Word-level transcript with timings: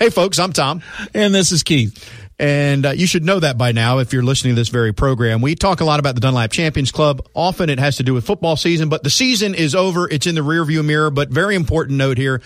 Hey, 0.00 0.08
folks, 0.08 0.38
I'm 0.38 0.54
Tom. 0.54 0.80
And 1.12 1.34
this 1.34 1.52
is 1.52 1.62
Keith. 1.62 2.10
And 2.38 2.86
uh, 2.86 2.92
you 2.92 3.06
should 3.06 3.22
know 3.22 3.38
that 3.38 3.58
by 3.58 3.72
now 3.72 3.98
if 3.98 4.14
you're 4.14 4.22
listening 4.22 4.54
to 4.54 4.58
this 4.58 4.70
very 4.70 4.94
program. 4.94 5.42
We 5.42 5.54
talk 5.54 5.82
a 5.82 5.84
lot 5.84 6.00
about 6.00 6.14
the 6.14 6.22
Dunlap 6.22 6.52
Champions 6.52 6.90
Club. 6.90 7.28
Often 7.34 7.68
it 7.68 7.78
has 7.78 7.98
to 7.98 8.02
do 8.02 8.14
with 8.14 8.24
football 8.24 8.56
season, 8.56 8.88
but 8.88 9.02
the 9.02 9.10
season 9.10 9.54
is 9.54 9.74
over. 9.74 10.08
It's 10.08 10.26
in 10.26 10.36
the 10.36 10.40
rearview 10.40 10.82
mirror. 10.82 11.10
But 11.10 11.28
very 11.28 11.54
important 11.54 11.98
note 11.98 12.16
here 12.16 12.40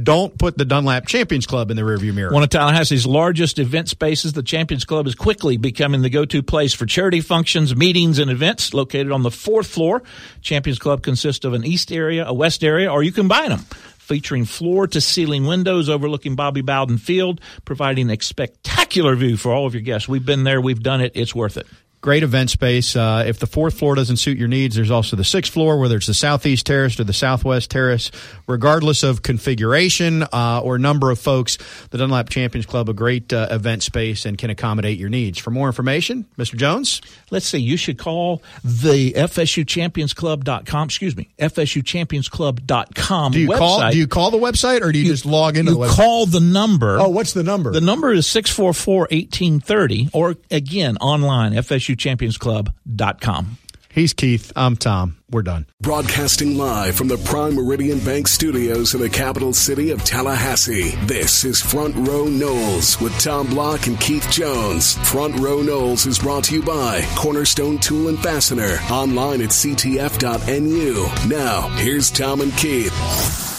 don't 0.00 0.36
put 0.38 0.58
the 0.58 0.66
Dunlap 0.66 1.06
Champions 1.06 1.46
Club 1.46 1.70
in 1.70 1.78
the 1.78 1.82
rearview 1.82 2.12
mirror. 2.12 2.30
One 2.30 2.42
of 2.42 2.50
Tallahassee's 2.50 3.06
largest 3.06 3.58
event 3.58 3.88
spaces, 3.88 4.34
the 4.34 4.42
Champions 4.42 4.84
Club 4.84 5.06
is 5.06 5.14
quickly 5.14 5.56
becoming 5.56 6.02
the 6.02 6.10
go-to 6.10 6.42
place 6.42 6.74
for 6.74 6.84
charity 6.84 7.22
functions, 7.22 7.74
meetings, 7.74 8.18
and 8.18 8.30
events. 8.30 8.74
Located 8.74 9.12
on 9.12 9.22
the 9.22 9.30
fourth 9.30 9.66
floor, 9.66 10.02
Champions 10.42 10.78
Club 10.78 11.02
consists 11.02 11.46
of 11.46 11.54
an 11.54 11.64
east 11.64 11.90
area, 11.90 12.26
a 12.26 12.34
west 12.34 12.62
area, 12.62 12.92
or 12.92 13.02
you 13.02 13.12
combine 13.12 13.48
them 13.48 13.64
featuring 14.08 14.46
floor 14.46 14.86
to 14.86 15.00
ceiling 15.02 15.44
windows 15.44 15.90
overlooking 15.90 16.34
Bobby 16.34 16.62
Bowden 16.62 16.96
Field, 16.96 17.42
providing 17.66 18.08
a 18.08 18.18
spectacular 18.18 19.14
view 19.14 19.36
for 19.36 19.52
all 19.52 19.66
of 19.66 19.74
your 19.74 19.82
guests. 19.82 20.08
We've 20.08 20.24
been 20.24 20.44
there, 20.44 20.62
we've 20.62 20.82
done 20.82 21.02
it, 21.02 21.12
it's 21.14 21.34
worth 21.34 21.58
it. 21.58 21.66
Great 22.00 22.22
event 22.22 22.48
space. 22.48 22.94
Uh, 22.94 23.24
if 23.26 23.40
the 23.40 23.46
fourth 23.46 23.76
floor 23.76 23.96
doesn't 23.96 24.18
suit 24.18 24.38
your 24.38 24.46
needs, 24.46 24.76
there's 24.76 24.90
also 24.90 25.16
the 25.16 25.24
sixth 25.24 25.52
floor, 25.52 25.78
whether 25.78 25.96
it's 25.96 26.06
the 26.06 26.14
southeast 26.14 26.64
terrace 26.64 26.98
or 27.00 27.02
the 27.04 27.12
southwest 27.12 27.72
terrace. 27.72 28.12
Regardless 28.46 29.02
of 29.02 29.22
configuration 29.22 30.22
uh, 30.32 30.60
or 30.62 30.78
number 30.78 31.10
of 31.10 31.18
folks, 31.18 31.58
the 31.90 31.98
Dunlap 31.98 32.28
Champions 32.28 32.66
Club 32.66 32.88
a 32.88 32.92
great 32.92 33.32
uh, 33.32 33.48
event 33.50 33.82
space 33.82 34.24
and 34.26 34.38
can 34.38 34.48
accommodate 34.48 34.96
your 34.96 35.08
needs. 35.08 35.38
For 35.38 35.50
more 35.50 35.66
information, 35.66 36.24
Mr. 36.38 36.56
Jones, 36.56 37.00
let's 37.32 37.46
see. 37.46 37.58
You 37.58 37.76
should 37.76 37.98
call 37.98 38.42
the 38.62 39.14
FSU 39.14 39.66
Champions 39.66 40.14
Club.com. 40.14 40.84
Excuse 40.84 41.16
me, 41.16 41.28
FSU 41.38 41.84
Champions 41.84 42.28
Club.com. 42.28 43.32
Do 43.32 43.40
you 43.40 43.48
website. 43.48 43.58
call? 43.58 43.90
Do 43.90 43.98
you 43.98 44.06
call 44.06 44.30
the 44.30 44.38
website 44.38 44.82
or 44.82 44.92
do 44.92 44.98
you, 45.00 45.06
you 45.06 45.10
just 45.10 45.26
log 45.26 45.56
into 45.56 45.72
you 45.72 45.78
the 45.78 45.84
website? 45.86 45.96
call 45.96 46.26
the 46.26 46.40
number. 46.40 46.98
Oh, 47.00 47.08
what's 47.08 47.32
the 47.32 47.42
number? 47.42 47.72
The 47.72 47.80
number 47.80 48.12
is 48.12 48.26
644-1830 48.26 50.10
or 50.12 50.36
again 50.50 50.96
online 50.98 51.54
FSU 51.54 51.87
FSUChampionsClub.com. 51.88 53.58
He's 53.90 54.12
Keith. 54.12 54.52
I'm 54.54 54.76
Tom. 54.76 55.16
We're 55.30 55.42
done. 55.42 55.66
Broadcasting 55.80 56.56
live 56.56 56.94
from 56.94 57.08
the 57.08 57.16
Prime 57.18 57.54
Meridian 57.54 57.98
Bank 58.00 58.28
studios 58.28 58.94
in 58.94 59.00
the 59.00 59.08
capital 59.08 59.52
city 59.52 59.90
of 59.90 60.04
Tallahassee. 60.04 60.90
This 61.06 61.44
is 61.44 61.60
Front 61.60 61.96
Row 61.96 62.26
Noles 62.26 63.00
with 63.00 63.18
Tom 63.18 63.48
Block 63.48 63.86
and 63.86 63.98
Keith 63.98 64.30
Jones. 64.30 64.94
Front 65.08 65.36
Row 65.40 65.58
Noles 65.58 66.06
is 66.06 66.18
brought 66.18 66.44
to 66.44 66.54
you 66.54 66.62
by 66.62 67.02
Cornerstone 67.16 67.78
Tool 67.78 68.08
and 68.08 68.18
Fastener. 68.20 68.78
Online 68.90 69.40
at 69.42 69.50
ctf.nu. 69.50 71.08
Now, 71.26 71.68
here's 71.76 72.10
Tom 72.10 72.40
and 72.42 72.52
Keith. 72.56 73.57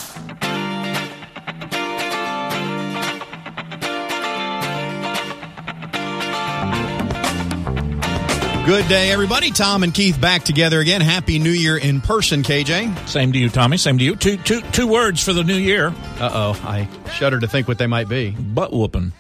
Good 8.70 8.88
day, 8.88 9.10
everybody. 9.10 9.50
Tom 9.50 9.82
and 9.82 9.92
Keith 9.92 10.22
back 10.22 10.44
together 10.44 10.80
again. 10.80 11.02
Happy 11.02 11.40
New 11.40 11.50
Year 11.50 11.76
in 11.76 12.02
person, 12.02 12.44
KJ. 12.44 13.10
Same 13.10 13.34
to 13.34 13.40
you, 13.40 13.50
Tommy. 13.50 13.78
Same 13.78 13.98
to 13.98 14.04
you. 14.04 14.16
Two, 14.16 14.38
two, 14.38 14.62
two 14.62 14.86
words 14.86 15.24
for 15.24 15.34
the 15.34 15.44
new 15.44 15.58
year. 15.58 15.88
Uh 16.20 16.30
oh. 16.32 16.62
I 16.64 16.88
shudder 17.10 17.40
to 17.40 17.48
think 17.48 17.68
what 17.68 17.80
they 17.80 17.88
might 17.88 18.08
be. 18.08 18.30
Butt 18.30 18.72
whooping. 18.72 19.12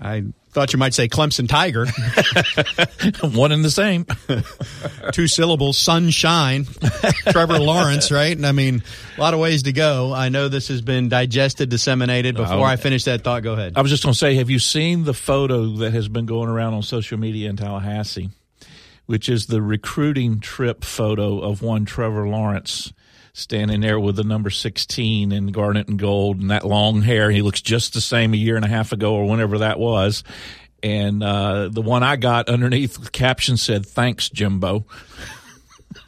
I 0.00 0.26
thought 0.50 0.72
you 0.72 0.78
might 0.78 0.94
say 0.94 1.08
Clemson 1.08 1.48
Tiger. 1.48 1.86
One 3.36 3.50
and 3.50 3.64
the 3.64 3.72
same. 3.72 4.06
Two 5.12 5.26
syllables, 5.26 5.76
sunshine. 5.76 6.64
Trevor 7.30 7.58
Lawrence, 7.58 8.12
right? 8.12 8.36
And 8.36 8.46
I 8.46 8.52
mean, 8.52 8.84
a 9.18 9.20
lot 9.20 9.34
of 9.34 9.40
ways 9.40 9.64
to 9.64 9.72
go. 9.72 10.12
I 10.12 10.28
know 10.28 10.46
this 10.46 10.68
has 10.68 10.80
been 10.80 11.08
digested, 11.08 11.70
disseminated. 11.70 12.36
Before 12.36 12.58
oh, 12.58 12.62
I 12.62 12.76
finish 12.76 13.02
that 13.04 13.24
thought, 13.24 13.42
go 13.42 13.54
ahead. 13.54 13.72
I 13.74 13.82
was 13.82 13.90
just 13.90 14.04
going 14.04 14.12
to 14.12 14.18
say, 14.18 14.36
have 14.36 14.48
you 14.48 14.60
seen 14.60 15.02
the 15.02 15.14
photo 15.14 15.66
that 15.78 15.92
has 15.92 16.06
been 16.06 16.26
going 16.26 16.48
around 16.48 16.74
on 16.74 16.84
social 16.84 17.18
media 17.18 17.50
in 17.50 17.56
Tallahassee? 17.56 18.30
Which 19.06 19.28
is 19.28 19.46
the 19.46 19.62
recruiting 19.62 20.40
trip 20.40 20.84
photo 20.84 21.40
of 21.40 21.62
one 21.62 21.84
Trevor 21.84 22.28
Lawrence 22.28 22.92
standing 23.32 23.80
there 23.80 23.98
with 23.98 24.16
the 24.16 24.24
number 24.24 24.48
16 24.48 25.32
in 25.32 25.48
garnet 25.48 25.88
and 25.88 25.98
gold 25.98 26.40
and 26.40 26.50
that 26.50 26.64
long 26.64 27.02
hair. 27.02 27.30
He 27.30 27.42
looks 27.42 27.60
just 27.60 27.92
the 27.92 28.00
same 28.00 28.32
a 28.32 28.36
year 28.36 28.56
and 28.56 28.64
a 28.64 28.68
half 28.68 28.92
ago 28.92 29.14
or 29.14 29.28
whenever 29.28 29.58
that 29.58 29.78
was. 29.78 30.22
And 30.82 31.22
uh, 31.22 31.68
the 31.68 31.82
one 31.82 32.02
I 32.02 32.16
got 32.16 32.48
underneath 32.48 33.02
the 33.02 33.10
caption 33.10 33.56
said, 33.56 33.86
Thanks, 33.86 34.28
Jimbo. 34.28 34.86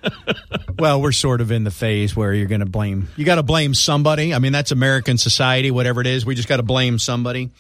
well, 0.78 1.00
we're 1.00 1.12
sort 1.12 1.41
of 1.41 1.50
in 1.50 1.65
the 1.65 1.71
phase 1.71 2.15
where 2.15 2.32
you're 2.32 2.47
going 2.47 2.60
to 2.60 2.66
blame. 2.66 3.09
You 3.16 3.25
got 3.25 3.37
to 3.37 3.42
blame 3.42 3.75
somebody. 3.75 4.34
I 4.34 4.38
mean, 4.38 4.53
that's 4.53 4.72
American 4.72 5.19
society, 5.19 5.71
whatever 5.71 6.00
it 6.00 6.06
is. 6.06 6.25
We 6.25 6.34
just 6.34 6.48
got 6.48 6.59
to 6.59 6.62
blame 6.62 6.98
somebody. 6.98 7.50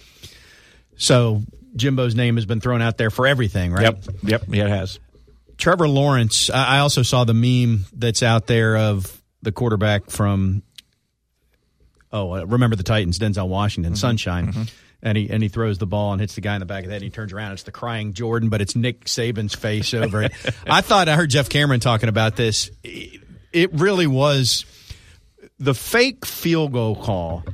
So 0.96 1.42
Jimbo's 1.74 2.14
name 2.14 2.36
has 2.36 2.46
been 2.46 2.60
thrown 2.60 2.82
out 2.82 2.98
there 2.98 3.10
for 3.10 3.26
everything, 3.26 3.72
right? 3.72 3.82
Yep. 3.82 4.04
Yep. 4.22 4.42
Yeah, 4.48 4.64
it 4.64 4.70
has. 4.70 4.98
Trevor 5.58 5.88
Lawrence, 5.88 6.50
I 6.50 6.78
also 6.78 7.02
saw 7.02 7.24
the 7.24 7.34
meme 7.34 7.86
that's 7.92 8.22
out 8.22 8.46
there 8.46 8.76
of 8.76 9.22
the 9.42 9.52
quarterback 9.52 10.10
from, 10.10 10.62
oh, 12.12 12.34
uh, 12.34 12.44
remember 12.44 12.76
the 12.76 12.82
Titans, 12.82 13.18
Denzel 13.18 13.48
Washington, 13.48 13.92
mm-hmm. 13.92 13.98
Sunshine. 13.98 14.48
Mm-hmm. 14.48 14.62
And 15.02 15.16
he 15.16 15.30
and 15.30 15.42
he 15.42 15.48
throws 15.48 15.78
the 15.78 15.86
ball 15.86 16.12
and 16.12 16.20
hits 16.20 16.34
the 16.34 16.40
guy 16.40 16.54
in 16.54 16.60
the 16.60 16.66
back 16.66 16.82
of 16.82 16.88
the 16.88 16.94
head. 16.94 17.02
And 17.02 17.04
he 17.04 17.10
turns 17.10 17.32
around. 17.32 17.52
It's 17.52 17.62
the 17.62 17.70
crying 17.70 18.12
Jordan, 18.12 18.48
but 18.48 18.60
it's 18.60 18.74
Nick 18.74 19.04
Saban's 19.04 19.54
face 19.54 19.94
over 19.94 20.22
it. 20.22 20.32
I 20.66 20.80
thought 20.80 21.08
I 21.08 21.14
heard 21.14 21.30
Jeff 21.30 21.48
Cameron 21.48 21.80
talking 21.80 22.08
about 22.08 22.34
this. 22.34 22.70
It 22.82 23.72
really 23.74 24.06
was 24.06 24.64
the 25.58 25.74
fake 25.74 26.24
field 26.24 26.72
goal 26.72 26.96
call 26.96 27.44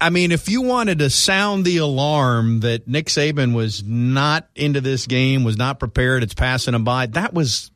I 0.00 0.10
mean, 0.10 0.30
if 0.30 0.48
you 0.48 0.62
wanted 0.62 1.00
to 1.00 1.10
sound 1.10 1.64
the 1.64 1.78
alarm 1.78 2.60
that 2.60 2.86
Nick 2.86 3.06
Saban 3.06 3.54
was 3.54 3.82
not 3.82 4.48
into 4.54 4.80
this 4.80 5.06
game, 5.06 5.42
was 5.42 5.56
not 5.56 5.80
prepared, 5.80 6.22
it's 6.22 6.34
passing 6.34 6.74
him 6.74 6.84
by, 6.84 7.06
that 7.06 7.34
was. 7.34 7.70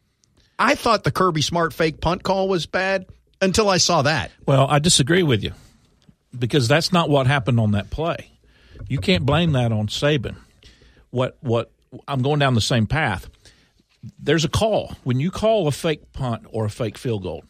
I 0.58 0.74
thought 0.74 1.04
the 1.04 1.10
Kirby 1.10 1.42
Smart 1.42 1.74
fake 1.74 2.00
punt 2.00 2.22
call 2.22 2.48
was 2.48 2.66
bad 2.66 3.06
until 3.40 3.68
I 3.68 3.78
saw 3.78 4.02
that. 4.02 4.30
Well, 4.46 4.66
I 4.68 4.78
disagree 4.78 5.22
with 5.22 5.42
you 5.42 5.52
because 6.38 6.68
that's 6.68 6.92
not 6.92 7.10
what 7.10 7.26
happened 7.26 7.58
on 7.60 7.72
that 7.72 7.90
play. 7.90 8.30
You 8.88 8.98
can't 8.98 9.26
blame 9.26 9.52
that 9.52 9.72
on 9.72 9.88
Saban. 9.88 10.36
What 11.10 11.36
what 11.40 11.72
I'm 12.06 12.22
going 12.22 12.38
down 12.38 12.54
the 12.54 12.60
same 12.60 12.86
path. 12.86 13.28
There's 14.18 14.44
a 14.44 14.48
call 14.48 14.94
when 15.02 15.18
you 15.18 15.30
call 15.30 15.66
a 15.66 15.72
fake 15.72 16.12
punt 16.12 16.46
or 16.50 16.66
a 16.66 16.70
fake 16.70 16.98
field 16.98 17.24
goal. 17.24 17.44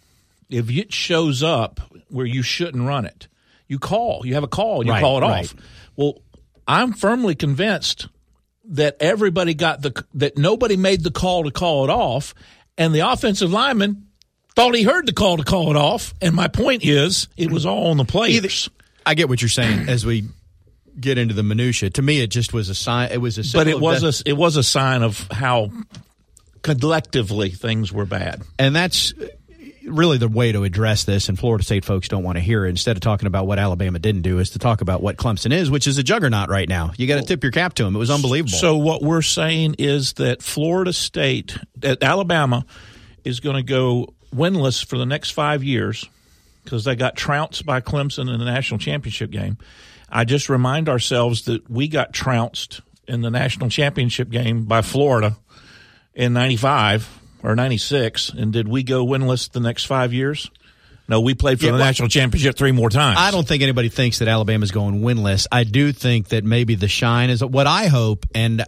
If 0.49 0.71
it 0.71 0.93
shows 0.93 1.43
up 1.43 1.81
where 2.09 2.27
you 2.27 2.43
shouldn't 2.43 2.87
run 2.87 3.05
it, 3.05 3.29
you 3.69 3.79
call. 3.79 4.27
You 4.27 4.35
have 4.35 4.45
a 4.45 4.49
call 4.49 4.81
and 4.81 4.87
you 4.87 4.93
right, 4.93 5.01
call 5.01 5.19
it 5.19 5.23
right. 5.23 5.45
off. 5.45 5.55
Well, 5.97 6.23
I'm 6.67 6.93
firmly 6.93 7.35
convinced 7.35 8.09
that 8.71 8.97
everybody 9.01 9.55
got 9.55 9.83
the 9.83 10.05
that 10.15 10.37
nobody 10.37 10.77
made 10.77 11.03
the 11.03 11.11
call 11.11 11.45
to 11.45 11.51
call 11.51 11.85
it 11.85 11.91
off, 11.91 12.35
and 12.77 12.95
the 12.95 13.01
offensive 13.01 13.51
lineman 13.51 14.07
thought 14.55 14.75
he 14.75 14.83
heard 14.83 15.07
the 15.07 15.13
call 15.13 15.37
to 15.37 15.45
call 15.45 15.71
it 15.71 15.77
off. 15.77 16.15
And 16.21 16.35
my 16.35 16.49
point 16.49 16.85
is, 16.85 17.29
it 17.37 17.51
was 17.51 17.67
all 17.67 17.89
on 17.89 17.97
the 17.97 18.05
players. 18.05 18.37
Either, 18.37 18.73
I 19.05 19.15
get 19.15 19.29
what 19.29 19.41
you're 19.41 19.49
saying 19.49 19.89
as 19.89 20.05
we 20.05 20.25
get 20.99 21.19
into 21.19 21.35
the 21.35 21.43
minutia. 21.43 21.91
To 21.91 22.03
me, 22.03 22.21
it 22.21 22.29
just 22.29 22.53
was 22.53 22.69
a 22.69 22.75
sign. 22.75 23.13
It 23.13 23.21
was 23.21 23.39
a 23.39 23.57
but 23.57 23.69
it 23.69 23.79
was 23.81 24.03
a 24.03 24.29
it 24.29 24.37
was 24.37 24.57
a 24.57 24.63
sign 24.63 25.03
of 25.03 25.29
how 25.31 25.71
collectively 26.63 27.51
things 27.51 27.93
were 27.93 28.07
bad, 28.07 28.43
and 28.59 28.75
that's 28.75 29.15
really 29.87 30.19
the 30.19 30.29
way 30.29 30.53
to 30.53 30.65
address 30.65 31.05
this, 31.05 31.29
and 31.29 31.39
Florida 31.39 31.65
State 31.65 31.85
folks 31.85 32.09
don't 32.09 32.23
want 32.23 32.37
to 32.37 32.43
hear 32.43 32.67
it. 32.67 32.71
Instead 32.71 32.97
of 32.97 33.01
talking 33.01 33.27
about 33.27 33.47
what 33.47 33.59
Alabama 33.59 33.99
didn't 33.99 34.23
do, 34.23 34.39
is 34.39 34.51
to 34.51 34.59
talk 34.59 34.81
about 34.81 35.03
what 35.03 35.17
Clemson 35.17 35.53
is, 35.53 35.71
which 35.71 35.87
is 35.87 35.99
a 35.99 36.03
juggernaut 36.03 36.49
right 36.49 36.69
now. 36.69 36.93
You 36.97 37.07
got 37.07 37.17
to 37.17 37.27
tip 37.27 37.43
your 37.43 37.53
cap 37.53 37.75
to 37.75 37.85
them. 37.85 37.95
It 37.95 37.99
was 37.99 38.11
unbelievable. 38.11 38.57
So 38.57 38.77
what 38.77 39.03
we're 39.03 39.23
saying 39.23 39.77
is 39.79 40.15
that 40.15 40.43
Florida 40.43 40.93
State, 40.93 41.57
that 41.77 42.03
Alabama, 42.03 42.67
is 43.25 43.41
going 43.41 43.57
to 43.57 43.63
go 43.63 44.15
winless 44.35 44.85
for 44.85 44.99
the 44.99 45.07
next 45.07 45.31
five 45.31 45.65
years 45.65 46.09
because 46.65 46.85
they 46.85 46.97
got 46.97 47.17
trounced 47.17 47.65
by 47.65 47.81
Clemson 47.81 48.33
in 48.33 48.39
the 48.39 48.45
national 48.45 48.79
championship 48.79 49.31
game. 49.31 49.57
I 50.09 50.25
just 50.25 50.49
remind 50.49 50.89
ourselves 50.89 51.47
that 51.47 51.69
we 51.71 51.89
got 51.89 52.13
trounced 52.13 52.81
in 53.09 53.23
the 53.23 53.31
national 53.31 53.71
championship 53.71 54.31
game 54.31 54.65
by 54.65 54.83
Florida 54.83 55.37
in 56.15 56.33
'95 56.33 57.21
or 57.43 57.55
96, 57.55 58.31
and 58.31 58.53
did 58.53 58.69
we 58.69 58.83
go 58.83 59.05
winless 59.05 59.51
the 59.51 59.61
next 59.61 59.85
five 59.85 60.13
years? 60.13 60.51
No, 61.09 61.21
we 61.21 61.35
played 61.35 61.61
for 61.61 61.67
yeah, 61.67 61.73
the 61.73 61.79
well, 61.79 61.87
national 61.87 62.09
championship 62.09 62.57
three 62.57 62.73
more 62.73 62.91
times. 62.91 63.19
I 63.21 63.31
don't 63.31 63.47
think 63.47 63.63
anybody 63.63 63.89
thinks 63.89 64.19
that 64.19 64.29
Alabama's 64.29 64.73
going 64.73 65.03
winless. 65.03 65.47
I 65.53 65.65
do 65.65 65.93
think 65.93 66.29
that 66.29 66.45
maybe 66.45 66.75
the 66.75 66.89
shine 66.89 67.31
is 67.31 67.45
what 67.45 67.67
I 67.69 67.87
hope, 67.87 68.27
and 68.35 68.65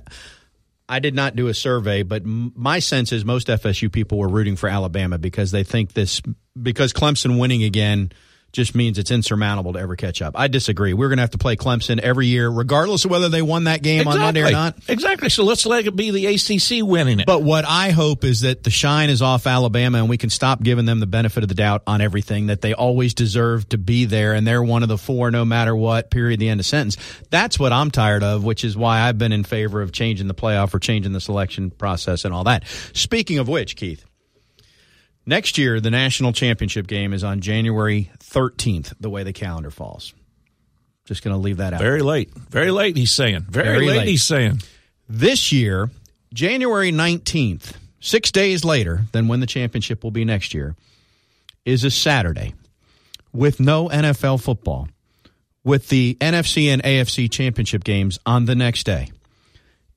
I 0.89 1.01
did 1.01 1.15
not 1.15 1.35
do 1.35 1.49
a 1.49 1.55
survey, 1.55 2.03
but 2.03 2.23
my 2.25 2.79
sense 2.79 3.13
is 3.13 3.25
most 3.25 3.49
FSU 3.49 3.91
people 3.91 4.19
were 4.19 4.29
rooting 4.29 4.57
for 4.57 4.69
Alabama 4.69 5.19
because 5.19 5.51
they 5.51 5.65
think 5.65 5.93
this 5.93 6.23
because 6.61 6.93
Clemson 6.93 7.39
winning 7.39 7.65
again 7.65 8.13
just 8.53 8.75
means 8.75 8.99
it's 8.99 9.11
insurmountable 9.11 9.75
to 9.75 9.79
ever 9.79 9.95
catch 9.95 10.23
up. 10.23 10.35
I 10.37 10.49
disagree. 10.49 10.95
We're 10.95 11.09
going 11.09 11.19
to 11.19 11.23
have 11.23 11.31
to 11.31 11.39
play 11.39 11.57
Clemson 11.57 11.99
every 12.01 12.27
year, 12.27 12.49
regardless 12.49 13.05
of 13.05 13.11
whether 13.11 13.29
they 13.29 13.43
won 13.43 13.65
that 13.65 13.83
game 13.83 14.01
exactly. 14.01 14.21
on 14.21 14.27
Monday 14.27 14.43
or 14.43 14.51
not. 14.51 14.77
Exactly. 14.89 15.29
So 15.29 15.45
let's 15.45 15.67
let 15.67 15.87
it 15.87 15.95
be 15.95 16.11
the 16.11 16.27
ACC 16.27 16.87
winning 16.87 17.21
it. 17.21 17.27
But 17.27 17.43
what 17.43 17.65
I 17.67 17.91
hope 17.91 18.25
is 18.25 18.41
that 18.41 18.63
the 18.63 18.71
shine 18.71 19.11
is 19.11 19.21
off 19.21 19.47
Alabama 19.47 19.99
and 19.99 20.09
we 20.09 20.17
can 20.17 20.31
stop 20.31 20.63
giving 20.63 20.87
them 20.87 20.99
the 21.01 21.07
benefit 21.07 21.43
of 21.43 21.49
the 21.49 21.55
doubt 21.55 21.83
on 21.87 22.01
everything, 22.01 22.47
that 22.47 22.63
they 22.63 22.73
always 22.73 23.15
deserve 23.15 23.69
to 23.69 23.79
be 23.79 24.07
there 24.07 24.33
and 24.33 24.47
they're 24.47 24.63
one 24.63 24.83
of 24.83 24.89
the 24.89 24.99
four 24.99 25.31
no 25.31 25.45
matter 25.45 25.77
what, 25.77 26.11
period, 26.11 26.41
the 26.41 26.49
end 26.49 26.61
of 26.61 26.67
sentence. 26.67 26.97
That's 27.31 27.59
what 27.59 27.73
I'm 27.73 27.91
tired 27.91 28.23
of, 28.23 28.45
which 28.45 28.65
is 28.65 28.77
why 28.77 29.01
I've 29.01 29.19
been 29.19 29.33
in 29.33 29.45
favor 29.45 29.83
of 29.83 29.93
changing 29.93 30.27
the 30.27 30.35
playoff 30.35 30.73
or 30.75 30.79
changing 30.79 31.13
the 31.13 31.21
selection 31.21 31.71
process 31.71 32.25
and 32.25 32.33
all 32.33 32.45
that. 32.45 32.67
Speaking 32.95 33.39
of 33.39 33.49
which, 33.49 33.77
Keith, 33.77 34.05
Next 35.29 35.59
year, 35.59 35.79
the 35.79 35.91
national 35.91 36.33
championship 36.33 36.87
game 36.87 37.13
is 37.13 37.23
on 37.23 37.43
January 37.43 38.11
13th, 38.19 38.95
the 38.99 39.11
way 39.11 39.25
the 39.25 39.35
calendar 39.35 39.71
falls. 39.71 40.15
Just 41.05 41.23
going 41.23 41.35
to 41.35 41.39
leave 41.39 41.59
that 41.59 41.75
out. 41.75 41.83
Very 41.83 42.01
late. 42.01 42.33
Very 42.33 42.71
late, 42.71 42.97
he's 42.97 43.13
saying. 43.13 43.43
Very, 43.43 43.67
Very 43.67 43.87
late, 43.89 43.99
late, 43.99 44.09
he's 44.09 44.25
saying. 44.25 44.63
This 45.07 45.53
year, 45.53 45.91
January 46.33 46.91
19th, 46.91 47.75
six 48.01 48.33
days 48.33 48.65
later 48.65 49.03
than 49.13 49.29
when 49.29 49.41
the 49.41 49.47
championship 49.47 50.03
will 50.03 50.11
be 50.11 50.25
next 50.25 50.55
year, 50.55 50.77
is 51.67 51.85
a 51.85 51.91
Saturday 51.91 52.55
with 53.31 53.61
no 53.61 53.91
NFL 53.91 54.43
football, 54.43 54.89
with 55.63 55.91
the 55.91 56.17
NFC 56.23 56.69
and 56.69 56.83
AFC 56.83 57.31
championship 57.31 57.85
games 57.85 58.19
on 58.25 58.47
the 58.47 58.55
next 58.55 58.87
day. 58.87 59.11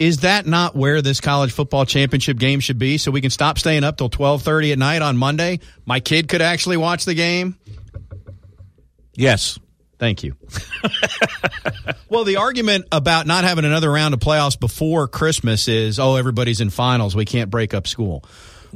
Is 0.01 0.21
that 0.21 0.47
not 0.47 0.75
where 0.75 1.03
this 1.03 1.21
college 1.21 1.51
football 1.51 1.85
championship 1.85 2.39
game 2.39 2.59
should 2.59 2.79
be? 2.79 2.97
So 2.97 3.11
we 3.11 3.21
can 3.21 3.29
stop 3.29 3.59
staying 3.59 3.83
up 3.83 3.97
till 3.97 4.09
twelve 4.09 4.41
thirty 4.41 4.71
at 4.71 4.79
night 4.79 5.03
on 5.03 5.15
Monday. 5.15 5.59
My 5.85 5.99
kid 5.99 6.27
could 6.27 6.41
actually 6.41 6.77
watch 6.77 7.05
the 7.05 7.13
game. 7.13 7.55
Yes. 9.13 9.59
Thank 9.99 10.23
you. 10.23 10.35
well, 12.09 12.23
the 12.23 12.37
argument 12.37 12.85
about 12.91 13.27
not 13.27 13.43
having 13.43 13.63
another 13.63 13.91
round 13.91 14.15
of 14.15 14.19
playoffs 14.19 14.59
before 14.59 15.07
Christmas 15.07 15.67
is, 15.67 15.99
oh, 15.99 16.15
everybody's 16.15 16.61
in 16.61 16.71
finals. 16.71 17.15
We 17.15 17.25
can't 17.25 17.51
break 17.51 17.75
up 17.75 17.85
school. 17.85 18.25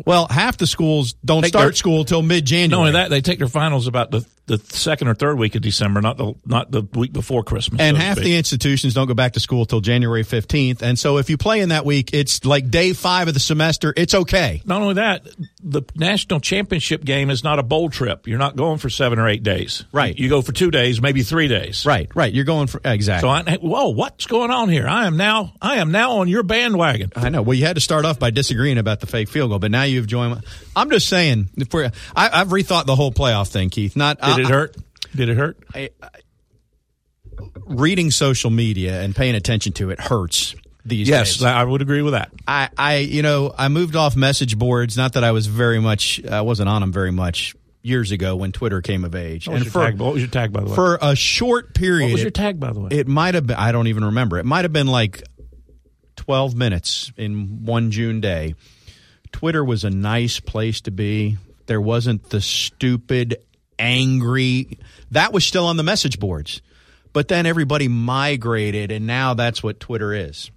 Well, 0.05 0.27
half 0.27 0.57
the 0.57 0.67
schools 0.67 1.13
don't 1.23 1.43
Take 1.43 1.49
start 1.49 1.65
their, 1.65 1.73
school 1.73 2.05
till 2.05 2.21
mid 2.21 2.45
January. 2.45 2.69
Not 2.69 2.79
only 2.79 2.91
that, 2.93 3.09
they 3.09 3.21
take 3.21 3.39
their 3.39 3.47
finals 3.47 3.87
about 3.87 4.11
the 4.11 4.25
the 4.47 4.59
second 4.59 5.07
or 5.07 5.15
third 5.15 5.39
week 5.39 5.55
of 5.55 5.61
December, 5.61 6.01
not 6.01 6.17
the 6.17 6.33
not 6.45 6.69
the 6.69 6.83
week 6.93 7.11
before 7.13 7.43
Christmas. 7.43 7.81
And 7.81 7.97
so 7.97 8.01
half 8.03 8.17
the 8.17 8.35
institutions 8.35 8.93
don't 8.93 9.07
go 9.07 9.13
back 9.13 9.33
to 9.33 9.39
school 9.39 9.65
till 9.65 9.81
January 9.81 10.23
fifteenth. 10.23 10.83
And 10.83 10.99
so 10.99 11.17
if 11.17 11.29
you 11.29 11.37
play 11.37 11.61
in 11.61 11.69
that 11.69 11.85
week, 11.85 12.13
it's 12.13 12.45
like 12.45 12.69
day 12.69 12.93
five 12.93 13.27
of 13.27 13.33
the 13.33 13.39
semester. 13.39 13.93
It's 13.95 14.13
okay. 14.13 14.61
Not 14.65 14.81
only 14.81 14.95
that, 14.95 15.25
the 15.65 15.81
national 15.95 16.39
championship 16.39 17.03
game 17.03 17.31
is 17.31 17.43
not 17.43 17.57
a 17.57 17.63
bowl 17.63 17.89
trip. 17.89 18.27
You're 18.27 18.37
not 18.37 18.55
going 18.55 18.77
for 18.77 18.89
seven 18.89 19.17
or 19.17 19.27
eight 19.27 19.41
days. 19.41 19.83
Right. 19.91 20.17
You 20.17 20.29
go 20.29 20.43
for 20.43 20.51
two 20.51 20.69
days, 20.69 21.01
maybe 21.01 21.23
three 21.23 21.47
days. 21.47 21.87
Right. 21.87 22.07
Right. 22.15 22.31
You're 22.31 22.45
going 22.45 22.67
for 22.67 22.79
exactly. 22.85 23.27
So 23.27 23.29
I, 23.29 23.57
whoa, 23.57 23.89
what's 23.89 24.27
going 24.27 24.51
on 24.51 24.69
here? 24.69 24.87
I 24.87 25.07
am 25.07 25.17
now 25.17 25.53
I 25.59 25.77
am 25.77 25.91
now 25.91 26.17
on 26.17 26.27
your 26.27 26.43
bandwagon. 26.43 27.11
I 27.15 27.29
know. 27.29 27.41
Well, 27.41 27.57
you 27.57 27.65
had 27.65 27.75
to 27.77 27.81
start 27.81 28.05
off 28.05 28.19
by 28.19 28.29
disagreeing 28.29 28.77
about 28.77 28.99
the 28.99 29.07
fake 29.07 29.27
field 29.27 29.49
goal, 29.49 29.59
but 29.59 29.71
now 29.71 29.83
you've 29.83 30.07
joined. 30.07 30.43
I'm 30.75 30.91
just 30.91 31.09
saying. 31.09 31.49
We're, 31.71 31.91
I, 32.15 32.37
have 32.37 32.49
rethought 32.49 32.85
the 32.85 32.95
whole 32.95 33.11
playoff 33.11 33.49
thing, 33.49 33.71
Keith. 33.71 33.95
Not 33.95 34.21
did 34.21 34.39
it 34.39 34.45
hurt? 34.45 34.77
Did 35.15 35.29
it 35.29 35.37
hurt? 35.37 35.57
I, 35.73 35.89
I, 36.01 36.09
reading 37.65 38.11
social 38.11 38.51
media 38.51 39.01
and 39.01 39.15
paying 39.15 39.35
attention 39.35 39.73
to 39.73 39.89
it 39.89 39.99
hurts 39.99 40.55
these 40.85 41.09
yes, 41.09 41.37
days. 41.37 41.43
I 41.43 41.63
would 41.63 41.81
agree 41.81 42.01
with 42.01 42.13
that. 42.13 42.31
I, 42.47 42.69
I, 42.77 42.97
you 42.97 43.21
know, 43.21 43.53
I 43.57 43.67
moved 43.67 43.95
off 43.95 44.15
message 44.15 44.57
boards. 44.57 44.95
Not 44.95 45.13
that 45.13 45.23
I 45.23 45.31
was 45.31 45.47
very 45.47 45.79
much, 45.79 46.23
I 46.25 46.41
wasn't 46.41 46.69
on 46.69 46.81
them 46.81 46.93
very 46.93 47.11
much 47.11 47.55
years 47.81 48.11
ago 48.11 48.35
when 48.35 48.51
Twitter 48.51 48.81
came 48.81 49.03
of 49.03 49.15
age. 49.15 49.47
What 49.47 49.57
and 49.57 49.71
for, 49.71 49.85
tag, 49.85 49.99
what 49.99 50.13
was 50.13 50.21
your 50.21 50.31
tag, 50.31 50.53
by 50.53 50.61
the 50.61 50.69
way? 50.69 50.75
For 50.75 50.97
a 51.01 51.15
short 51.15 51.73
period. 51.73 52.05
What 52.05 52.13
was 52.13 52.21
your 52.21 52.31
tag, 52.31 52.59
by 52.59 52.71
the 52.71 52.81
way? 52.81 52.89
It 52.91 53.07
might 53.07 53.33
have 53.33 53.47
been, 53.47 53.57
I 53.57 53.71
don't 53.71 53.87
even 53.87 54.05
remember. 54.05 54.37
It 54.37 54.45
might 54.45 54.65
have 54.65 54.73
been 54.73 54.87
like 54.87 55.23
12 56.17 56.55
minutes 56.55 57.11
in 57.17 57.65
one 57.65 57.91
June 57.91 58.21
day. 58.21 58.55
Twitter 59.31 59.63
was 59.63 59.83
a 59.83 59.89
nice 59.89 60.39
place 60.39 60.81
to 60.81 60.91
be. 60.91 61.37
There 61.65 61.81
wasn't 61.81 62.29
the 62.29 62.41
stupid 62.41 63.37
angry. 63.79 64.79
That 65.11 65.33
was 65.33 65.45
still 65.45 65.65
on 65.65 65.77
the 65.77 65.83
message 65.83 66.19
boards. 66.19 66.61
But 67.11 67.27
then 67.27 67.45
everybody 67.45 67.87
migrated, 67.87 68.91
and 68.91 69.07
now 69.07 69.33
that's 69.33 69.63
what 69.63 69.79
Twitter 69.79 70.13
is. 70.13 70.51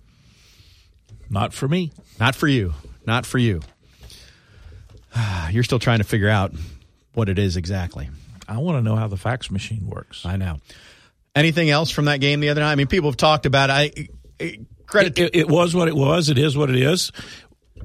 Not 1.30 1.52
for 1.52 1.69
me. 1.69 1.92
Not 2.19 2.34
for 2.34 2.48
you. 2.48 2.75
Not 3.06 3.26
for 3.26 3.38
you. 3.38 3.60
You're 5.50 5.64
still 5.64 5.78
trying 5.78 5.98
to 5.98 6.04
figure 6.04 6.28
out 6.28 6.52
what 7.14 7.28
it 7.28 7.38
is 7.38 7.56
exactly. 7.56 8.08
I 8.48 8.58
want 8.58 8.78
to 8.78 8.82
know 8.82 8.96
how 8.96 9.08
the 9.08 9.16
fax 9.16 9.50
machine 9.50 9.88
works. 9.88 10.25
I 10.25 10.36
know. 10.36 10.58
Anything 11.34 11.70
else 11.70 11.90
from 11.90 12.06
that 12.06 12.20
game 12.20 12.40
the 12.40 12.48
other 12.48 12.62
night? 12.62 12.72
I 12.72 12.75
mean, 12.75 12.86
people 12.86 13.10
have 13.10 13.16
talked 13.16 13.46
about 13.46 13.70
it. 13.70 14.10
I, 14.40 14.58
credit. 14.86 15.19
It, 15.19 15.34
it, 15.34 15.40
it 15.40 15.48
was 15.48 15.75
what 15.75 15.88
it 15.88 15.94
was. 15.94 16.30
It 16.30 16.38
is 16.38 16.56
what 16.56 16.70
it 16.70 16.76
is. 16.76 17.12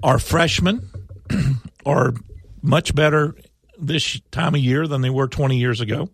Our 0.02 0.20
freshmen 0.20 0.90
are 1.86 2.14
much 2.62 2.96
better 2.96 3.36
this 3.78 4.20
time 4.32 4.56
of 4.56 4.62
year 4.62 4.88
than 4.88 5.02
they 5.02 5.10
were 5.10 5.28
20 5.28 5.58
years 5.58 5.82
ago. 5.82 6.10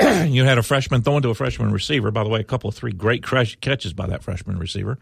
you 0.00 0.44
had 0.44 0.58
a 0.58 0.62
freshman 0.62 1.02
throwing 1.02 1.22
to 1.22 1.30
a 1.30 1.34
freshman 1.34 1.70
receiver. 1.72 2.10
By 2.10 2.24
the 2.24 2.30
way, 2.30 2.40
a 2.40 2.44
couple 2.44 2.68
of 2.68 2.74
three 2.74 2.92
great 2.92 3.24
catches 3.24 3.92
by 3.92 4.06
that 4.06 4.22
freshman 4.22 4.58
receiver. 4.58 4.98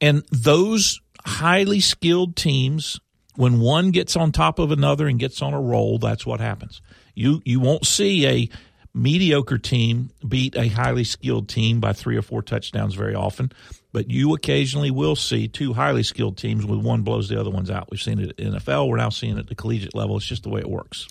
And 0.00 0.24
those 0.30 1.00
highly 1.24 1.80
skilled 1.80 2.36
teams, 2.36 3.00
when 3.36 3.60
one 3.60 3.90
gets 3.90 4.16
on 4.16 4.32
top 4.32 4.58
of 4.58 4.70
another 4.70 5.06
and 5.06 5.18
gets 5.18 5.42
on 5.42 5.54
a 5.54 5.60
roll, 5.60 5.98
that's 5.98 6.26
what 6.26 6.40
happens. 6.40 6.82
You 7.14 7.40
you 7.44 7.60
won't 7.60 7.86
see 7.86 8.26
a 8.26 8.48
mediocre 8.94 9.58
team 9.58 10.10
beat 10.26 10.56
a 10.56 10.68
highly 10.68 11.04
skilled 11.04 11.48
team 11.48 11.80
by 11.80 11.92
three 11.92 12.16
or 12.16 12.22
four 12.22 12.42
touchdowns 12.42 12.94
very 12.94 13.14
often, 13.14 13.50
but 13.92 14.10
you 14.10 14.34
occasionally 14.34 14.90
will 14.90 15.16
see 15.16 15.48
two 15.48 15.72
highly 15.72 16.04
skilled 16.04 16.36
teams 16.36 16.64
with 16.64 16.80
one 16.80 17.02
blows 17.02 17.28
the 17.28 17.38
other 17.38 17.50
ones 17.50 17.70
out. 17.70 17.88
We've 17.90 18.00
seen 18.00 18.20
it 18.20 18.38
in 18.38 18.52
NFL. 18.54 18.88
We're 18.88 18.96
now 18.96 19.08
seeing 19.08 19.36
it 19.36 19.40
at 19.40 19.46
the 19.48 19.54
collegiate 19.56 19.94
level. 19.94 20.16
It's 20.16 20.26
just 20.26 20.44
the 20.44 20.48
way 20.48 20.60
it 20.60 20.70
works. 20.70 21.08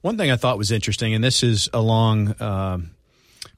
One 0.00 0.16
thing 0.16 0.30
I 0.30 0.36
thought 0.36 0.58
was 0.58 0.72
interesting, 0.72 1.14
and 1.14 1.22
this 1.22 1.42
is 1.42 1.68
along 1.72 2.32
uh, 2.40 2.78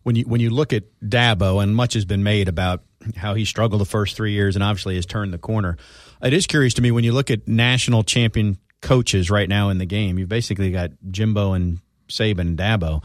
when 0.04 0.16
you 0.16 0.24
when 0.24 0.40
you 0.40 0.50
look 0.50 0.72
at 0.72 0.84
Dabo, 1.02 1.62
and 1.62 1.74
much 1.74 1.94
has 1.94 2.04
been 2.04 2.22
made 2.22 2.48
about 2.48 2.82
how 3.16 3.34
he 3.34 3.44
struggled 3.44 3.80
the 3.80 3.86
first 3.86 4.16
three 4.16 4.32
years, 4.32 4.54
and 4.54 4.62
obviously 4.62 4.94
has 4.94 5.04
turned 5.04 5.32
the 5.32 5.38
corner. 5.38 5.76
It 6.22 6.32
is 6.32 6.46
curious 6.46 6.74
to 6.74 6.82
me 6.82 6.90
when 6.90 7.04
you 7.04 7.12
look 7.12 7.30
at 7.30 7.48
national 7.48 8.04
champion 8.04 8.58
coaches 8.80 9.30
right 9.30 9.48
now 9.48 9.70
in 9.70 9.78
the 9.78 9.86
game. 9.86 10.18
You've 10.18 10.28
basically 10.28 10.70
got 10.70 10.92
Jimbo 11.10 11.52
and 11.52 11.80
Saban 12.08 12.40
and 12.40 12.58
Dabo 12.58 13.02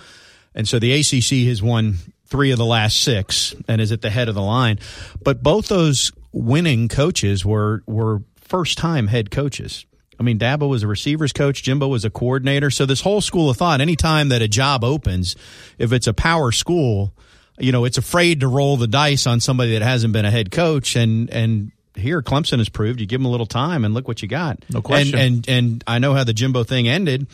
and 0.56 0.68
so 0.68 0.80
the 0.80 0.94
ACC 0.94 1.48
has 1.48 1.62
won 1.62 1.96
three 2.25 2.51
of 2.51 2.57
the 2.57 2.66
last 2.66 3.02
six 3.02 3.56
and 3.68 3.81
is 3.81 3.92
at 3.92 4.02
the 4.02 4.10
head 4.10 4.30
of 4.30 4.36
the 4.36 4.42
line. 4.42 4.80
But 5.24 5.44
both 5.44 5.68
those 5.68 6.12
winning 6.31 6.88
coaches 6.88 7.45
were 7.45 7.84
were 7.88 8.24
first 8.36 8.78
time 8.78 9.07
head 9.07 9.31
coaches. 9.31 9.86
I 10.19 10.24
mean, 10.24 10.38
Dabo 10.38 10.68
was 10.68 10.83
a 10.83 10.88
receivers 10.88 11.31
coach, 11.31 11.63
Jimbo 11.63 11.88
was 11.88 12.04
a 12.04 12.10
coordinator. 12.10 12.69
So 12.69 12.86
this 12.86 13.01
whole 13.01 13.21
school 13.21 13.50
of 13.50 13.57
thought, 13.57 13.80
anytime 13.80 14.30
that 14.30 14.42
a 14.42 14.48
job 14.48 14.83
opens, 14.83 15.36
if 15.77 15.94
it's 15.94 16.07
a 16.07 16.13
power 16.13 16.51
school, 16.51 17.13
you 17.57 17.71
know, 17.71 17.86
it's 17.86 17.98
afraid 17.98 18.42
to 18.42 18.48
roll 18.48 18.77
the 18.77 18.88
dice 18.88 19.27
on 19.27 19.39
somebody 19.39 19.74
that 19.74 19.81
hasn't 19.81 20.13
been 20.13 20.25
a 20.25 20.31
head 20.31 20.51
coach 20.51 20.95
and 20.95 21.30
and 21.30 21.71
here 21.95 22.21
Clemson 22.21 22.59
has 22.59 22.69
proved 22.69 23.02
you 23.02 23.06
give 23.06 23.19
them 23.19 23.26
a 23.26 23.31
little 23.31 23.45
time 23.45 23.83
and 23.83 23.94
look 23.94 24.07
what 24.07 24.21
you 24.21 24.28
got. 24.28 24.64
No 24.69 24.81
question. 24.81 25.19
And 25.19 25.47
and, 25.47 25.49
and 25.49 25.83
I 25.88 25.99
know 25.99 26.14
how 26.14 26.23
the 26.23 26.33
Jimbo 26.33 26.64
thing 26.64 26.88
ended. 26.88 27.28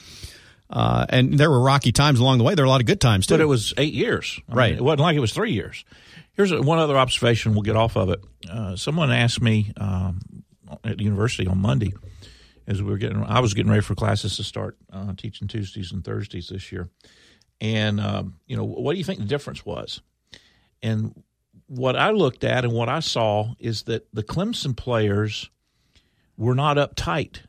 Uh, 0.67 1.05
and 1.09 1.37
there 1.37 1.51
were 1.51 1.61
rocky 1.61 1.91
times 1.91 2.19
along 2.19 2.39
the 2.39 2.43
way. 2.43 2.55
There 2.55 2.63
were 2.63 2.67
a 2.67 2.71
lot 2.71 2.81
of 2.81 2.87
good 2.87 2.99
times 2.99 3.27
too. 3.27 3.35
But 3.35 3.41
it 3.41 3.45
was 3.45 3.73
eight 3.77 3.93
years, 3.93 4.39
I 4.49 4.55
right? 4.55 4.71
Mean, 4.71 4.79
it 4.79 4.83
wasn't 4.83 5.01
like 5.01 5.15
it 5.15 5.19
was 5.19 5.31
three 5.31 5.51
years. 5.51 5.85
Here's 6.33 6.51
one 6.51 6.79
other 6.79 6.97
observation. 6.97 7.53
We'll 7.53 7.61
get 7.61 7.75
off 7.75 7.95
of 7.95 8.09
it. 8.09 8.19
Uh, 8.49 8.75
someone 8.75 9.11
asked 9.11 9.41
me 9.41 9.71
um, 9.77 10.21
at 10.83 10.97
the 10.97 11.03
university 11.03 11.47
on 11.47 11.59
Monday 11.59 11.93
as 12.67 12.81
we 12.81 12.89
were 12.89 12.97
getting. 12.97 13.23
I 13.23 13.39
was 13.39 13.53
getting 13.53 13.71
ready 13.71 13.83
for 13.83 13.95
classes 13.95 14.37
to 14.37 14.43
start 14.43 14.77
uh, 14.91 15.13
teaching 15.17 15.47
Tuesdays 15.47 15.91
and 15.91 16.03
Thursdays 16.03 16.49
this 16.49 16.71
year, 16.71 16.89
and 17.61 17.99
um, 17.99 18.39
you 18.47 18.57
know, 18.57 18.63
what 18.63 18.93
do 18.93 18.97
you 18.97 19.03
think 19.03 19.19
the 19.19 19.25
difference 19.25 19.65
was? 19.65 20.01
And 20.81 21.23
what 21.67 21.95
I 21.95 22.11
looked 22.11 22.43
at 22.43 22.63
and 22.63 22.73
what 22.73 22.89
I 22.89 22.99
saw 22.99 23.53
is 23.59 23.83
that 23.83 24.07
the 24.13 24.23
Clemson 24.23 24.75
players 24.75 25.49
were 26.37 26.55
not 26.55 26.77
uptight 26.77 27.39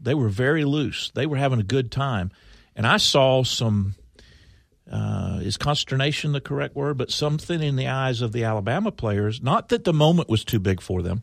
they 0.00 0.14
were 0.14 0.28
very 0.28 0.64
loose. 0.64 1.10
They 1.14 1.26
were 1.26 1.36
having 1.36 1.60
a 1.60 1.64
good 1.64 1.90
time. 1.90 2.30
And 2.76 2.86
I 2.86 2.98
saw 2.98 3.42
some, 3.42 3.94
uh, 4.90 5.40
is 5.42 5.56
consternation 5.56 6.32
the 6.32 6.40
correct 6.40 6.76
word? 6.76 6.96
But 6.96 7.10
something 7.10 7.62
in 7.62 7.76
the 7.76 7.88
eyes 7.88 8.22
of 8.22 8.32
the 8.32 8.44
Alabama 8.44 8.92
players. 8.92 9.42
Not 9.42 9.68
that 9.70 9.84
the 9.84 9.92
moment 9.92 10.28
was 10.28 10.44
too 10.44 10.60
big 10.60 10.80
for 10.80 11.02
them, 11.02 11.22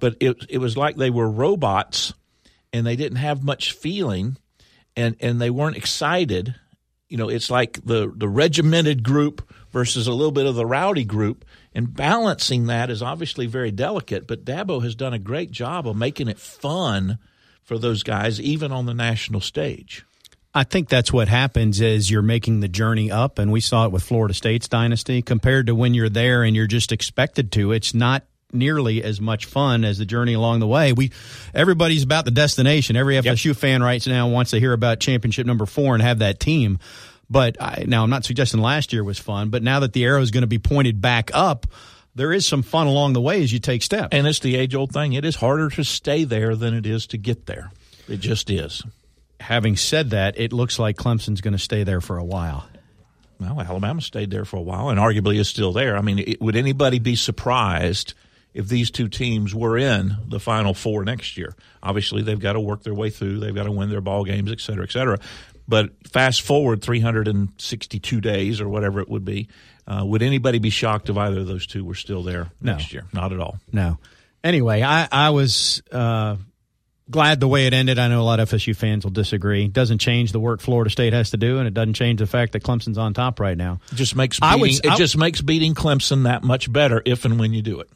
but 0.00 0.16
it, 0.20 0.36
it 0.48 0.58
was 0.58 0.76
like 0.76 0.96
they 0.96 1.10
were 1.10 1.30
robots 1.30 2.14
and 2.76 2.86
they 2.86 2.96
didn't 2.96 3.18
have 3.18 3.42
much 3.42 3.72
feeling 3.72 4.36
and, 4.94 5.16
and 5.20 5.40
they 5.40 5.50
weren't 5.50 5.76
excited. 5.76 6.54
You 7.08 7.16
know, 7.16 7.28
it's 7.28 7.50
like 7.50 7.84
the, 7.84 8.12
the 8.14 8.28
regimented 8.28 9.02
group 9.02 9.52
versus 9.70 10.06
a 10.06 10.12
little 10.12 10.32
bit 10.32 10.46
of 10.46 10.54
the 10.54 10.66
rowdy 10.66 11.04
group. 11.04 11.44
And 11.74 11.92
balancing 11.92 12.66
that 12.66 12.90
is 12.90 13.02
obviously 13.02 13.46
very 13.46 13.70
delicate, 13.70 14.26
but 14.26 14.44
Dabo 14.44 14.82
has 14.82 14.94
done 14.94 15.12
a 15.12 15.18
great 15.18 15.50
job 15.50 15.88
of 15.88 15.96
making 15.96 16.28
it 16.28 16.38
fun– 16.38 17.18
for 17.66 17.78
those 17.78 18.04
guys, 18.04 18.40
even 18.40 18.72
on 18.72 18.86
the 18.86 18.94
national 18.94 19.40
stage. 19.40 20.06
I 20.54 20.64
think 20.64 20.88
that's 20.88 21.12
what 21.12 21.28
happens 21.28 21.82
as 21.82 22.10
you're 22.10 22.22
making 22.22 22.60
the 22.60 22.68
journey 22.68 23.10
up, 23.10 23.38
and 23.38 23.52
we 23.52 23.60
saw 23.60 23.84
it 23.84 23.92
with 23.92 24.04
Florida 24.04 24.32
State's 24.32 24.68
dynasty 24.68 25.20
compared 25.20 25.66
to 25.66 25.74
when 25.74 25.92
you're 25.92 26.08
there 26.08 26.44
and 26.44 26.56
you're 26.56 26.68
just 26.68 26.92
expected 26.92 27.52
to. 27.52 27.72
It's 27.72 27.92
not 27.92 28.24
nearly 28.52 29.02
as 29.02 29.20
much 29.20 29.46
fun 29.46 29.84
as 29.84 29.98
the 29.98 30.06
journey 30.06 30.34
along 30.34 30.60
the 30.60 30.66
way. 30.66 30.92
We 30.92 31.12
everybody's 31.54 32.02
about 32.02 32.24
the 32.24 32.30
destination. 32.30 32.96
Every 32.96 33.16
FSU 33.16 33.46
yep. 33.46 33.56
fan 33.56 33.82
right 33.82 34.04
now 34.06 34.28
wants 34.28 34.52
to 34.52 34.60
hear 34.60 34.72
about 34.72 35.00
championship 35.00 35.46
number 35.46 35.66
four 35.66 35.94
and 35.94 36.02
have 36.02 36.20
that 36.20 36.40
team. 36.40 36.78
But 37.28 37.60
I, 37.60 37.84
now 37.86 38.04
I'm 38.04 38.10
not 38.10 38.24
suggesting 38.24 38.60
last 38.60 38.92
year 38.92 39.02
was 39.02 39.18
fun, 39.18 39.50
but 39.50 39.62
now 39.62 39.80
that 39.80 39.92
the 39.92 40.04
arrow 40.04 40.22
is 40.22 40.30
going 40.30 40.42
to 40.42 40.46
be 40.46 40.60
pointed 40.60 41.00
back 41.00 41.30
up, 41.34 41.66
there 42.14 42.32
is 42.32 42.46
some 42.46 42.62
fun 42.62 42.86
along 42.86 43.14
the 43.14 43.20
way 43.20 43.42
as 43.42 43.52
you 43.52 43.58
take 43.58 43.82
steps. 43.82 44.08
And 44.12 44.26
it's 44.26 44.38
the 44.38 44.54
age 44.54 44.74
old 44.74 44.92
thing. 44.92 45.12
It 45.12 45.24
is 45.24 45.34
harder 45.34 45.68
to 45.70 45.82
stay 45.82 46.24
there 46.24 46.54
than 46.54 46.72
it 46.72 46.86
is 46.86 47.08
to 47.08 47.18
get 47.18 47.46
there. 47.46 47.72
It 48.08 48.20
just 48.20 48.48
is 48.48 48.82
having 49.40 49.76
said 49.76 50.10
that, 50.10 50.38
it 50.38 50.52
looks 50.52 50.78
like 50.78 50.96
Clemson's 50.96 51.40
going 51.40 51.52
to 51.52 51.58
stay 51.58 51.84
there 51.84 52.00
for 52.00 52.18
a 52.18 52.24
while. 52.24 52.66
Well, 53.38 53.60
Alabama 53.60 54.00
stayed 54.00 54.30
there 54.30 54.44
for 54.44 54.56
a 54.56 54.62
while 54.62 54.88
and 54.88 54.98
arguably 54.98 55.38
is 55.38 55.48
still 55.48 55.72
there. 55.72 55.96
I 55.96 56.00
mean, 56.00 56.18
it, 56.20 56.40
would 56.40 56.56
anybody 56.56 56.98
be 56.98 57.16
surprised 57.16 58.14
if 58.56 58.68
these 58.68 58.90
two 58.90 59.08
teams 59.08 59.54
were 59.54 59.76
in 59.76 60.16
the 60.26 60.40
Final 60.40 60.74
Four 60.74 61.04
next 61.04 61.36
year? 61.36 61.54
Obviously, 61.82 62.22
they've 62.22 62.40
got 62.40 62.54
to 62.54 62.60
work 62.60 62.82
their 62.82 62.94
way 62.94 63.10
through. 63.10 63.38
They've 63.38 63.54
got 63.54 63.64
to 63.64 63.72
win 63.72 63.90
their 63.90 64.00
ball 64.00 64.24
games, 64.24 64.50
et 64.50 64.60
cetera, 64.60 64.84
et 64.84 64.90
cetera. 64.90 65.18
But 65.68 65.90
fast 66.08 66.42
forward 66.42 66.82
362 66.82 68.20
days 68.20 68.60
or 68.60 68.68
whatever 68.68 69.00
it 69.00 69.08
would 69.08 69.24
be, 69.24 69.48
uh, 69.86 70.02
would 70.04 70.22
anybody 70.22 70.58
be 70.58 70.70
shocked 70.70 71.08
if 71.08 71.16
either 71.16 71.40
of 71.40 71.46
those 71.46 71.66
two 71.66 71.84
were 71.84 71.94
still 71.94 72.22
there 72.22 72.50
no. 72.60 72.72
next 72.72 72.92
year? 72.92 73.04
Not 73.12 73.32
at 73.32 73.40
all. 73.40 73.58
No. 73.72 73.98
Anyway, 74.42 74.82
I, 74.82 75.08
I 75.10 75.30
was 75.30 75.82
uh, 75.90 76.36
glad 77.10 77.40
the 77.40 77.48
way 77.48 77.66
it 77.66 77.74
ended. 77.74 77.98
I 77.98 78.08
know 78.08 78.20
a 78.20 78.22
lot 78.22 78.40
of 78.40 78.48
FSU 78.48 78.76
fans 78.76 79.04
will 79.04 79.10
disagree. 79.10 79.64
It 79.64 79.72
doesn't 79.72 79.98
change 79.98 80.32
the 80.32 80.40
work 80.40 80.60
Florida 80.60 80.90
State 80.90 81.12
has 81.12 81.30
to 81.30 81.36
do, 81.36 81.58
and 81.58 81.66
it 81.66 81.74
doesn't 81.74 81.94
change 81.94 82.20
the 82.20 82.26
fact 82.26 82.52
that 82.52 82.62
Clemson's 82.62 82.98
on 82.98 83.12
top 83.12 83.40
right 83.40 83.56
now. 83.56 83.80
It 83.92 83.96
just 83.96 84.14
makes 84.16 84.38
beating, 84.40 84.60
would, 84.60 84.70
it 84.70 84.96
just 84.96 85.16
makes 85.16 85.40
beating 85.40 85.74
Clemson 85.74 86.24
that 86.24 86.44
much 86.44 86.72
better 86.72 87.02
if 87.04 87.24
and 87.24 87.38
when 87.38 87.52
you 87.52 87.62
do 87.62 87.80
it. 87.80 87.90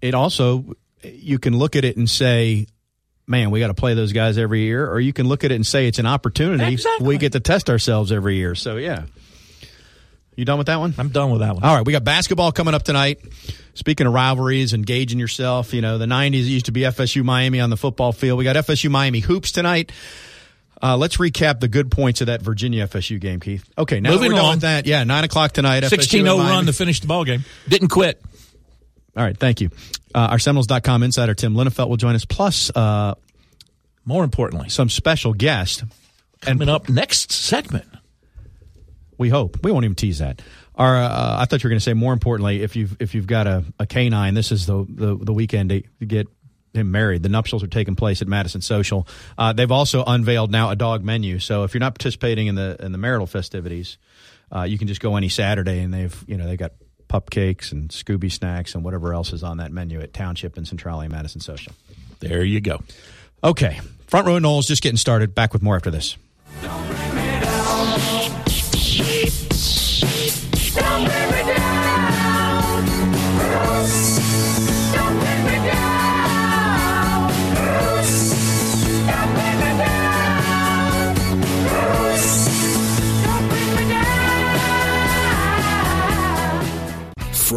It 0.00 0.14
also 0.14 0.74
you 1.02 1.38
can 1.38 1.56
look 1.58 1.76
at 1.76 1.84
it 1.84 1.96
and 1.96 2.08
say, 2.08 2.66
"Man, 3.26 3.50
we 3.50 3.60
got 3.60 3.68
to 3.68 3.74
play 3.74 3.94
those 3.94 4.12
guys 4.12 4.38
every 4.38 4.62
year," 4.62 4.90
or 4.90 5.00
you 5.00 5.12
can 5.12 5.28
look 5.28 5.44
at 5.44 5.52
it 5.52 5.56
and 5.56 5.66
say 5.66 5.86
it's 5.86 5.98
an 5.98 6.06
opportunity. 6.06 6.72
Exactly. 6.72 7.06
We 7.06 7.18
get 7.18 7.32
to 7.32 7.40
test 7.40 7.70
ourselves 7.70 8.12
every 8.12 8.36
year. 8.36 8.54
So 8.54 8.76
yeah. 8.76 9.04
You 10.36 10.44
done 10.44 10.58
with 10.58 10.66
that 10.66 10.80
one? 10.80 10.94
I'm 10.98 11.10
done 11.10 11.30
with 11.30 11.40
that 11.42 11.54
one. 11.54 11.62
All 11.62 11.76
right, 11.76 11.86
we 11.86 11.92
got 11.92 12.02
basketball 12.02 12.50
coming 12.50 12.74
up 12.74 12.82
tonight. 12.82 13.20
Speaking 13.74 14.06
of 14.06 14.12
rivalries, 14.12 14.72
engaging 14.72 15.20
yourself, 15.20 15.72
you 15.72 15.80
know, 15.80 15.96
the 15.98 16.06
90s 16.06 16.46
used 16.46 16.66
to 16.66 16.72
be 16.72 16.80
FSU 16.80 17.22
Miami 17.22 17.60
on 17.60 17.70
the 17.70 17.76
football 17.76 18.12
field. 18.12 18.38
We 18.38 18.44
got 18.44 18.56
FSU 18.56 18.90
Miami 18.90 19.20
hoops 19.20 19.52
tonight. 19.52 19.92
Uh, 20.82 20.96
let's 20.96 21.18
recap 21.18 21.60
the 21.60 21.68
good 21.68 21.90
points 21.90 22.20
of 22.20 22.26
that 22.26 22.42
Virginia 22.42 22.86
FSU 22.88 23.20
game, 23.20 23.40
Keith. 23.40 23.64
Okay, 23.78 24.00
now 24.00 24.10
Moving 24.10 24.32
we're 24.32 24.40
on. 24.40 24.50
with 24.50 24.60
that. 24.62 24.86
Yeah, 24.86 25.04
9 25.04 25.24
o'clock 25.24 25.52
tonight. 25.52 25.84
16 25.84 26.24
0 26.24 26.36
run 26.38 26.66
to 26.66 26.72
finish 26.72 27.00
the 27.00 27.06
ball 27.06 27.24
game. 27.24 27.44
Didn't 27.68 27.88
quit. 27.88 28.20
All 29.16 29.22
right, 29.22 29.36
thank 29.36 29.60
you. 29.60 29.70
Uh, 30.14 30.28
our 30.30 30.38
Seminoles.com 30.38 31.02
insider 31.02 31.34
Tim 31.34 31.54
Linafelt 31.54 31.88
will 31.88 31.96
join 31.96 32.14
us, 32.14 32.24
plus, 32.24 32.70
uh, 32.74 33.14
more 34.04 34.24
importantly, 34.24 34.68
some 34.68 34.88
special 34.88 35.32
guest. 35.32 35.84
Coming 36.40 36.62
and, 36.62 36.70
up 36.70 36.88
next 36.88 37.32
segment. 37.32 37.86
We 39.16 39.28
hope. 39.28 39.62
We 39.62 39.70
won't 39.70 39.84
even 39.84 39.94
tease 39.94 40.18
that. 40.18 40.42
Our, 40.74 40.96
uh, 40.96 41.36
I 41.38 41.44
thought 41.44 41.62
you 41.62 41.68
were 41.68 41.70
going 41.70 41.78
to 41.78 41.84
say 41.84 41.94
more 41.94 42.12
importantly, 42.12 42.62
if 42.62 42.74
you've 42.74 42.96
if 43.00 43.14
you've 43.14 43.28
got 43.28 43.46
a, 43.46 43.64
a 43.78 43.86
canine, 43.86 44.34
this 44.34 44.50
is 44.50 44.66
the, 44.66 44.84
the 44.88 45.16
the 45.16 45.32
weekend 45.32 45.70
to 45.70 45.80
get 46.04 46.26
him 46.74 46.90
married. 46.90 47.22
The 47.22 47.28
nuptials 47.28 47.62
are 47.62 47.68
taking 47.68 47.94
place 47.94 48.20
at 48.20 48.28
Madison 48.28 48.60
Social. 48.60 49.06
Uh, 49.38 49.52
they've 49.52 49.70
also 49.70 50.02
unveiled 50.04 50.50
now 50.50 50.70
a 50.70 50.76
dog 50.76 51.04
menu. 51.04 51.38
So 51.38 51.62
if 51.62 51.74
you're 51.74 51.80
not 51.80 51.94
participating 51.94 52.48
in 52.48 52.56
the 52.56 52.76
in 52.80 52.90
the 52.90 52.98
marital 52.98 53.28
festivities, 53.28 53.98
uh, 54.54 54.62
you 54.62 54.76
can 54.76 54.88
just 54.88 55.00
go 55.00 55.14
any 55.16 55.28
Saturday, 55.28 55.78
and 55.78 55.94
they've 55.94 56.24
you 56.26 56.36
know 56.36 56.46
they've 56.46 56.58
got 56.58 56.72
pup 57.14 57.30
cakes 57.30 57.70
and 57.70 57.90
Scooby 57.90 58.28
snacks 58.28 58.74
and 58.74 58.82
whatever 58.82 59.14
else 59.14 59.32
is 59.32 59.44
on 59.44 59.58
that 59.58 59.70
menu 59.70 60.00
at 60.00 60.12
Township 60.12 60.56
and 60.56 60.66
Centralia 60.66 61.08
Madison 61.08 61.40
Social. 61.40 61.72
There 62.18 62.42
you 62.42 62.60
go. 62.60 62.82
Okay, 63.44 63.80
front 64.08 64.26
row 64.26 64.40
Noles 64.40 64.66
just 64.66 64.82
getting 64.82 64.96
started. 64.96 65.32
Back 65.32 65.52
with 65.52 65.62
more 65.62 65.76
after 65.76 65.92
this. 65.92 66.16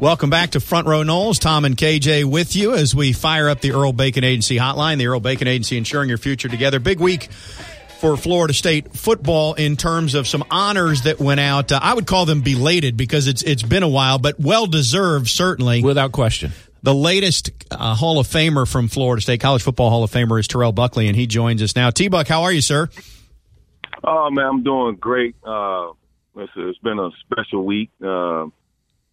Welcome 0.00 0.28
back 0.28 0.50
to 0.50 0.60
Front 0.60 0.86
Row 0.86 1.02
Noles. 1.04 1.40
Tom 1.40 1.64
and 1.64 1.74
KJ 1.74 2.26
with 2.26 2.54
you 2.54 2.74
as 2.74 2.94
we 2.94 3.14
fire 3.14 3.48
up 3.48 3.62
the 3.62 3.72
Earl 3.72 3.94
Bacon 3.94 4.24
Agency 4.24 4.56
hotline. 4.56 4.98
The 4.98 5.06
Earl 5.06 5.20
Bacon 5.20 5.48
Agency 5.48 5.78
ensuring 5.78 6.10
your 6.10 6.18
future 6.18 6.48
together. 6.48 6.78
Big 6.78 7.00
week 7.00 7.30
for 7.98 8.18
Florida 8.18 8.52
State 8.52 8.92
football 8.92 9.54
in 9.54 9.76
terms 9.76 10.14
of 10.14 10.28
some 10.28 10.44
honors 10.50 11.02
that 11.02 11.18
went 11.18 11.40
out. 11.40 11.72
Uh, 11.72 11.80
I 11.82 11.94
would 11.94 12.06
call 12.06 12.26
them 12.26 12.42
belated 12.42 12.98
because 12.98 13.26
it's 13.26 13.42
it's 13.42 13.62
been 13.62 13.82
a 13.82 13.88
while, 13.88 14.18
but 14.18 14.38
well 14.38 14.66
deserved 14.66 15.28
certainly, 15.28 15.82
without 15.82 16.12
question. 16.12 16.52
The 16.82 16.94
latest 16.94 17.50
uh, 17.70 17.94
Hall 17.94 18.20
of 18.20 18.26
Famer 18.26 18.70
from 18.70 18.88
Florida 18.88 19.22
State, 19.22 19.40
College 19.40 19.62
Football 19.62 19.88
Hall 19.88 20.04
of 20.04 20.10
Famer, 20.10 20.38
is 20.38 20.46
Terrell 20.46 20.72
Buckley, 20.72 21.08
and 21.08 21.16
he 21.16 21.26
joins 21.26 21.62
us 21.62 21.74
now. 21.74 21.88
T 21.88 22.08
Buck, 22.08 22.28
how 22.28 22.42
are 22.42 22.52
you, 22.52 22.60
sir? 22.60 22.90
Oh 24.04 24.28
man, 24.30 24.44
I'm 24.44 24.62
doing 24.62 24.96
great. 24.96 25.36
Uh, 25.42 25.92
it's, 26.36 26.52
it's 26.54 26.78
been 26.80 26.98
a 26.98 27.08
special 27.24 27.64
week. 27.64 27.90
Uh, 28.04 28.48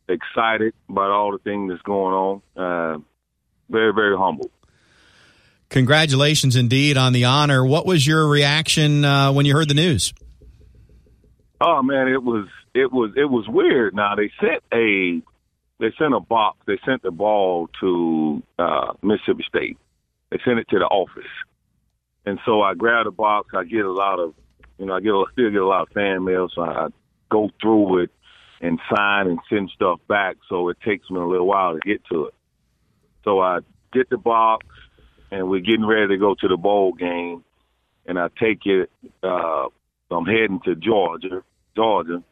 excited 0.07 0.74
about 0.89 1.12
all 1.12 1.31
the 1.31 1.38
things 1.38 1.72
that's 1.72 1.81
going 1.83 2.13
on. 2.13 2.41
Uh, 2.55 3.00
very, 3.69 3.93
very 3.93 4.17
humble. 4.17 4.50
Congratulations, 5.69 6.55
indeed, 6.55 6.98
on 6.98 7.13
the 7.13 7.25
honor. 7.25 7.65
What 7.65 7.86
was 7.86 8.05
your 8.05 8.27
reaction 8.27 9.03
uh, 9.03 9.31
when 9.31 9.45
you 9.45 9.53
heard 9.53 9.67
the 9.67 9.74
news? 9.74 10.13
Oh 11.60 11.81
man, 11.81 12.07
it 12.07 12.22
was 12.22 12.48
it 12.75 12.91
was 12.91 13.12
it 13.15 13.25
was 13.25 13.48
weird. 13.48 13.95
Now 13.95 14.15
they 14.15 14.29
sent 14.39 14.62
a 14.72 15.22
they 15.79 15.91
sent 15.98 16.13
a 16.13 16.19
box. 16.19 16.60
They 16.67 16.77
sent 16.86 17.01
the 17.01 17.12
ball 17.12 17.69
to 17.79 18.43
uh, 18.60 18.93
Mississippi 19.01 19.45
State. 19.48 19.77
They 20.29 20.38
sent 20.45 20.60
it 20.60 20.67
to 20.69 20.79
the 20.79 20.86
office, 20.86 21.31
and 22.25 22.39
so 22.45 22.62
I 22.62 22.74
grabbed 22.74 23.07
the 23.07 23.12
box. 23.12 23.50
I 23.55 23.63
get 23.63 23.86
a 23.86 23.91
lot 23.91 24.19
of 24.19 24.36
you 24.77 24.86
know 24.86 24.93
I 24.93 25.00
get 25.00 25.10
a, 25.12 25.25
still 25.31 25.50
get 25.50 25.62
a 25.62 25.65
lot 25.65 25.88
of 25.88 25.89
fan 25.89 26.24
mail, 26.24 26.50
so 26.53 26.62
I 26.62 26.88
go 27.31 27.50
through 27.62 28.03
it 28.03 28.12
and 28.63 28.79
sign 28.96 29.27
and 29.27 29.39
send 29.50 29.70
stuff 29.75 30.00
back. 30.08 30.38
So 30.48 30.70
it 30.70 30.77
takes 30.86 31.10
me 31.10 31.20
a 31.20 31.25
little 31.25 31.46
while 31.46 31.74
to 31.74 31.79
get 31.82 32.01
to 32.05 32.27
it. 32.27 32.34
So 33.25 33.41
I 33.41 33.60
get 33.91 34.10
the 34.10 34.17
box, 34.17 34.65
and 35.32 35.50
we're 35.50 35.60
getting 35.60 35.86
ready 35.86 36.08
to 36.08 36.17
go 36.17 36.34
to 36.34 36.48
the 36.48 36.55
bowl 36.55 36.93
game, 36.93 37.43
and 38.05 38.17
I 38.17 38.29
take 38.39 38.65
it. 38.65 38.89
Uh, 39.22 39.67
I'm 40.10 40.25
heading 40.25 40.62
to 40.63 40.75
Georgia, 40.75 41.43
Georgia. 41.75 42.24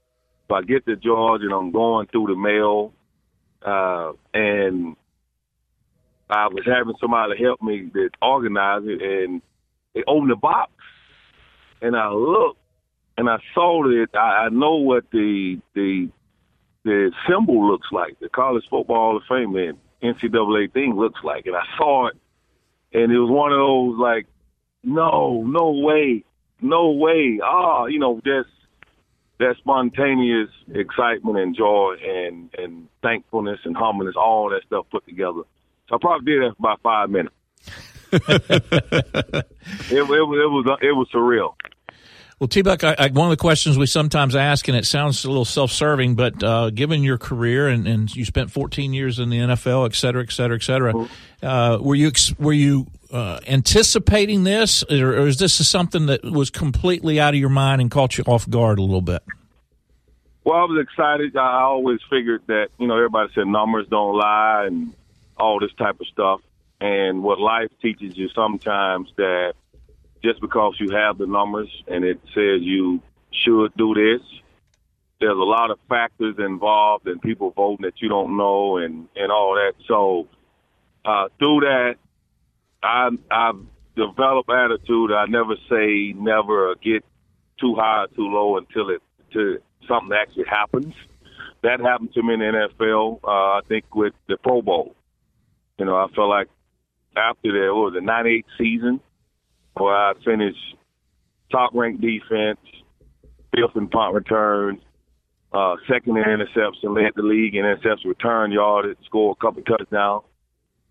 So 0.48 0.56
I 0.56 0.62
get 0.62 0.86
to 0.86 0.96
Georgia, 0.96 1.46
and 1.46 1.54
I'm 1.54 1.72
going 1.72 2.08
through 2.08 2.28
the 2.28 2.36
mail, 2.36 2.94
uh, 3.62 4.14
and 4.34 4.96
I 6.30 6.48
was 6.48 6.64
having 6.66 6.96
somebody 7.02 7.44
help 7.44 7.62
me 7.62 7.90
that 7.94 8.12
organize 8.22 8.84
it, 8.86 9.02
and 9.02 9.42
they 9.94 10.04
opened 10.08 10.32
the 10.32 10.38
box, 10.38 10.72
and 11.82 11.94
I 11.94 12.10
looked, 12.10 12.60
and 13.18 13.30
I 13.30 13.40
saw 13.54 13.86
it. 13.90 14.12
I, 14.14 14.46
I 14.46 14.50
know 14.50 14.76
what 14.78 15.12
the 15.12 15.60
the 15.74 16.10
the 16.84 17.12
symbol 17.28 17.68
looks 17.70 17.88
like, 17.92 18.20
the 18.20 18.30
College 18.30 18.64
Football 18.70 18.96
Hall 18.96 19.18
of 19.18 19.24
Fame 19.30 19.56
and 19.56 19.78
NCAA 20.02 20.72
thing 20.72 20.96
looks 20.96 21.20
like. 21.24 21.46
And 21.46 21.56
I 21.56 21.64
saw 21.78 22.08
it, 22.08 22.18
and 22.94 23.12
it 23.12 23.20
was 23.20 23.30
one 23.30 23.52
of 23.52 23.60
those 23.60 24.00
like, 24.00 24.28
no, 24.84 25.44
no 25.46 25.72
way, 25.72 26.24
no 26.60 26.92
way. 26.92 27.40
Ah, 27.44 27.86
you 27.86 28.00
know, 28.00 28.20
just 28.26 28.50
that 29.40 29.58
spontaneous 29.58 30.50
excitement 30.74 31.38
and 31.38 31.56
joy 31.56 31.96
and 32.04 32.50
and 32.58 32.88
thankfulness 33.02 33.60
and 33.66 33.76
humbleness, 33.76 34.16
all 34.18 34.50
that 34.50 34.62
stuff 34.66 34.86
put 34.92 35.06
together. 35.06 35.42
So 35.90 35.96
I 35.96 35.98
probably 36.00 36.32
did 36.32 36.44
that 36.44 36.56
for 36.58 36.60
about 36.60 36.82
five 36.82 37.10
minutes. 37.10 37.36
it, 38.12 38.44
it, 39.32 39.46
it 39.92 40.04
was 40.04 40.40
it 40.40 40.50
was 40.50 40.78
it 40.82 40.92
was 40.92 41.08
surreal. 41.14 41.54
Well, 42.42 42.48
T 42.48 42.64
Buck, 42.64 42.82
one 42.82 42.98
of 42.98 43.30
the 43.30 43.38
questions 43.38 43.78
we 43.78 43.86
sometimes 43.86 44.36
ask, 44.36 44.68
and 44.68 44.76
it 44.76 44.88
sounds 44.88 45.26
a 45.26 45.28
little 45.28 45.46
self 45.46 45.72
serving, 45.72 46.16
but 46.16 46.42
uh, 46.42 46.72
given 46.72 47.04
your 47.04 47.20
career 47.20 47.68
and, 47.68 47.88
and, 47.88 48.16
you 48.16 48.26
spent 48.26 48.50
14 48.50 48.94
years 48.94 49.20
in 49.20 49.30
the 49.30 49.38
NFL, 49.38 49.86
et 49.86 49.94
cetera, 49.94 50.24
et 50.24 50.32
cetera, 50.32 50.56
et 50.56 50.64
cetera, 50.64 50.92
mm-hmm. 50.92 51.46
uh, 51.46 51.78
were 51.78 51.94
you 51.94 52.12
were 52.40 52.52
you 52.52 52.88
uh, 53.14 53.42
anticipating 53.46 54.44
this, 54.44 54.84
or, 54.90 55.20
or 55.20 55.28
is 55.28 55.38
this 55.38 55.54
something 55.70 56.08
that 56.08 56.24
was 56.24 56.50
completely 56.50 57.20
out 57.20 57.36
of 57.36 57.40
your 57.40 57.50
mind 57.50 57.80
and 57.80 57.92
caught 57.92 58.18
you 58.18 58.24
off 58.26 58.50
guard 58.50 58.80
a 58.80 58.82
little 58.82 59.04
bit? 59.04 59.22
Well, 60.44 60.58
I 60.58 60.64
was 60.64 60.82
excited. 60.82 61.38
I 61.38 61.62
always 61.62 62.00
figured 62.10 62.42
that 62.48 62.70
you 62.80 62.88
know 62.88 62.96
everybody 62.96 63.32
said 63.36 63.46
numbers 63.46 63.86
don't 63.88 64.18
lie 64.18 64.64
and 64.66 64.96
all 65.38 65.60
this 65.60 65.74
type 65.78 66.02
of 66.02 66.08
stuff, 66.08 66.42
and 66.80 67.22
what 67.22 67.40
life 67.40 67.70
teaches 67.84 68.18
you 68.18 68.30
sometimes 68.30 69.14
that 69.18 69.54
just 70.24 70.42
because 70.42 70.76
you 70.80 70.96
have 70.96 71.18
the 71.18 71.26
numbers 71.26 71.70
and 71.88 72.04
it 72.04 72.20
says 72.34 72.62
you 72.62 73.02
should 73.32 73.74
do 73.76 73.94
this, 73.94 74.22
there's 75.20 75.32
a 75.32 75.36
lot 75.36 75.72
of 75.72 75.80
factors 75.88 76.36
involved 76.40 77.08
and 77.08 77.22
people 77.22 77.52
voting 77.52 77.86
that 77.86 78.02
you 78.02 78.10
don't 78.10 78.36
know 78.38 78.78
and 78.78 79.08
and 79.16 79.32
all 79.32 79.56
that. 79.56 79.74
So 79.88 80.28
uh, 81.06 81.28
through 81.38 81.62
that, 81.62 81.96
I 82.84 83.10
I've 83.30 83.60
developed 83.96 84.50
attitude. 84.50 85.12
I 85.12 85.26
never 85.26 85.56
say 85.70 86.14
never 86.14 86.76
get 86.76 87.06
too 87.60 87.76
high 87.76 88.04
or 88.04 88.08
too 88.08 88.28
low 88.28 88.58
until 88.58 88.90
it 88.90 89.02
to 89.34 89.60
something 89.88 90.18
actually 90.20 90.46
happens. 90.50 90.94
That 91.62 91.80
happened 91.80 92.14
to 92.16 92.24
me 92.24 92.34
in 92.34 92.40
the 92.40 92.70
NFL. 92.80 93.20
Uh, 93.24 93.28
I 93.28 93.62
think 93.68 93.96
with 93.96 94.14
the 94.28 94.38
Pro 94.38 94.62
Bowl. 94.62 94.96
You 95.78 95.86
know, 95.86 95.96
I 95.96 96.08
felt 96.14 96.30
like 96.30 96.48
after 97.16 97.52
the 97.52 97.74
what 97.74 97.86
was 97.86 97.94
the 97.94 98.02
'98 98.02 98.46
season, 98.58 99.00
where 99.74 99.96
I 99.96 100.14
finished 100.24 100.76
top 101.52 101.72
ranked 101.74 102.02
defense, 102.02 102.60
fifth 103.56 103.76
in 103.76 103.88
punt 103.88 104.14
returns, 104.14 104.82
uh, 105.54 105.76
second 105.88 106.18
in 106.18 106.24
interception, 106.24 106.94
led 106.94 107.12
the 107.16 107.24
league 107.24 107.56
in 107.56 107.66
interception 107.66 108.10
return 108.10 108.52
yardage, 108.52 108.98
scored 109.06 109.38
a 109.38 109.42
couple 109.46 109.62
touchdowns. 109.64 110.24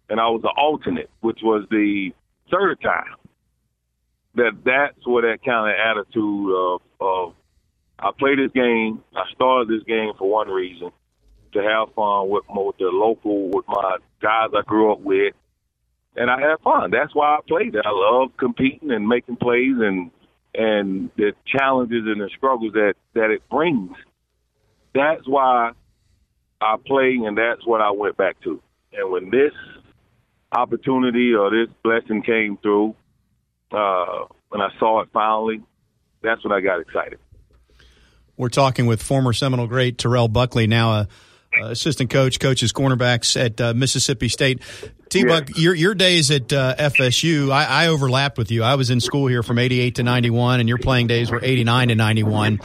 And 0.09 0.21
I 0.21 0.29
was 0.29 0.43
an 0.45 0.51
alternate, 0.57 1.11
which 1.21 1.41
was 1.43 1.67
the 1.71 2.11
third 2.51 2.81
time. 2.83 3.15
That 4.35 4.53
that's 4.65 5.07
where 5.07 5.23
that 5.23 5.45
kind 5.45 5.71
of 5.71 5.77
attitude 5.79 6.55
of, 6.55 6.81
of 7.01 7.35
I 7.99 8.11
play 8.19 8.35
this 8.37 8.53
game. 8.53 9.03
I 9.15 9.25
started 9.35 9.69
this 9.69 9.85
game 9.87 10.13
for 10.19 10.29
one 10.29 10.49
reason, 10.49 10.91
to 11.53 11.63
have 11.63 11.95
fun 11.95 12.29
with, 12.29 12.45
with 12.49 12.77
the 12.79 12.87
local, 12.87 13.51
with 13.51 13.67
my 13.69 13.97
guys 14.23 14.51
I 14.57 14.63
grew 14.67 14.93
up 14.93 15.01
with, 15.01 15.35
and 16.17 16.31
I 16.31 16.41
had 16.41 16.61
fun. 16.63 16.91
That's 16.91 17.15
why 17.15 17.37
I 17.37 17.39
played 17.47 17.75
it. 17.75 17.85
I 17.85 17.91
love 17.91 18.31
competing 18.39 18.91
and 18.91 19.07
making 19.07 19.37
plays 19.37 19.77
and 19.79 20.11
and 20.53 21.11
the 21.17 21.33
challenges 21.47 22.03
and 22.07 22.21
the 22.21 22.29
struggles 22.37 22.73
that 22.73 22.95
that 23.15 23.31
it 23.31 23.43
brings. 23.49 23.97
That's 24.95 25.27
why 25.27 25.73
I 26.61 26.77
play, 26.85 27.19
and 27.25 27.39
that's 27.39 27.65
what 27.65 27.81
I 27.81 27.93
went 27.93 28.17
back 28.17 28.41
to. 28.43 28.61
And 28.93 29.11
when 29.13 29.31
this 29.31 29.53
opportunity 30.53 31.33
or 31.33 31.51
this 31.51 31.73
blessing 31.85 32.23
came 32.23 32.57
through, 32.57 32.97
uh, 33.71 34.25
when 34.49 34.61
I 34.61 34.71
saw 34.81 35.01
it 35.01 35.09
finally, 35.13 35.63
that's 36.23 36.43
when 36.45 36.53
I 36.53 36.61
got 36.61 36.81
excited. 36.81 37.21
We're 38.37 38.49
talking 38.49 38.87
with 38.87 39.03
former 39.03 39.33
Seminole 39.33 39.69
great 39.69 39.97
Terrell 39.97 40.29
Buckley, 40.29 40.67
now 40.67 40.93
a 40.93 41.09
assistant 41.63 42.11
coach, 42.11 42.41
coaches 42.41 42.73
cornerbacks 42.73 43.41
at 43.41 43.61
uh, 43.61 43.75
Mississippi 43.75 44.29
State. 44.29 44.63
T 45.11 45.25
Buck, 45.25 45.49
yeah. 45.51 45.55
your 45.57 45.75
your 45.75 45.95
days 45.95 46.31
at 46.31 46.53
uh, 46.53 46.77
FSU, 46.77 47.51
I, 47.51 47.65
I, 47.65 47.87
overlapped 47.89 48.39
with 48.39 48.53
you. 48.53 48.63
I 48.63 48.77
was 48.77 48.91
in 48.91 49.01
school 49.01 49.27
here 49.27 49.43
from 49.43 49.59
'88 49.59 49.97
to 49.97 50.03
'91, 50.05 50.61
and 50.61 50.69
your 50.69 50.79
playing 50.79 51.09
days 51.09 51.31
were 51.31 51.41
'89 51.43 51.89
to 51.89 51.95
'91. 51.97 52.61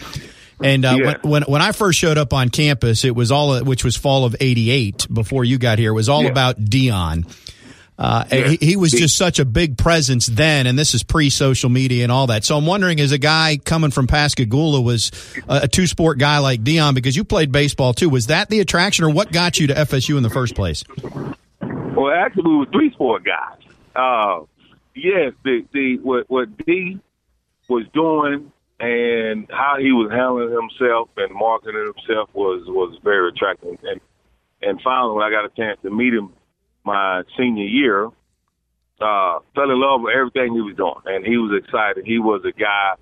And 0.63 0.85
uh, 0.85 0.95
yeah. 0.97 1.05
when, 1.05 1.31
when, 1.31 1.43
when 1.43 1.61
I 1.61 1.73
first 1.73 1.99
showed 1.99 2.17
up 2.17 2.31
on 2.31 2.49
campus, 2.49 3.03
it 3.03 3.15
was 3.15 3.31
all 3.31 3.61
which 3.63 3.83
was 3.83 3.97
fall 3.97 4.25
of 4.25 4.35
'88 4.39 5.07
before 5.11 5.43
you 5.43 5.57
got 5.57 5.79
here. 5.79 5.89
It 5.91 5.95
was 5.95 6.07
all 6.07 6.23
yeah. 6.23 6.29
about 6.29 6.57
Deion. 6.57 7.27
Uh, 7.97 8.25
he, 8.25 8.57
he, 8.57 8.75
was 8.75 8.91
just 8.91 9.15
such 9.15 9.39
a 9.39 9.45
big 9.45 9.77
presence 9.77 10.25
then, 10.27 10.67
and 10.67 10.77
this 10.77 10.93
is 10.93 11.01
pre-social 11.01 11.69
media 11.69 12.03
and 12.03 12.11
all 12.11 12.27
that. 12.27 12.43
So 12.43 12.57
I'm 12.57 12.65
wondering, 12.65 12.99
as 12.99 13.13
a 13.13 13.17
guy 13.17 13.57
coming 13.63 13.89
from 13.89 14.05
Pascagoula, 14.05 14.81
was 14.81 15.11
a, 15.47 15.61
a 15.63 15.67
two-sport 15.69 16.17
guy 16.17 16.39
like 16.39 16.61
Deion 16.61 16.93
because 16.93 17.15
you 17.15 17.23
played 17.23 17.53
baseball 17.53 17.93
too, 17.93 18.09
was 18.09 18.27
that 18.27 18.49
the 18.49 18.59
attraction, 18.59 19.05
or 19.05 19.11
what 19.11 19.31
got 19.31 19.59
you 19.59 19.67
to 19.67 19.73
FSU 19.73 20.17
in 20.17 20.23
the 20.23 20.29
first 20.29 20.55
place? 20.55 20.83
Well, 21.95 22.13
actually, 22.13 22.49
we 22.49 22.57
were 22.57 22.65
three-sport 22.65 23.23
guys. 23.23 23.57
Uh, 23.95 24.41
yes, 24.93 25.33
the 25.43 25.65
the 25.71 25.97
what 25.99 26.29
what 26.29 26.57
D 26.65 26.99
was 27.69 27.85
doing 27.93 28.51
and 28.79 29.47
how 29.49 29.77
he 29.79 29.91
was 29.93 30.11
handling 30.11 30.51
himself 30.51 31.09
and 31.15 31.33
marketing 31.33 31.93
himself 31.95 32.29
was 32.33 32.63
was 32.67 32.99
very 33.03 33.29
attractive. 33.29 33.77
And 33.83 34.01
and 34.61 34.81
finally, 34.81 35.13
when 35.13 35.23
I 35.23 35.29
got 35.29 35.45
a 35.45 35.49
chance 35.49 35.79
to 35.83 35.89
meet 35.89 36.13
him 36.13 36.33
my 36.83 37.23
senior 37.37 37.65
year, 37.65 38.07
uh, 38.99 39.39
fell 39.55 39.71
in 39.71 39.79
love 39.79 40.01
with 40.01 40.13
everything 40.13 40.53
he 40.53 40.61
was 40.61 40.75
doing, 40.75 41.01
and 41.05 41.25
he 41.25 41.37
was 41.37 41.61
excited. 41.63 42.05
He 42.05 42.19
was 42.19 42.43
a 42.43 42.51
guy. 42.51 42.95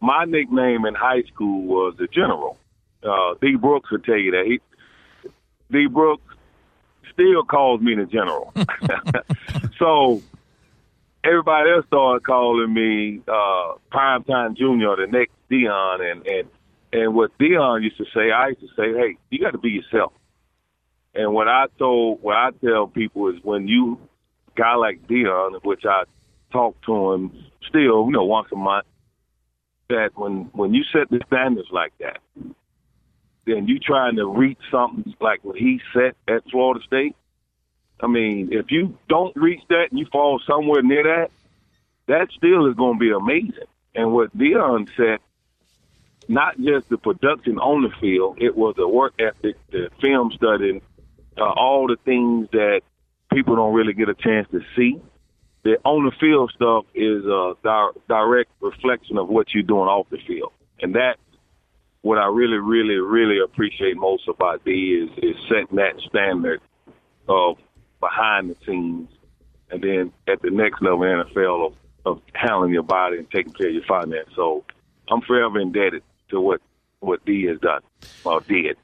My 0.00 0.24
nickname 0.24 0.86
in 0.86 0.94
high 0.94 1.22
school 1.22 1.62
was 1.62 1.94
the 1.98 2.06
General. 2.06 2.58
Uh, 3.02 3.34
D. 3.40 3.56
Brooks 3.56 3.90
would 3.90 4.04
tell 4.04 4.18
you 4.18 4.30
that. 4.32 4.46
He, 4.46 4.60
D. 5.70 5.86
Brooks 5.86 6.33
still 7.14 7.44
calls 7.44 7.80
me 7.80 7.94
the 7.94 8.04
General. 8.04 8.52
so 9.78 10.22
everybody 11.24 11.70
else 11.70 11.86
started 11.86 12.24
calling 12.24 12.72
me 12.72 13.20
uh, 13.26 13.74
Primetime 13.92 14.56
Junior, 14.56 14.96
the 14.96 15.06
next 15.06 15.32
Deion, 15.50 16.12
and 16.12 16.26
and 16.26 16.48
and 16.92 17.14
what 17.14 17.36
Deion 17.38 17.82
used 17.82 17.96
to 17.96 18.04
say, 18.14 18.30
I 18.30 18.48
used 18.48 18.60
to 18.60 18.68
say, 18.76 18.92
hey, 18.92 19.16
you 19.30 19.40
got 19.40 19.50
to 19.50 19.58
be 19.58 19.70
yourself. 19.70 20.12
And 21.14 21.32
what 21.32 21.48
I 21.48 21.66
told, 21.78 22.22
what 22.22 22.36
I 22.36 22.50
tell 22.64 22.86
people 22.86 23.28
is 23.28 23.42
when 23.42 23.66
you 23.66 23.98
guy 24.56 24.74
like 24.74 25.06
Deion, 25.08 25.64
which 25.64 25.84
I 25.84 26.04
talk 26.52 26.80
to 26.86 27.12
him 27.12 27.32
still, 27.68 28.06
you 28.06 28.12
know, 28.12 28.24
once 28.24 28.48
a 28.52 28.56
month, 28.56 28.86
that 29.88 30.10
when 30.14 30.50
when 30.52 30.74
you 30.74 30.84
set 30.92 31.10
the 31.10 31.20
standards 31.26 31.68
like 31.70 31.92
that, 31.98 32.18
then 33.46 33.68
you 33.68 33.78
trying 33.78 34.16
to 34.16 34.26
reach 34.26 34.58
something 34.70 35.14
like 35.20 35.44
what 35.44 35.56
he 35.56 35.80
set 35.92 36.16
at 36.28 36.48
Florida 36.50 36.84
State. 36.86 37.16
I 38.00 38.06
mean, 38.06 38.48
if 38.52 38.70
you 38.70 38.98
don't 39.08 39.34
reach 39.36 39.62
that 39.68 39.86
and 39.90 39.98
you 39.98 40.06
fall 40.10 40.40
somewhere 40.46 40.82
near 40.82 41.02
that, 41.04 41.30
that 42.06 42.28
still 42.36 42.68
is 42.68 42.76
going 42.76 42.94
to 42.94 43.00
be 43.00 43.10
amazing. 43.10 43.68
And 43.94 44.12
what 44.12 44.36
Deion 44.36 44.88
said, 44.96 45.18
not 46.28 46.56
just 46.60 46.88
the 46.88 46.98
production 46.98 47.58
on 47.58 47.82
the 47.82 47.90
field, 48.00 48.38
it 48.40 48.56
was 48.56 48.74
the 48.76 48.88
work 48.88 49.14
ethic, 49.18 49.56
the 49.70 49.90
film 50.00 50.32
studying, 50.34 50.80
uh, 51.36 51.44
all 51.44 51.86
the 51.86 51.96
things 52.04 52.48
that 52.52 52.80
people 53.32 53.56
don't 53.56 53.74
really 53.74 53.92
get 53.92 54.08
a 54.08 54.14
chance 54.14 54.48
to 54.50 54.60
see. 54.76 55.00
The 55.64 55.78
on 55.84 56.04
the 56.04 56.12
field 56.20 56.52
stuff 56.54 56.84
is 56.94 57.24
a 57.24 57.54
di- 57.62 57.90
direct 58.08 58.50
reflection 58.60 59.16
of 59.16 59.28
what 59.28 59.54
you're 59.54 59.62
doing 59.62 59.88
off 59.88 60.06
the 60.10 60.18
field, 60.26 60.52
and 60.80 60.94
that's 60.94 61.18
what 62.04 62.18
I 62.18 62.26
really, 62.26 62.58
really, 62.58 62.96
really 62.96 63.38
appreciate 63.42 63.96
most 63.96 64.28
about 64.28 64.62
D 64.62 64.70
is 64.92 65.10
is 65.22 65.36
setting 65.48 65.76
that 65.76 65.98
standard 66.06 66.60
of 67.28 67.56
behind 67.98 68.50
the 68.50 68.56
scenes, 68.66 69.08
and 69.70 69.82
then 69.82 70.12
at 70.28 70.42
the 70.42 70.50
next 70.50 70.82
level 70.82 70.98
NFL 70.98 71.68
of, 71.68 71.74
of 72.04 72.22
handling 72.34 72.74
your 72.74 72.82
body 72.82 73.16
and 73.16 73.30
taking 73.30 73.54
care 73.54 73.68
of 73.68 73.74
your 73.74 73.84
finance. 73.84 74.28
So 74.36 74.64
I'm 75.08 75.22
forever 75.22 75.58
indebted 75.58 76.02
to 76.28 76.40
what 76.42 76.60
what 77.00 77.24
D 77.24 77.46
has 77.46 77.58
done 77.60 77.80
or 78.22 78.42
did. 78.42 78.76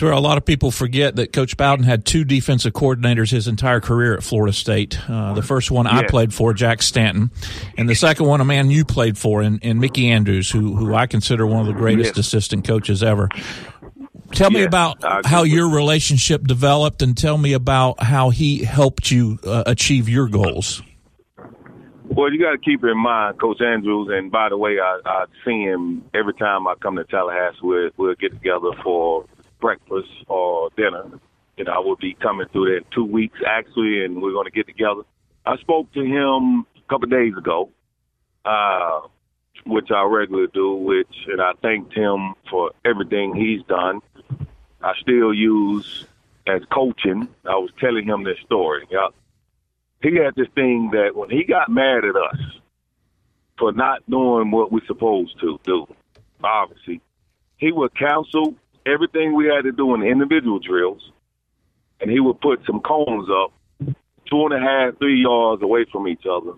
Terrell, 0.00 0.18
a 0.18 0.20
lot 0.20 0.38
of 0.38 0.46
people 0.46 0.70
forget 0.70 1.16
that 1.16 1.30
Coach 1.30 1.58
Bowden 1.58 1.84
had 1.84 2.06
two 2.06 2.24
defensive 2.24 2.72
coordinators 2.72 3.30
his 3.30 3.46
entire 3.46 3.80
career 3.80 4.14
at 4.14 4.22
Florida 4.22 4.52
State. 4.54 4.98
Uh, 5.10 5.34
the 5.34 5.42
first 5.42 5.70
one 5.70 5.86
I 5.86 6.06
played 6.06 6.32
for, 6.32 6.54
Jack 6.54 6.80
Stanton, 6.80 7.30
and 7.76 7.86
the 7.86 7.94
second 7.94 8.24
one, 8.24 8.40
a 8.40 8.44
man 8.46 8.70
you 8.70 8.86
played 8.86 9.18
for, 9.18 9.42
in, 9.42 9.58
in 9.58 9.78
Mickey 9.78 10.08
Andrews, 10.08 10.50
who 10.50 10.74
who 10.74 10.94
I 10.94 11.06
consider 11.06 11.46
one 11.46 11.60
of 11.60 11.66
the 11.66 11.74
greatest 11.74 12.16
assistant 12.16 12.66
coaches 12.66 13.02
ever. 13.02 13.28
Tell 14.32 14.50
me 14.50 14.62
about 14.62 15.04
how 15.26 15.42
your 15.42 15.68
relationship 15.68 16.44
developed, 16.44 17.02
and 17.02 17.14
tell 17.14 17.36
me 17.36 17.52
about 17.52 18.02
how 18.02 18.30
he 18.30 18.64
helped 18.64 19.10
you 19.10 19.38
uh, 19.44 19.64
achieve 19.66 20.08
your 20.08 20.28
goals. 20.28 20.82
Well, 22.04 22.32
you 22.32 22.40
got 22.40 22.52
to 22.52 22.58
keep 22.58 22.82
in 22.84 22.96
mind, 22.96 23.38
Coach 23.38 23.60
Andrews. 23.60 24.08
And 24.10 24.32
by 24.32 24.48
the 24.48 24.56
way, 24.56 24.78
I, 24.82 25.00
I 25.04 25.24
see 25.44 25.62
him 25.62 26.04
every 26.14 26.34
time 26.34 26.66
I 26.66 26.74
come 26.76 26.96
to 26.96 27.04
Tallahassee. 27.04 27.58
We'll, 27.62 27.90
we'll 27.98 28.14
get 28.14 28.32
together 28.32 28.70
for 28.82 29.26
breakfast 29.60 30.08
or 30.28 30.70
dinner. 30.76 31.04
You 31.56 31.64
know, 31.64 31.72
I 31.72 31.78
will 31.78 31.96
be 31.96 32.14
coming 32.14 32.46
through 32.52 32.66
there 32.66 32.78
in 32.78 32.84
two 32.94 33.04
weeks 33.04 33.38
actually, 33.46 34.04
and 34.04 34.22
we're 34.22 34.32
going 34.32 34.46
to 34.46 34.50
get 34.50 34.66
together. 34.66 35.02
I 35.44 35.56
spoke 35.58 35.92
to 35.92 36.00
him 36.00 36.66
a 36.76 36.88
couple 36.88 37.04
of 37.04 37.10
days 37.10 37.36
ago, 37.36 37.70
uh, 38.44 39.00
which 39.66 39.90
I 39.90 40.02
regularly 40.04 40.48
do, 40.52 40.74
which 40.74 41.14
and 41.26 41.40
I 41.40 41.52
thanked 41.62 41.94
him 41.94 42.34
for 42.50 42.72
everything 42.84 43.34
he's 43.34 43.62
done. 43.66 44.00
I 44.82 44.94
still 45.00 45.34
use 45.34 46.06
as 46.46 46.62
coaching. 46.72 47.28
I 47.44 47.56
was 47.56 47.70
telling 47.78 48.06
him 48.06 48.24
this 48.24 48.38
story. 48.44 48.86
Yeah, 48.90 49.08
he 50.02 50.16
had 50.16 50.34
this 50.34 50.48
thing 50.54 50.90
that 50.92 51.14
when 51.14 51.30
he 51.30 51.44
got 51.44 51.68
mad 51.68 52.04
at 52.04 52.16
us 52.16 52.60
for 53.60 53.72
not 53.72 54.02
doing 54.10 54.50
what 54.50 54.72
we're 54.72 54.84
supposed 54.86 55.38
to 55.38 55.60
do. 55.64 55.86
Obviously, 56.42 57.00
he 57.58 57.70
would 57.70 57.94
cancel 57.94 58.54
everything 58.86 59.34
we 59.34 59.46
had 59.46 59.62
to 59.62 59.72
do 59.72 59.94
in 59.94 60.02
individual 60.02 60.58
drills, 60.58 61.02
and 62.00 62.10
he 62.10 62.20
would 62.20 62.40
put 62.40 62.60
some 62.66 62.80
cones 62.80 63.28
up 63.30 63.52
two 64.30 64.46
and 64.46 64.52
a 64.52 64.60
half, 64.60 64.98
three 64.98 65.20
yards 65.20 65.62
away 65.62 65.84
from 65.90 66.06
each 66.06 66.24
other, 66.30 66.52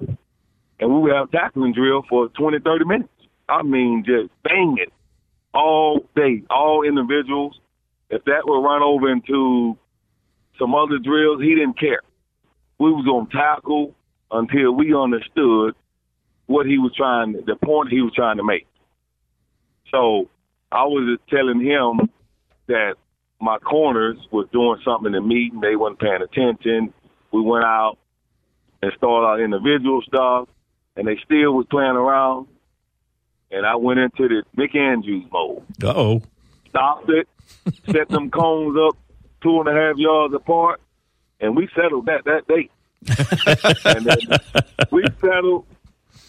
and 0.78 0.94
we 0.94 1.00
would 1.00 1.12
have 1.12 1.30
tackling 1.30 1.72
drill 1.72 2.02
for 2.08 2.28
20, 2.28 2.58
30 2.60 2.84
minutes. 2.84 3.08
I 3.48 3.62
mean, 3.62 4.04
just 4.06 4.30
bang 4.42 4.76
it 4.78 4.92
all 5.54 6.00
day, 6.14 6.42
all 6.50 6.82
individuals. 6.82 7.58
If 8.10 8.24
that 8.24 8.42
would 8.44 8.60
run 8.60 8.82
over 8.82 9.10
into 9.10 9.76
some 10.58 10.74
other 10.74 10.98
drills, 10.98 11.40
he 11.40 11.54
didn't 11.54 11.78
care. 11.78 12.00
We 12.78 12.90
was 12.90 13.04
gonna 13.04 13.28
tackle 13.30 13.94
until 14.30 14.72
we 14.72 14.94
understood 14.94 15.74
what 16.46 16.66
he 16.66 16.78
was 16.78 16.92
trying, 16.96 17.32
the 17.32 17.56
point 17.56 17.90
he 17.90 18.02
was 18.02 18.12
trying 18.14 18.36
to 18.36 18.44
make. 18.44 18.66
So 19.90 20.28
I 20.72 20.84
was 20.84 21.18
just 21.18 21.28
telling 21.28 21.60
him 21.60 22.10
that 22.66 22.94
my 23.40 23.58
corners 23.58 24.16
was 24.30 24.48
doing 24.52 24.80
something 24.84 25.06
in 25.06 25.12
the 25.12 25.20
meeting. 25.20 25.60
They 25.60 25.76
wasn't 25.76 26.00
paying 26.00 26.22
attention. 26.22 26.94
We 27.30 27.42
went 27.42 27.64
out 27.64 27.98
and 28.82 28.92
started 28.96 29.26
our 29.26 29.40
individual 29.40 30.00
stuff, 30.02 30.48
and 30.96 31.06
they 31.06 31.18
still 31.24 31.52
was 31.52 31.66
playing 31.70 31.96
around. 31.96 32.46
And 33.50 33.66
I 33.66 33.76
went 33.76 34.00
into 34.00 34.28
the 34.28 34.44
Mick 34.56 34.74
Andrews 34.74 35.26
mode. 35.30 35.62
Uh 35.82 35.92
oh. 35.94 36.22
Stopped 36.70 37.10
it, 37.10 37.28
set 37.90 38.08
them 38.08 38.30
cones 38.38 38.78
up 38.78 38.96
two 39.42 39.60
and 39.60 39.68
a 39.68 39.72
half 39.72 39.96
yards 39.96 40.32
apart, 40.32 40.80
and 41.40 41.54
we 41.54 41.68
settled 41.74 42.06
that 42.06 42.24
that 42.24 42.46
day. 42.48 42.70
and 43.84 44.06
then 44.06 44.60
we 44.90 45.04
settled. 45.20 45.66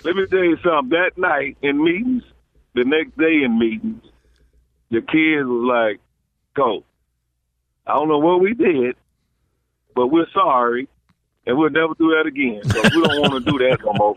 Let 0.04 0.16
me 0.16 0.26
tell 0.26 0.44
you 0.44 0.58
something. 0.64 0.90
That 0.90 1.18
night 1.18 1.58
in 1.62 1.82
meetings, 1.82 2.24
the 2.74 2.84
next 2.84 3.18
day 3.18 3.44
in 3.44 3.58
meetings, 3.58 4.04
the 4.94 5.02
kids 5.02 5.46
was 5.48 5.66
like, 5.68 6.00
"Go, 6.56 6.84
I 7.86 7.96
don't 7.96 8.08
know 8.08 8.20
what 8.20 8.40
we 8.40 8.54
did, 8.54 8.96
but 9.96 10.08
we're 10.08 10.30
sorry, 10.34 10.88
and 11.46 11.58
we'll 11.58 11.70
never 11.70 11.94
do 11.98 12.10
that 12.10 12.26
again. 12.28 12.62
So 12.70 12.82
we 12.84 13.08
don't 13.08 13.22
want 13.22 13.46
to 13.46 13.52
do 13.52 13.58
that 13.60 13.80
no 13.84 13.94
more." 13.94 14.16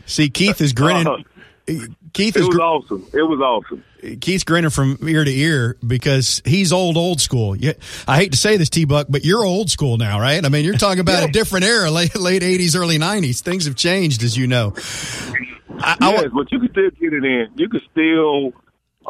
See, 0.06 0.30
Keith 0.30 0.60
is 0.60 0.72
grinning. 0.72 1.06
Uh, 1.06 1.18
Keith 2.12 2.36
it 2.36 2.40
is 2.40 2.46
was 2.48 2.56
gr- 2.56 2.62
awesome. 2.62 3.06
It 3.12 3.22
was 3.22 3.40
awesome. 3.40 3.84
Keith's 4.20 4.44
grinning 4.44 4.70
from 4.70 4.98
ear 5.06 5.24
to 5.24 5.30
ear 5.30 5.76
because 5.86 6.40
he's 6.44 6.72
old, 6.72 6.96
old 6.96 7.20
school. 7.20 7.54
Yeah, 7.54 7.74
I 8.08 8.16
hate 8.16 8.32
to 8.32 8.38
say 8.38 8.56
this, 8.56 8.70
T 8.70 8.86
Buck, 8.86 9.06
but 9.10 9.24
you're 9.24 9.44
old 9.44 9.70
school 9.70 9.98
now, 9.98 10.18
right? 10.18 10.44
I 10.44 10.48
mean, 10.48 10.64
you're 10.64 10.78
talking 10.78 11.00
about 11.00 11.28
a 11.28 11.28
different 11.32 11.66
era, 11.66 11.90
late 11.90 12.16
late 12.18 12.42
'80s, 12.42 12.76
early 12.76 12.98
'90s. 12.98 13.40
Things 13.40 13.66
have 13.66 13.76
changed, 13.76 14.22
as 14.22 14.36
you 14.36 14.46
know. 14.46 14.74
I, 15.78 15.96
I 16.00 16.10
yes, 16.12 16.30
but 16.34 16.50
you 16.50 16.60
can 16.60 16.70
still 16.70 16.90
get 16.90 17.12
it 17.12 17.24
in. 17.24 17.48
You 17.56 17.68
can 17.68 17.80
still, 17.92 18.52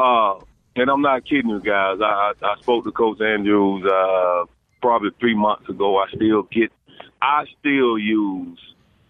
uh, 0.01 0.41
and 0.77 0.91
I'm 0.91 1.03
not 1.03 1.25
kidding 1.27 1.51
you 1.51 1.61
guys. 1.61 1.99
I, 2.01 2.33
I, 2.43 2.61
spoke 2.61 2.85
to 2.85 2.93
Coach 2.93 3.21
Andrews 3.21 3.85
uh, 3.85 4.45
probably 4.81 5.11
three 5.21 5.35
months 5.35 5.69
ago. 5.69 5.99
I 5.99 6.07
still 6.15 6.45
get, 6.45 6.73
I 7.21 7.45
still 7.59 7.99
use 7.99 8.59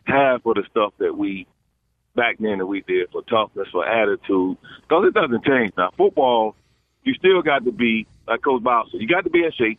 half 0.05 0.44
of 0.44 0.55
the 0.55 0.64
stuff 0.70 0.92
that 0.98 1.16
we 1.16 1.46
back 2.16 2.37
then 2.40 2.59
that 2.59 2.66
we 2.66 2.81
did 2.81 3.09
for 3.12 3.22
toughness, 3.22 3.68
for 3.70 3.87
attitude, 3.87 4.57
because 4.83 5.05
it 5.07 5.14
doesn't 5.14 5.44
change 5.44 5.72
now. 5.76 5.90
Football, 5.96 6.57
you 7.05 7.14
still 7.14 7.40
got 7.42 7.64
to 7.64 7.72
be 7.72 8.07
like 8.26 8.42
Coach 8.42 8.62
said. 8.64 9.00
You 9.00 9.09
got 9.09 9.24
to 9.24 9.31
be 9.31 9.44
in 9.44 9.53
shape. 9.53 9.79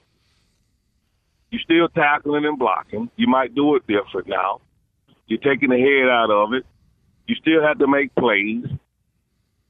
You 1.49 1.59
still 1.59 1.89
tackling 1.89 2.45
and 2.45 2.57
blocking. 2.57 3.09
You 3.17 3.27
might 3.27 3.53
do 3.53 3.75
it 3.75 3.85
different 3.85 4.27
now. 4.27 4.61
You're 5.27 5.39
taking 5.39 5.69
the 5.69 5.77
head 5.77 6.09
out 6.09 6.31
of 6.31 6.53
it. 6.53 6.65
You 7.27 7.35
still 7.35 7.61
have 7.61 7.79
to 7.79 7.87
make 7.87 8.15
plays. 8.15 8.63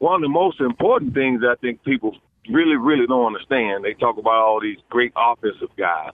One 0.01 0.15
of 0.15 0.21
the 0.21 0.29
most 0.29 0.59
important 0.59 1.13
things 1.13 1.43
I 1.47 1.53
think 1.61 1.83
people 1.83 2.17
really, 2.49 2.75
really 2.75 3.05
don't 3.05 3.27
understand, 3.27 3.83
they 3.83 3.93
talk 3.93 4.17
about 4.17 4.33
all 4.33 4.59
these 4.59 4.79
great 4.89 5.13
offensive 5.15 5.69
guys. 5.77 6.13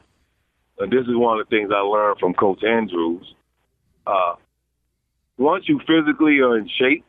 And 0.78 0.92
this 0.92 1.04
is 1.08 1.16
one 1.16 1.40
of 1.40 1.48
the 1.48 1.56
things 1.56 1.72
I 1.74 1.80
learned 1.80 2.20
from 2.20 2.34
Coach 2.34 2.66
Andrews. 2.66 3.34
Uh, 4.06 4.36
once 5.38 5.70
you 5.70 5.80
physically 5.88 6.40
are 6.40 6.58
in 6.58 6.68
shape 6.68 7.06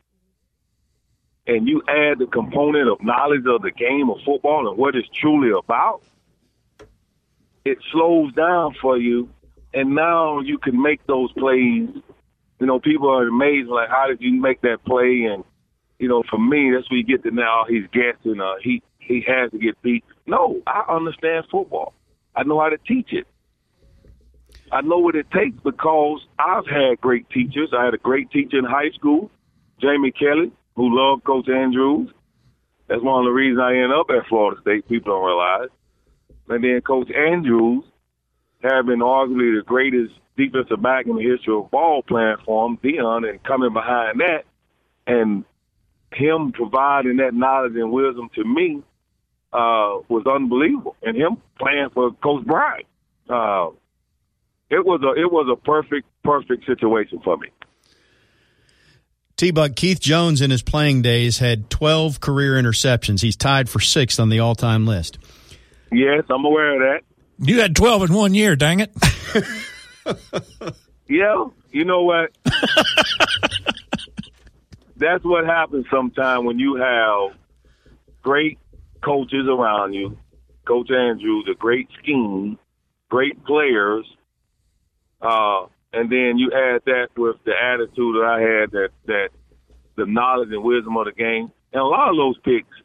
and 1.47 1.67
you 1.67 1.81
add 1.89 2.19
the 2.19 2.27
component 2.27 2.87
of 2.87 3.03
knowledge 3.03 3.43
of 3.45 3.61
the 3.61 3.71
game 3.71 4.09
of 4.09 4.15
football 4.25 4.69
and 4.69 4.77
what 4.77 4.95
it's 4.95 5.09
truly 5.13 5.51
about, 5.51 6.01
it 7.65 7.77
slows 7.91 8.31
down 8.35 8.73
for 8.81 8.97
you. 8.97 9.29
And 9.73 9.95
now 9.95 10.39
you 10.39 10.57
can 10.57 10.81
make 10.81 11.05
those 11.07 11.29
plays 11.33 11.89
you 12.59 12.67
know, 12.67 12.79
people 12.79 13.09
are 13.09 13.27
amazed, 13.27 13.69
like, 13.69 13.89
how 13.89 14.07
did 14.07 14.21
you 14.21 14.33
make 14.39 14.61
that 14.61 14.83
play? 14.85 15.23
And, 15.31 15.43
you 15.99 16.07
know, 16.07 16.23
for 16.29 16.39
me, 16.39 16.71
that's 16.73 16.89
where 16.89 16.97
you 16.97 17.03
get 17.03 17.23
to 17.23 17.31
now 17.31 17.65
he's 17.67 17.85
guessing, 17.91 18.39
uh, 18.41 18.55
he, 18.61 18.81
he 18.99 19.23
has 19.27 19.51
to 19.51 19.57
get 19.57 19.79
beat. 19.81 20.03
No, 20.25 20.61
I 20.65 20.85
understand 20.89 21.45
football. 21.51 21.93
I 22.35 22.43
know 22.43 22.59
how 22.59 22.69
to 22.69 22.77
teach 22.77 23.11
it. 23.11 23.27
I 24.71 24.81
know 24.81 24.99
what 24.99 25.15
it 25.15 25.29
takes 25.31 25.59
because 25.63 26.21
I've 26.37 26.67
had 26.67 27.01
great 27.01 27.29
teachers. 27.29 27.69
I 27.77 27.85
had 27.85 27.93
a 27.93 27.97
great 27.97 28.31
teacher 28.31 28.57
in 28.57 28.65
high 28.65 28.91
school, 28.91 29.31
Jamie 29.81 30.11
Kelly, 30.11 30.51
who 30.75 30.95
loved 30.95 31.23
Coach 31.23 31.49
Andrews. 31.49 32.11
That's 32.87 33.01
one 33.01 33.19
of 33.19 33.25
the 33.25 33.31
reasons 33.31 33.59
I 33.61 33.73
ended 33.73 33.91
up 33.91 34.09
at 34.09 34.27
Florida 34.27 34.61
State. 34.61 34.87
People 34.87 35.13
don't 35.13 35.25
realize. 35.25 35.69
And 36.47 36.63
then 36.63 36.81
Coach 36.81 37.11
Andrews, 37.11 37.83
having 38.61 38.99
arguably 38.99 39.57
the 39.57 39.63
greatest 39.65 40.13
defensive 40.37 40.81
back 40.81 41.07
in 41.07 41.15
the 41.15 41.23
history 41.23 41.53
of 41.53 41.69
ball 41.71 42.03
playing 42.03 42.37
for 42.45 42.67
him, 42.67 42.77
Deion, 42.77 43.29
and 43.29 43.43
coming 43.43 43.73
behind 43.73 44.19
that, 44.21 44.45
and 45.05 45.43
him 46.13 46.51
providing 46.51 47.17
that 47.17 47.33
knowledge 47.33 47.75
and 47.75 47.91
wisdom 47.91 48.29
to 48.35 48.43
me 48.43 48.81
uh, 49.53 50.01
was 50.07 50.25
unbelievable. 50.25 50.95
And 51.01 51.15
him 51.15 51.37
playing 51.59 51.89
for 51.93 52.11
Coach 52.13 52.45
Bryant, 52.45 52.85
uh, 53.29 53.69
it 54.69 54.85
was 54.85 55.01
a 55.03 55.19
it 55.19 55.31
was 55.31 55.47
a 55.51 55.55
perfect 55.55 56.07
perfect 56.23 56.65
situation 56.65 57.19
for 57.23 57.37
me. 57.37 57.49
T 59.37 59.51
Buck 59.51 59.75
Keith 59.75 59.99
Jones 59.99 60.41
in 60.41 60.51
his 60.51 60.61
playing 60.61 61.01
days 61.01 61.39
had 61.39 61.69
12 61.69 62.19
career 62.19 62.61
interceptions. 62.61 63.21
He's 63.21 63.37
tied 63.37 63.69
for 63.69 63.79
sixth 63.79 64.19
on 64.19 64.29
the 64.29 64.39
all 64.39 64.55
time 64.55 64.85
list. 64.85 65.17
Yes, 65.91 66.23
I'm 66.29 66.45
aware 66.45 66.75
of 66.75 66.79
that. 66.79 67.47
You 67.47 67.61
had 67.61 67.75
12 67.75 68.09
in 68.09 68.13
one 68.13 68.33
year, 68.33 68.55
dang 68.55 68.81
it. 68.81 68.91
Yeah, 71.09 71.45
you 71.71 71.85
know 71.85 72.03
what? 72.03 72.29
That's 74.99 75.23
what 75.23 75.45
happens 75.45 75.85
sometimes 75.89 76.45
when 76.45 76.59
you 76.59 76.75
have 76.75 77.37
great 78.21 78.59
coaches 79.01 79.47
around 79.47 79.93
you. 79.93 80.17
Coach 80.65 80.91
Andrews, 80.91 81.47
a 81.49 81.55
great 81.55 81.87
scheme, 81.97 82.59
great 83.09 83.43
players, 83.45 84.05
uh, 85.21 85.65
and 85.93 86.11
then 86.11 86.37
you 86.37 86.51
add 86.53 86.81
that 86.85 87.07
with 87.17 87.37
the 87.43 87.53
attitude 87.59 88.15
that 88.15 88.25
I 88.25 88.41
had, 88.41 88.71
that 88.71 88.89
that 89.07 89.29
the 89.95 90.05
knowledge 90.05 90.49
and 90.51 90.63
wisdom 90.63 90.95
of 90.97 91.05
the 91.05 91.11
game, 91.11 91.51
and 91.73 91.81
a 91.81 91.85
lot 91.85 92.09
of 92.09 92.17
those 92.17 92.37
picks 92.39 92.75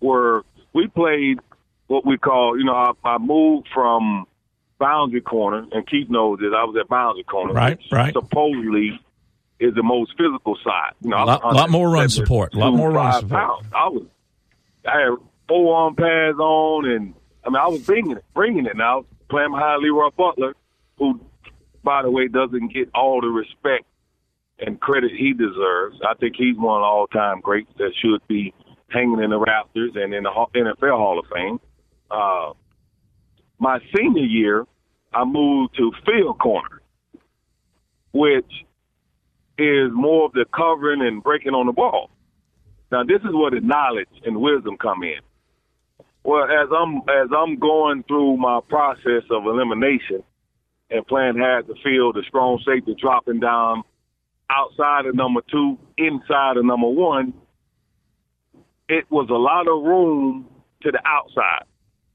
were 0.00 0.44
we 0.72 0.88
played 0.88 1.38
what 1.86 2.04
we 2.04 2.18
call, 2.18 2.58
you 2.58 2.64
know, 2.64 2.74
I, 2.74 2.92
I 3.04 3.18
moved 3.18 3.68
from 3.72 4.26
boundary 4.78 5.20
corner, 5.20 5.66
and 5.72 5.86
Keith 5.86 6.08
knows 6.08 6.38
that 6.40 6.54
I 6.54 6.64
was 6.64 6.76
at 6.80 6.88
boundary 6.88 7.24
corner, 7.24 7.52
Right, 7.52 7.78
right. 7.90 8.12
Supposedly 8.12 9.00
is 9.60 9.74
the 9.74 9.82
most 9.82 10.12
physical 10.16 10.56
side. 10.64 10.92
You 11.02 11.10
know, 11.10 11.18
was 11.18 11.26
Lot- 11.42 11.54
lot 11.54 11.70
more 11.70 11.90
run 11.90 12.08
support. 12.08 12.54
A 12.54 12.58
lot 12.58 12.74
more 12.74 12.90
run 12.90 13.12
support. 13.20 13.30
pounds. 13.40 13.66
I 13.74 13.88
was, 13.88 14.06
I 14.86 15.00
had 15.00 15.10
four 15.48 15.76
arm 15.76 15.94
pads 15.96 16.38
on, 16.38 16.88
and 16.88 17.14
I 17.44 17.48
mean, 17.50 17.56
I 17.56 17.66
was 17.68 17.82
bringing 17.82 18.12
it, 18.16 18.24
bringing 18.34 18.66
it. 18.66 18.76
Now 18.76 19.04
playing 19.30 19.50
behind 19.50 19.82
LeRoy 19.84 20.14
Butler, 20.16 20.54
who, 20.98 21.20
by 21.82 22.02
the 22.02 22.10
way, 22.10 22.28
doesn't 22.28 22.72
get 22.72 22.88
all 22.94 23.20
the 23.20 23.28
respect 23.28 23.84
and 24.58 24.80
credit 24.80 25.12
he 25.16 25.32
deserves. 25.32 25.98
I 26.08 26.14
think 26.14 26.34
he's 26.36 26.56
one 26.56 26.80
of 26.80 26.82
the 26.82 26.86
all-time 26.86 27.40
greats 27.40 27.70
that 27.78 27.92
should 28.02 28.26
be 28.26 28.52
hanging 28.88 29.22
in 29.22 29.30
the 29.30 29.38
rafters 29.38 29.92
and 29.94 30.12
in 30.14 30.22
the 30.24 30.30
NFL 30.30 30.96
Hall 30.96 31.18
of 31.18 31.26
Fame. 31.32 31.60
Uh, 32.10 32.52
my 33.58 33.78
senior 33.94 34.24
year, 34.24 34.66
I 35.12 35.24
moved 35.24 35.76
to 35.76 35.92
field 36.06 36.38
corner, 36.38 36.80
which 38.12 38.50
is 39.58 39.90
more 39.92 40.26
of 40.26 40.32
the 40.32 40.46
covering 40.54 41.02
and 41.02 41.22
breaking 41.22 41.52
on 41.52 41.66
the 41.66 41.72
ball. 41.72 42.10
Now, 42.90 43.02
this 43.04 43.20
is 43.20 43.34
where 43.34 43.50
the 43.50 43.60
knowledge 43.60 44.08
and 44.24 44.40
wisdom 44.40 44.76
come 44.80 45.02
in. 45.02 45.20
Well, 46.24 46.44
as 46.44 46.68
I'm 46.74 46.96
as 47.08 47.28
I'm 47.36 47.58
going 47.58 48.04
through 48.04 48.36
my 48.36 48.60
process 48.68 49.24
of 49.30 49.44
elimination 49.46 50.22
and 50.90 51.06
playing 51.06 51.38
half 51.38 51.66
the 51.66 51.74
field, 51.82 52.16
the 52.16 52.22
strong 52.28 52.60
safety 52.66 52.94
dropping 53.00 53.40
down 53.40 53.82
outside 54.50 55.06
of 55.06 55.14
number 55.14 55.40
two, 55.50 55.78
inside 55.96 56.56
of 56.56 56.64
number 56.64 56.88
one, 56.88 57.34
it 58.88 59.04
was 59.10 59.28
a 59.30 59.34
lot 59.34 59.68
of 59.68 59.84
room 59.84 60.48
to 60.82 60.90
the 60.90 61.00
outside 61.04 61.64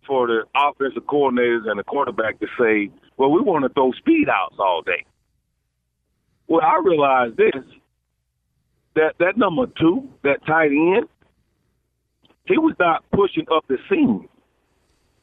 for 0.08 0.28
the 0.28 0.44
offensive 0.56 1.04
coordinators 1.04 1.70
and 1.70 1.80
the 1.80 1.84
quarterback 1.84 2.40
to 2.40 2.48
say, 2.60 2.90
well, 3.18 3.32
we 3.32 3.42
want 3.42 3.64
to 3.64 3.70
throw 3.70 3.92
speed 3.94 4.28
outs 4.30 4.56
all 4.60 4.82
day. 4.82 5.06
Well, 6.54 6.62
I 6.64 6.80
realized 6.86 7.36
this. 7.36 7.64
that 8.94 9.16
that 9.18 9.38
number 9.38 9.66
two, 9.66 10.08
that 10.24 10.46
tight 10.46 10.70
end, 10.70 11.08
he 12.46 12.60
was 12.60 12.76
not 12.80 13.04
pushing 13.12 13.48
up 13.52 13.66
the 13.68 13.78
seam. 13.90 14.30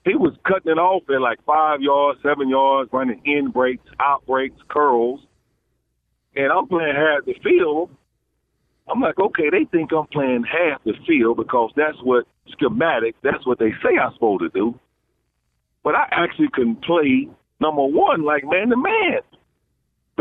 He 0.04 0.16
was 0.16 0.34
cutting 0.44 0.72
it 0.72 0.78
off 0.78 1.04
at 1.08 1.20
like 1.20 1.38
five 1.46 1.82
yards, 1.82 2.18
seven 2.20 2.48
yards, 2.48 2.92
running 2.92 3.22
in 3.24 3.52
breaks, 3.52 3.86
out 4.00 4.26
breaks, 4.26 4.56
curls. 4.68 5.20
And 6.34 6.50
I'm 6.50 6.66
playing 6.66 6.96
half 6.96 7.24
the 7.24 7.34
field. 7.44 7.90
I'm 8.88 9.00
like, 9.00 9.20
okay, 9.20 9.50
they 9.52 9.66
think 9.70 9.92
I'm 9.92 10.08
playing 10.08 10.42
half 10.42 10.82
the 10.82 10.94
field 11.06 11.36
because 11.36 11.70
that's 11.76 11.98
what 12.02 12.24
schematic, 12.50 13.14
that's 13.22 13.46
what 13.46 13.60
they 13.60 13.70
say 13.84 13.98
I'm 14.02 14.12
supposed 14.14 14.42
to 14.42 14.48
do. 14.48 14.74
But 15.84 15.94
I 15.94 16.08
actually 16.10 16.48
can 16.52 16.74
play 16.74 17.28
number 17.60 17.84
one 17.84 18.24
like 18.24 18.42
man 18.42 18.70
to 18.70 18.76
man 18.76 19.20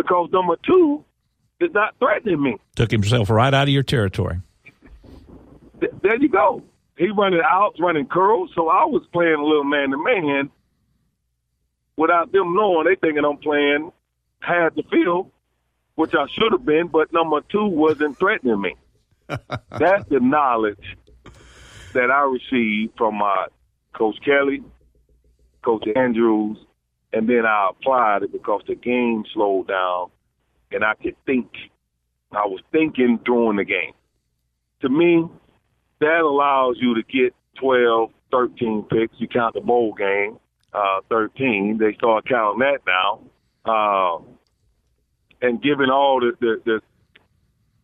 because 0.01 0.29
number 0.31 0.55
two 0.65 1.03
is 1.59 1.71
not 1.73 1.93
threatening 1.99 2.41
me. 2.41 2.57
Took 2.75 2.89
himself 2.89 3.29
right 3.29 3.53
out 3.53 3.63
of 3.63 3.69
your 3.69 3.83
territory. 3.83 4.39
Th- 5.81 5.91
there 6.01 6.15
you 6.15 6.29
go. 6.29 6.63
He 6.97 7.09
running 7.09 7.41
outs, 7.43 7.79
running 7.81 8.05
curls. 8.05 8.49
So 8.55 8.69
I 8.69 8.85
was 8.85 9.05
playing 9.11 9.35
a 9.35 9.43
little 9.43 9.65
man 9.65 9.91
to 9.91 9.97
man 9.97 10.49
without 11.97 12.31
them 12.31 12.55
knowing. 12.55 12.85
They 12.85 12.95
thinking 12.95 13.25
I'm 13.25 13.37
playing 13.37 13.91
half 14.39 14.73
the 14.75 14.83
field, 14.83 15.31
which 15.95 16.13
I 16.13 16.27
should 16.31 16.53
have 16.53 16.65
been. 16.65 16.87
But 16.87 17.11
number 17.11 17.41
two 17.41 17.65
wasn't 17.65 18.17
threatening 18.17 18.61
me. 18.61 18.75
That's 19.27 20.07
the 20.09 20.21
knowledge 20.21 20.97
that 21.93 22.09
I 22.09 22.21
received 22.21 22.97
from 22.97 23.15
my 23.15 23.47
coach 23.93 24.17
Kelly, 24.23 24.63
coach 25.61 25.83
Andrews, 25.93 26.57
and 27.13 27.27
then 27.27 27.45
I 27.45 27.69
applied 27.71 28.23
it 28.23 28.31
because 28.31 28.61
the 28.67 28.75
game 28.75 29.23
slowed 29.33 29.67
down 29.67 30.09
and 30.71 30.83
I 30.83 30.93
could 31.01 31.15
think. 31.25 31.47
I 32.31 32.45
was 32.45 32.61
thinking 32.71 33.19
during 33.25 33.57
the 33.57 33.65
game. 33.65 33.93
To 34.81 34.89
me, 34.89 35.27
that 35.99 36.19
allows 36.19 36.75
you 36.79 36.93
to 36.93 37.01
get 37.01 37.33
12, 37.59 38.11
13 38.31 38.85
picks. 38.89 39.15
You 39.17 39.27
count 39.27 39.55
the 39.55 39.61
bowl 39.61 39.93
game, 39.93 40.37
uh, 40.73 41.01
13. 41.09 41.79
They 41.79 41.93
start 41.95 42.27
counting 42.27 42.59
that 42.59 42.79
now. 42.85 43.21
Uh, 43.65 44.21
and 45.41 45.61
giving 45.61 45.89
all 45.89 46.19
the, 46.19 46.33
the, 46.39 46.61
the 46.65 46.81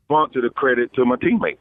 bunch 0.08 0.36
of 0.36 0.44
the 0.44 0.50
credit 0.50 0.94
to 0.94 1.06
my 1.06 1.16
teammates. 1.16 1.60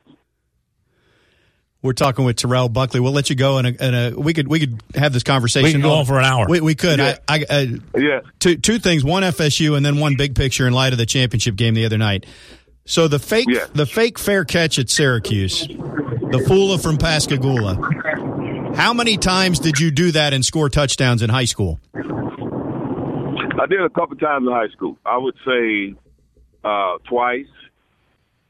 We're 1.84 1.92
talking 1.92 2.24
with 2.24 2.36
Terrell 2.36 2.70
Buckley. 2.70 2.98
We'll 3.00 3.12
let 3.12 3.28
you 3.28 3.36
go, 3.36 3.58
and 3.58 3.66
a, 3.78 4.14
we 4.16 4.32
could 4.32 4.48
we 4.48 4.58
could 4.58 4.82
have 4.94 5.12
this 5.12 5.22
conversation. 5.22 5.66
We 5.66 5.72
can 5.72 5.82
go 5.82 5.92
on 5.92 6.06
for 6.06 6.18
an 6.18 6.24
hour. 6.24 6.46
We, 6.48 6.62
we 6.62 6.74
could. 6.74 6.98
Yeah. 6.98 7.18
I, 7.28 7.44
I, 7.50 7.54
uh, 7.54 7.66
Yeah. 8.00 8.20
two 8.38 8.56
two 8.56 8.78
things: 8.78 9.04
one 9.04 9.22
FSU, 9.22 9.76
and 9.76 9.84
then 9.84 9.98
one 10.00 10.14
big 10.16 10.34
picture 10.34 10.66
in 10.66 10.72
light 10.72 10.92
of 10.94 10.98
the 10.98 11.04
championship 11.04 11.56
game 11.56 11.74
the 11.74 11.84
other 11.84 11.98
night. 11.98 12.24
So 12.86 13.06
the 13.06 13.18
fake 13.18 13.48
Yeah. 13.50 13.66
the 13.74 13.84
fake 13.84 14.18
fair 14.18 14.46
catch 14.46 14.78
at 14.78 14.88
Syracuse, 14.88 15.66
the 15.68 16.42
Fula 16.48 16.78
from 16.78 16.96
Pascagoula. 16.96 18.72
How 18.76 18.94
many 18.94 19.18
times 19.18 19.58
did 19.58 19.78
you 19.78 19.90
do 19.90 20.10
that 20.12 20.32
and 20.32 20.42
score 20.42 20.70
touchdowns 20.70 21.20
in 21.20 21.28
high 21.28 21.44
school? 21.44 21.80
I 21.94 23.66
did 23.66 23.80
a 23.82 23.90
couple 23.90 24.16
times 24.16 24.46
in 24.46 24.52
high 24.54 24.68
school. 24.74 24.96
I 25.04 25.18
would 25.18 25.36
say 25.46 25.94
uh, 26.64 26.96
twice. 27.06 27.44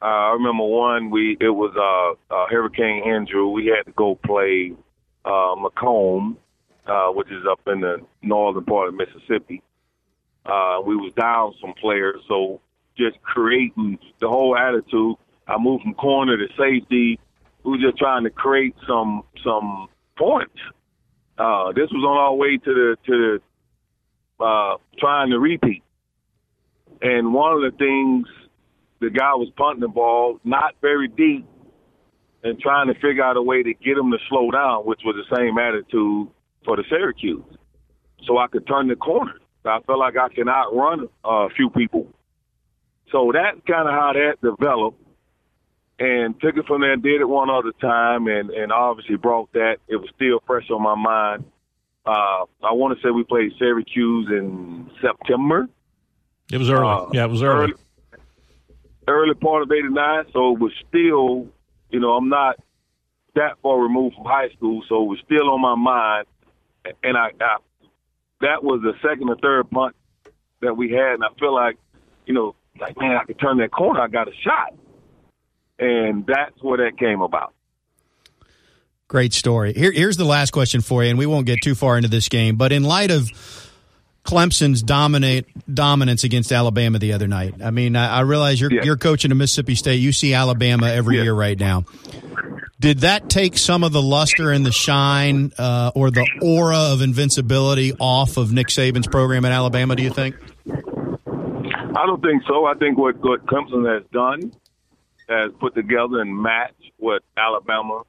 Uh, 0.05 0.07
I 0.07 0.33
remember 0.35 0.65
one. 0.65 1.09
We 1.09 1.39
it 1.41 1.49
was 1.49 1.73
uh, 1.75 2.35
uh, 2.35 2.47
Hurricane 2.51 3.05
Andrew. 3.07 3.49
We 3.49 3.73
had 3.75 3.85
to 3.87 3.93
go 3.93 4.17
play 4.17 4.75
uh, 5.25 5.55
McComb, 5.57 6.37
uh, 6.87 7.09
which 7.13 7.29
is 7.29 7.43
up 7.51 7.61
in 7.67 7.81
the 7.81 7.97
northern 8.21 8.67
part 8.67 8.89
of 8.89 8.95
Mississippi. 8.95 9.63
Uh, 10.45 10.83
we 10.87 10.95
was 10.95 11.11
down 11.19 11.55
some 11.59 11.73
players, 11.81 12.21
so 12.29 12.61
just 12.99 13.17
creating 13.23 13.99
the 14.21 14.29
whole 14.29 14.55
attitude. 14.55 15.17
I 15.49 15.57
moved 15.59 15.85
from 15.85 15.95
corner 15.95 16.37
to 16.37 16.49
safety. 16.59 17.19
We 17.63 17.71
were 17.71 17.79
just 17.79 17.97
trying 17.97 18.25
to 18.25 18.31
create 18.31 18.75
some 18.87 19.23
some 19.43 19.89
points. 20.19 20.61
Uh, 21.39 21.73
this 21.73 21.89
was 21.91 22.05
on 22.07 22.19
our 22.19 22.35
way 22.35 22.59
to 22.59 22.75
the 22.75 22.97
to 23.07 23.41
the 24.39 24.45
uh, 24.45 24.77
trying 24.99 25.31
to 25.31 25.39
repeat. 25.39 25.83
And 27.01 27.33
one 27.33 27.55
of 27.55 27.61
the 27.63 27.77
things, 27.79 28.27
the 29.05 29.11
guy 29.11 29.35
was 29.35 29.51
punting 29.57 29.81
the 29.81 29.89
ball 29.89 30.41
not 30.45 30.75
very 30.81 31.09
deep 31.09 31.47
and 32.43 32.59
trying 32.59 32.89
to 32.89 32.95
figure 32.95 33.23
out 33.23 33.37
a 33.37 33.43
way 33.43 33.63
to 33.63 33.73
get 33.75 33.97
him 33.97 34.11
to 34.11 34.19
slow 34.29 34.51
down, 34.51 34.85
which 34.85 35.01
was 35.05 35.17
the 35.17 35.37
same 35.37 35.59
attitude 35.59 36.29
for 36.65 36.77
the 36.77 36.85
Syracuse. 36.89 37.45
So 38.27 38.39
I 38.39 38.49
could 38.49 38.67
turn 38.67 38.89
the 38.89 38.97
corner. 38.97 39.35
I 39.65 39.81
felt 39.87 39.99
like 39.99 40.17
I 40.17 40.29
can 40.29 40.49
outrun 40.49 41.09
a 41.25 41.49
few 41.57 41.71
people. 41.71 42.07
So 43.11 43.33
that's 43.33 43.59
kind 43.67 43.89
of 43.89 43.95
how 43.95 44.13
that 44.13 44.41
developed. 44.43 45.01
And 45.99 46.39
took 46.41 46.57
it 46.57 46.67
from 46.67 46.81
there, 46.81 46.97
did 46.97 47.21
it 47.21 47.29
one 47.29 47.49
other 47.49 47.71
time, 47.81 48.27
and, 48.27 48.51
and 48.51 48.73
obviously 48.73 49.17
brought 49.17 49.53
that. 49.53 49.77
It 49.87 49.97
was 49.97 50.11
still 50.17 50.43
fresh 50.45 50.69
on 50.71 50.83
my 50.83 50.97
mind. 50.97 51.45
Uh, 52.05 52.45
I 52.63 52.73
want 52.73 52.99
to 52.99 53.03
say 53.03 53.11
we 53.11 53.23
played 53.23 53.53
Syracuse 53.59 54.29
in 54.29 54.91
September. 55.01 55.69
It 56.51 56.59
was 56.59 56.69
early. 56.69 56.87
Uh, 56.87 57.07
yeah, 57.13 57.25
it 57.25 57.31
was 57.31 57.43
early. 57.43 57.73
early 57.73 57.84
part 59.07 59.63
of 59.63 59.73
'89, 59.73 60.25
so 60.33 60.55
it 60.55 60.61
was 60.61 60.73
still, 60.89 61.47
you 61.91 62.01
know, 62.01 62.13
I'm 62.13 62.29
not 62.29 62.57
that 63.35 63.59
far 63.63 63.81
removed 63.81 64.17
from 64.17 64.25
high 64.25 64.49
school, 64.51 64.83
so 64.89 65.03
it 65.03 65.07
was 65.07 65.19
still 65.25 65.51
on 65.51 65.61
my 65.61 65.75
mind. 65.75 66.27
And 67.03 67.17
I, 67.17 67.31
I 67.41 67.57
that 68.41 68.63
was 68.63 68.81
the 68.83 68.93
second 69.07 69.29
or 69.29 69.37
third 69.37 69.71
punt 69.71 69.97
that 70.61 70.77
we 70.77 70.91
had, 70.91 71.15
and 71.15 71.25
I 71.25 71.29
feel 71.39 71.55
like, 71.55 71.77
you 72.27 72.35
know, 72.35 72.55
like 72.81 72.99
man, 72.99 73.17
I 73.17 73.25
could 73.25 73.39
turn 73.39 73.59
that 73.59 73.71
corner, 73.71 74.01
I 74.01 74.09
got 74.09 74.29
a 74.29 74.33
shot, 74.43 74.75
and 75.79 76.27
that's 76.27 76.63
where 76.63 76.79
that 76.79 76.99
came 76.99 77.21
about. 77.21 77.55
Great 79.07 79.33
story. 79.33 79.75
Here, 79.75 79.93
here's 79.93 80.17
the 80.17 80.25
last 80.25 80.51
question 80.51 80.81
for 80.81 81.05
you, 81.05 81.11
and 81.11 81.19
we 81.19 81.27
won't 81.27 81.47
get 81.47 81.61
too 81.63 81.75
far 81.75 81.97
into 81.97 82.09
this 82.09 82.29
game. 82.29 82.57
But 82.57 82.73
in 82.73 82.83
light 82.83 83.11
of 83.11 83.31
Clemson's 84.25 84.83
dominate 84.83 85.47
dominance 85.73 86.25
against 86.25 86.51
Alabama 86.51 86.99
the 86.99 87.13
other 87.13 87.27
night, 87.29 87.55
I 87.63 87.71
mean, 87.71 87.95
I, 87.97 88.19
I 88.19 88.21
realize 88.21 88.61
you're 88.61 88.73
Yeah. 88.73 88.83
you're 88.85 88.97
coaching 88.97 89.31
at 89.31 89.37
Mississippi 89.37 89.75
State. 89.75 89.97
You 89.97 90.13
see 90.13 90.33
Alabama 90.35 90.87
every 90.89 91.17
Yeah. 91.19 91.25
year 91.25 91.35
right 91.35 91.59
now. 91.59 91.85
Did 92.81 92.99
that 93.01 93.29
take 93.31 93.57
some 93.57 93.85
of 93.85 93.93
the 93.93 94.03
luster 94.03 94.51
and 94.51 94.65
the 94.67 94.73
shine, 94.73 95.53
uh, 95.59 95.93
or 95.95 96.11
the 96.11 96.27
aura 96.43 96.77
of 96.93 97.03
invincibility 97.03 97.93
off 98.01 98.37
of 98.37 98.53
Nick 98.53 98.67
Saban's 98.69 99.07
program 99.07 99.45
at 99.45 99.53
Alabama? 99.53 99.95
Do 99.97 100.03
you 100.03 100.11
think? 100.11 100.35
I 100.67 102.07
don't 102.07 102.21
think 102.23 102.43
so. 102.49 102.67
I 102.67 102.75
think 102.75 102.99
what, 102.99 103.17
what 103.23 103.47
Clemson 103.47 103.87
has 103.93 104.03
done 104.13 104.53
has 105.29 105.51
put 105.61 105.75
together 105.75 106.21
and 106.21 106.37
matched 106.37 106.75
what 106.99 107.23
Alabama 107.37 108.03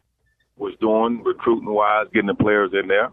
was 0.57 0.73
doing 0.81 1.23
recruiting 1.23 1.69
wise, 1.69 2.07
getting 2.13 2.27
the 2.27 2.33
players 2.35 2.71
in 2.73 2.87
there. 2.87 3.11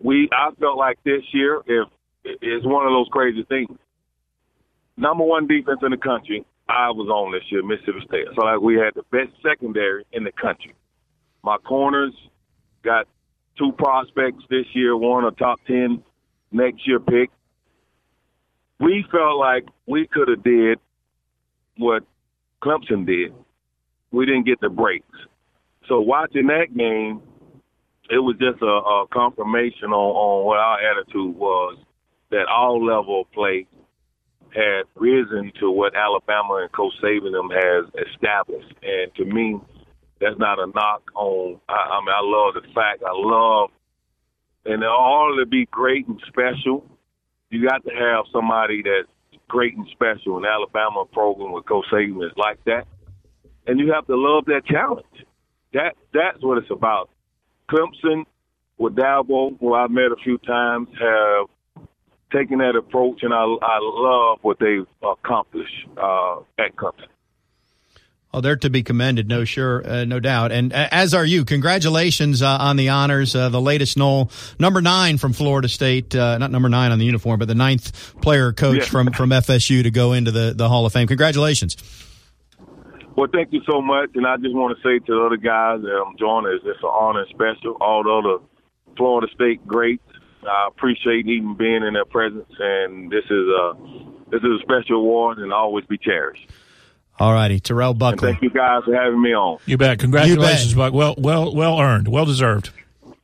We 0.00 0.28
I 0.32 0.50
felt 0.58 0.76
like 0.76 0.98
this 1.04 1.22
year 1.32 1.60
if 1.66 1.88
it's 2.24 2.66
one 2.66 2.86
of 2.86 2.92
those 2.92 3.08
crazy 3.10 3.44
things. 3.48 3.70
Number 4.96 5.24
one 5.24 5.46
defense 5.46 5.80
in 5.82 5.92
the 5.92 5.96
country, 5.96 6.44
I 6.68 6.90
was 6.90 7.08
on 7.08 7.32
this 7.32 7.44
year, 7.50 7.62
Mississippi 7.62 8.00
State. 8.06 8.26
So 8.36 8.44
like 8.44 8.60
we 8.60 8.74
had 8.74 8.94
the 8.94 9.04
best 9.10 9.32
secondary 9.42 10.04
in 10.12 10.24
the 10.24 10.32
country. 10.32 10.74
My 11.42 11.56
corners 11.58 12.12
got 12.82 13.06
two 13.56 13.72
prospects 13.72 14.44
this 14.50 14.66
year, 14.72 14.96
one 14.96 15.24
a 15.24 15.30
top 15.32 15.60
ten 15.66 16.02
next 16.52 16.86
year 16.86 17.00
pick 17.00 17.30
we 18.80 19.04
felt 19.10 19.38
like 19.38 19.66
we 19.86 20.06
could 20.06 20.28
have 20.28 20.42
did 20.42 20.78
what 21.76 22.04
Clemson 22.62 23.06
did. 23.06 23.32
We 24.10 24.26
didn't 24.26 24.46
get 24.46 24.60
the 24.60 24.68
breaks. 24.68 25.06
So 25.88 26.00
watching 26.00 26.46
that 26.48 26.76
game, 26.76 27.22
it 28.10 28.18
was 28.18 28.36
just 28.40 28.62
a, 28.62 28.66
a 28.66 29.06
confirmation 29.12 29.92
on, 29.92 30.10
on 30.16 30.46
what 30.46 30.58
our 30.58 30.78
attitude 30.80 31.36
was 31.36 31.78
that 32.30 32.46
all 32.48 32.84
level 32.84 33.22
of 33.22 33.32
play 33.32 33.66
had 34.54 34.84
risen 34.94 35.52
to 35.60 35.70
what 35.70 35.94
Alabama 35.94 36.60
and 36.62 36.72
Coach 36.72 36.94
Saban 37.02 37.32
them 37.32 37.50
has 37.50 37.84
established. 38.08 38.72
And 38.82 39.14
to 39.16 39.24
me, 39.24 39.60
that's 40.20 40.38
not 40.38 40.58
a 40.58 40.66
knock 40.66 41.02
on. 41.14 41.60
I, 41.68 41.72
I 41.72 42.00
mean, 42.00 42.14
I 42.14 42.22
love 42.22 42.54
the 42.54 42.68
fact. 42.74 43.02
I 43.06 43.12
love, 43.14 43.70
and 44.64 44.82
in 44.82 44.88
order 44.88 45.42
to 45.42 45.46
be 45.46 45.66
great 45.66 46.06
and 46.08 46.20
special, 46.28 46.84
you 47.50 47.66
got 47.66 47.84
to 47.84 47.90
have 47.94 48.24
somebody 48.32 48.82
that's 48.82 49.08
great 49.48 49.76
and 49.76 49.86
special. 49.92 50.38
An 50.38 50.44
Alabama 50.44 51.04
program 51.12 51.52
with 51.52 51.66
Coach 51.66 51.86
Saban 51.92 52.24
is 52.24 52.32
like 52.36 52.62
that, 52.64 52.86
and 53.66 53.78
you 53.78 53.92
have 53.92 54.06
to 54.06 54.16
love 54.16 54.46
that 54.46 54.66
challenge. 54.66 55.06
That 55.72 55.94
that's 56.12 56.42
what 56.42 56.58
it's 56.58 56.70
about. 56.70 57.10
Clemson 57.70 58.24
with 58.78 58.94
Dabo, 58.94 59.58
who 59.60 59.74
I've 59.74 59.90
met 59.90 60.12
a 60.12 60.16
few 60.22 60.38
times, 60.38 60.88
have 61.00 61.84
taken 62.32 62.58
that 62.58 62.76
approach, 62.76 63.22
and 63.22 63.32
I 63.32 63.38
I 63.42 63.78
love 63.82 64.38
what 64.42 64.58
they've 64.58 64.86
accomplished 65.02 65.86
uh, 65.96 66.40
at 66.58 66.76
Clemson. 66.76 67.06
Oh, 68.34 68.42
they're 68.42 68.56
to 68.56 68.68
be 68.68 68.82
commended, 68.82 69.26
no 69.26 69.44
sure, 69.44 69.82
uh, 69.88 70.04
no 70.04 70.20
doubt, 70.20 70.52
and 70.52 70.70
uh, 70.70 70.88
as 70.92 71.14
are 71.14 71.24
you. 71.24 71.46
Congratulations 71.46 72.42
uh, 72.42 72.58
on 72.60 72.76
the 72.76 72.90
honors. 72.90 73.34
Uh, 73.34 73.48
the 73.48 73.60
latest 73.60 73.96
Nole, 73.96 74.30
number 74.58 74.82
nine 74.82 75.16
from 75.16 75.32
Florida 75.32 75.66
State, 75.66 76.14
uh, 76.14 76.36
not 76.36 76.50
number 76.50 76.68
nine 76.68 76.92
on 76.92 76.98
the 76.98 77.06
uniform, 77.06 77.38
but 77.38 77.48
the 77.48 77.54
ninth 77.54 78.14
player 78.20 78.52
coach 78.52 78.80
Yeah. 78.80 78.84
from 78.84 79.12
from 79.12 79.30
FSU 79.30 79.82
to 79.82 79.90
go 79.90 80.12
into 80.12 80.30
the 80.30 80.52
the 80.54 80.68
Hall 80.68 80.84
of 80.84 80.92
Fame. 80.92 81.08
Congratulations. 81.08 81.76
Well, 83.18 83.28
thank 83.32 83.52
you 83.52 83.60
so 83.68 83.82
much, 83.82 84.10
and 84.14 84.26
I 84.26 84.36
just 84.36 84.54
want 84.54 84.76
to 84.76 84.82
say 84.82 84.98
to 85.04 85.12
the 85.12 85.22
other 85.26 85.36
guys 85.36 85.82
that 85.82 85.90
I'm 86.06 86.16
joining, 86.18 86.52
is 86.54 86.60
it's 86.64 86.78
an 86.82 86.88
honor 86.92 87.20
and 87.22 87.28
special. 87.30 87.76
All 87.80 88.04
the 88.04 88.10
other 88.10 88.44
Florida 88.96 89.26
State 89.34 89.66
greats, 89.66 90.02
I 90.44 90.68
appreciate 90.68 91.26
even 91.26 91.56
being 91.56 91.82
in 91.82 91.94
their 91.94 92.04
presence, 92.04 92.50
and 92.58 93.10
this 93.10 93.24
is 93.24 93.48
a 93.48 93.72
this 94.30 94.40
is 94.42 94.60
a 94.60 94.62
special 94.62 94.96
award 94.96 95.38
and 95.38 95.52
always 95.52 95.84
be 95.86 95.98
cherished. 95.98 96.46
All 97.18 97.32
righty, 97.32 97.58
Terrell 97.58 97.90
And 97.90 97.98
Buckley. 97.98 98.30
thank 98.32 98.42
you 98.42 98.50
guys 98.50 98.84
for 98.84 98.94
having 98.94 99.20
me 99.20 99.34
on. 99.34 99.58
You 99.66 99.76
bet. 99.76 99.98
Congratulations, 99.98 100.74
Buck. 100.74 100.92
Well, 100.92 101.16
well, 101.18 101.52
well 101.52 101.80
earned. 101.80 102.06
Well 102.06 102.24
deserved. 102.26 102.70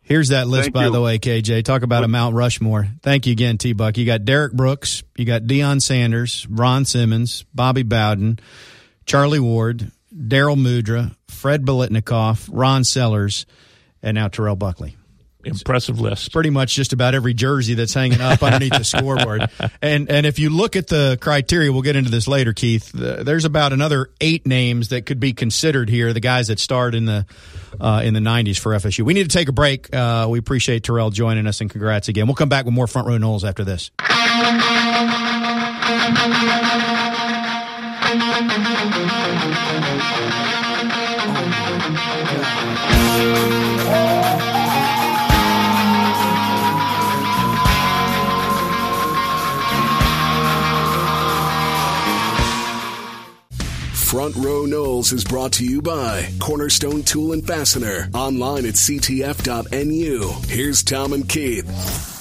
Here's 0.03 0.29
that 0.31 0.49
list, 0.49 0.65
Thank 0.65 0.75
by 0.75 0.85
you. 0.87 0.91
the 0.93 1.01
way, 1.01 1.19
KJ. 1.19 1.63
Talk 1.65 1.83
about 1.83 2.03
a 2.05 2.09
Mount 2.09 2.35
Rushmore. 2.35 2.89
Thank 3.03 3.27
you 3.27 3.33
again, 3.33 3.57
T 3.59 3.73
Buck. 3.73 3.97
You 3.97 4.05
got 4.05 4.25
Derrick 4.25 4.53
Brooks, 4.53 5.03
you 5.17 5.25
got 5.25 5.43
Deion 5.43 5.81
Sanders, 5.81 6.47
Ron 6.51 6.85
Simmons, 6.85 7.45
Bobby 7.55 7.85
Bowden, 7.85 8.39
Charlie 9.07 9.41
Ward, 9.41 9.91
Darrell 10.29 10.57
Mudra, 10.57 11.15
Fred 11.29 11.65
Biletnikoff, 11.65 12.49
Ron 12.53 12.85
Sellers, 12.85 13.47
and 14.03 14.15
now 14.15 14.29
Terrell 14.29 14.57
Buckley. 14.57 14.97
Impressive 15.47 16.01
list. 16.01 16.33
Pretty 16.33 16.51
much 16.51 16.75
just 16.75 16.93
about 16.93 17.15
every 17.15 17.35
jersey 17.35 17.75
that's 17.75 17.93
hanging 17.93 18.21
up 18.21 18.43
underneath 18.43 18.73
the 18.73 18.85
scoreboard. 18.85 19.49
And 19.83 20.11
and 20.11 20.25
if 20.25 20.39
you 20.39 20.49
look 20.49 20.75
at 20.75 20.87
the 20.87 21.19
criteria, 21.21 21.71
we'll 21.71 21.83
get 21.83 21.97
into 21.97 22.11
this 22.11 22.27
later, 22.27 22.55
Keith. 22.55 22.91
There's 22.93 23.45
about 23.45 23.75
another 23.75 24.11
eight 24.23 24.47
names 24.47 24.89
that 24.89 25.05
could 25.07 25.21
be 25.21 25.35
considered 25.35 25.89
here. 25.91 26.13
The 26.13 26.21
guys 26.21 26.49
that 26.49 26.59
starred 26.59 26.95
in 26.95 27.05
the 27.05 27.27
uh, 27.79 28.01
in 28.05 28.15
the 28.15 28.21
'90s 28.21 28.59
for 28.59 28.73
FSU. 28.73 29.05
We 29.05 29.13
need 29.13 29.31
to 29.31 29.37
take 29.37 29.49
a 29.49 29.53
break. 29.53 29.95
Uh, 29.95 30.29
we 30.31 30.39
appreciate 30.39 30.83
Terrell 30.83 31.11
joining 31.11 31.47
us, 31.47 31.61
and 31.61 31.69
congrats 31.69 32.09
again. 32.09 32.27
We'll 32.27 32.37
come 32.37 32.49
back 32.49 32.65
with 32.65 32.73
more 32.73 32.87
front 32.87 33.09
row 33.09 33.19
Noles 33.19 33.47
after 33.47 33.65
this. 33.65 33.91
Front 54.15 54.37
Row 54.37 54.65
Noles 54.65 55.13
is 55.13 55.25
brought 55.25 55.55
to 55.55 55.65
you 55.65 55.83
by 55.83 56.29
Cornerstone 56.39 57.03
Tool 57.03 57.33
and 57.33 57.45
Fastener. 57.45 58.09
Online 58.15 58.65
at 58.65 58.75
ctf.nu. 58.75 60.29
Here's 60.47 60.85
Tom 60.85 61.15
and 61.15 61.29
Keith. 61.29 62.14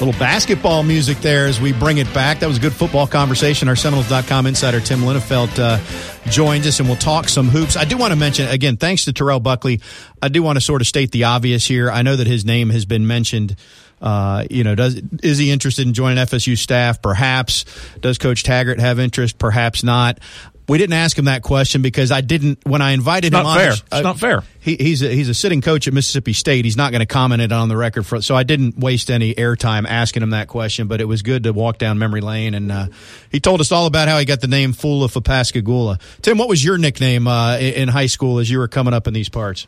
Little 0.00 0.18
basketball 0.18 0.82
music 0.82 1.18
there 1.18 1.44
as 1.44 1.60
we 1.60 1.74
bring 1.74 1.98
it 1.98 2.12
back. 2.14 2.38
That 2.38 2.46
was 2.46 2.56
a 2.56 2.60
good 2.60 2.72
football 2.72 3.06
conversation. 3.06 3.68
Our 3.68 3.76
Seminoles.com 3.76 4.46
insider 4.46 4.80
Tim 4.80 5.00
Linafelt 5.00 5.58
uh, 5.58 6.30
joins 6.30 6.66
us 6.66 6.80
and 6.80 6.88
we'll 6.88 6.96
talk 6.96 7.28
some 7.28 7.48
hoops. 7.48 7.76
I 7.76 7.84
do 7.84 7.98
want 7.98 8.14
to 8.14 8.18
mention, 8.18 8.48
again, 8.48 8.78
thanks 8.78 9.04
to 9.04 9.12
Terrell 9.12 9.40
Buckley, 9.40 9.82
I 10.22 10.28
do 10.28 10.42
want 10.42 10.56
to 10.56 10.62
sort 10.62 10.80
of 10.80 10.86
state 10.86 11.10
the 11.10 11.24
obvious 11.24 11.66
here. 11.66 11.90
I 11.90 12.00
know 12.00 12.16
that 12.16 12.26
his 12.26 12.46
name 12.46 12.70
has 12.70 12.86
been 12.86 13.06
mentioned. 13.06 13.56
Uh, 14.00 14.46
you 14.50 14.64
know, 14.64 14.74
does 14.74 14.94
is 15.22 15.36
he 15.36 15.50
interested 15.50 15.86
in 15.86 15.92
joining 15.92 16.16
FSU 16.16 16.56
staff? 16.56 17.02
Perhaps. 17.02 17.66
Does 18.00 18.16
Coach 18.16 18.42
Taggart 18.42 18.80
have 18.80 18.98
interest? 18.98 19.38
Perhaps 19.38 19.84
not. 19.84 20.18
We 20.68 20.78
didn't 20.78 20.94
ask 20.94 21.18
him 21.18 21.24
that 21.24 21.42
question 21.42 21.82
because 21.82 22.12
I 22.12 22.20
didn't 22.20 22.60
when 22.64 22.80
I 22.80 22.92
invited 22.92 23.32
Not 23.32 23.40
him 23.40 23.46
on. 23.46 23.56
fair. 23.58 23.70
the- 23.70 23.74
It's 23.76 23.92
uh, 23.92 24.00
not 24.02 24.18
fair. 24.20 24.44
he, 24.60 24.76
he's 24.76 25.02
a, 25.02 25.08
he's 25.08 25.28
a 25.28 25.34
sitting 25.34 25.60
coach 25.60 25.88
at 25.88 25.94
Mississippi 25.94 26.32
State. 26.32 26.64
He's 26.64 26.76
not 26.76 26.92
going 26.92 27.00
to 27.00 27.06
comment 27.06 27.42
it 27.42 27.50
on 27.50 27.68
the 27.68 27.76
record 27.76 28.06
for. 28.06 28.22
So 28.22 28.36
I 28.36 28.44
didn't 28.44 28.78
waste 28.78 29.10
any 29.10 29.34
airtime 29.34 29.84
asking 29.88 30.22
him 30.22 30.30
that 30.30 30.46
question. 30.46 30.86
But 30.86 31.00
it 31.00 31.06
was 31.06 31.22
good 31.22 31.42
to 31.42 31.52
walk 31.52 31.78
down 31.78 31.98
memory 31.98 32.20
lane, 32.20 32.54
and 32.54 32.70
uh, 32.70 32.86
he 33.32 33.40
told 33.40 33.60
us 33.60 33.72
all 33.72 33.86
about 33.86 34.06
how 34.06 34.18
he 34.20 34.24
got 34.24 34.40
the 34.40 34.46
name 34.46 34.72
Fula 34.72 35.08
for 35.08 35.20
Pascagoula. 35.20 35.98
Tim, 36.22 36.38
what 36.38 36.48
was 36.48 36.64
your 36.64 36.78
nickname 36.78 37.26
uh, 37.26 37.56
in, 37.56 37.74
in 37.74 37.88
high 37.88 38.06
school 38.06 38.38
as 38.38 38.48
you 38.48 38.58
were 38.60 38.68
coming 38.68 38.94
up 38.94 39.08
in 39.08 39.12
these 39.14 39.28
parts? 39.28 39.66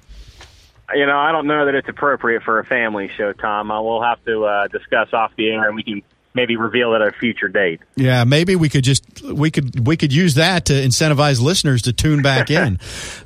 You 0.95 1.07
know, 1.07 1.19
I 1.19 1.33
don't 1.33 1.47
know 1.47 1.65
that 1.67 1.75
it's 1.75 1.89
appropriate 1.89 2.43
for 2.43 2.59
a 2.59 2.65
family 2.67 3.11
show, 3.17 3.33
Tom. 3.33 3.71
Uh, 3.71 3.81
we'll 3.83 4.03
have 4.03 4.23
to 4.27 4.45
uh, 4.45 4.69
discuss 4.69 5.09
off 5.15 5.33
the 5.37 5.49
air, 5.49 5.67
and 5.67 5.75
we 5.75 5.83
can 5.83 6.03
maybe 6.35 6.57
reveal 6.57 6.95
at 6.95 7.03
a 7.03 7.13
future 7.13 7.49
date. 7.49 7.81
Yeah, 7.97 8.25
maybe 8.25 8.57
we 8.57 8.69
could 8.69 8.85
just 8.85 9.23
we 9.23 9.51
could 9.51 9.87
we 9.87 9.97
could 9.97 10.13
use 10.13 10.35
that 10.37 10.67
to 10.67 10.73
incentivize 10.73 11.41
listeners 11.41 11.83
to 11.83 11.93
tune 11.93 12.23
back 12.23 12.51
in. 12.51 12.79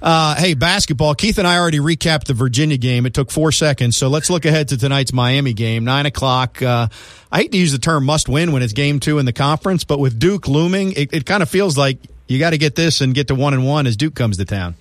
uh, 0.03 0.35
hey, 0.37 0.55
basketball. 0.55 1.14
Keith 1.14 1.38
and 1.38 1.47
I 1.47 1.59
already 1.59 1.79
recapped 1.81 2.25
the 2.25 2.35
Virginia 2.35 2.77
game. 2.77 3.07
It 3.07 3.14
took 3.14 3.31
four 3.31 3.53
seconds, 3.53 3.97
so 3.97 4.09
let's 4.09 4.31
look 4.31 4.45
ahead 4.45 4.69
to 4.69 4.77
tonight's 4.77 5.12
Miami 5.12 5.53
game, 5.53 5.85
nine 5.85 6.07
o'clock. 6.07 6.61
Uh, 6.62 6.88
I 7.31 7.38
hate 7.38 7.53
to 7.53 7.59
use 7.59 7.73
the 7.73 7.79
term 7.79 8.05
"must 8.05 8.29
win" 8.29 8.53
when 8.53 8.62
it's 8.62 8.73
game 8.73 9.01
two 9.01 9.19
in 9.19 9.27
the 9.27 9.33
conference, 9.33 9.85
but 9.85 9.99
with 9.99 10.19
Duke 10.19 10.49
looming, 10.49 10.92
it, 10.92 11.12
it 11.12 11.27
kind 11.27 11.42
of 11.42 11.49
feels 11.49 11.77
like 11.77 11.99
you 12.29 12.38
got 12.38 12.51
to 12.51 12.59
get 12.59 12.75
this 12.75 13.01
and 13.01 13.14
get 13.14 13.29
to 13.29 13.35
one 13.35 13.55
and 13.55 13.64
one 13.66 13.87
as 13.87 13.97
Duke 13.97 14.14
comes 14.14 14.37
to 14.38 14.45
town. 14.45 14.75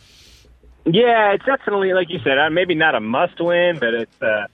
Yeah, 0.88 1.34
it's 1.34 1.46
definitely 1.46 1.94
like 1.94 2.10
you 2.10 2.20
said. 2.24 2.38
Uh, 2.38 2.50
maybe 2.52 2.76
not 2.76 2.94
a 2.94 3.00
must-win, 3.00 3.80
but 3.80 3.94
it's 3.96 4.22
uh, 4.22 4.46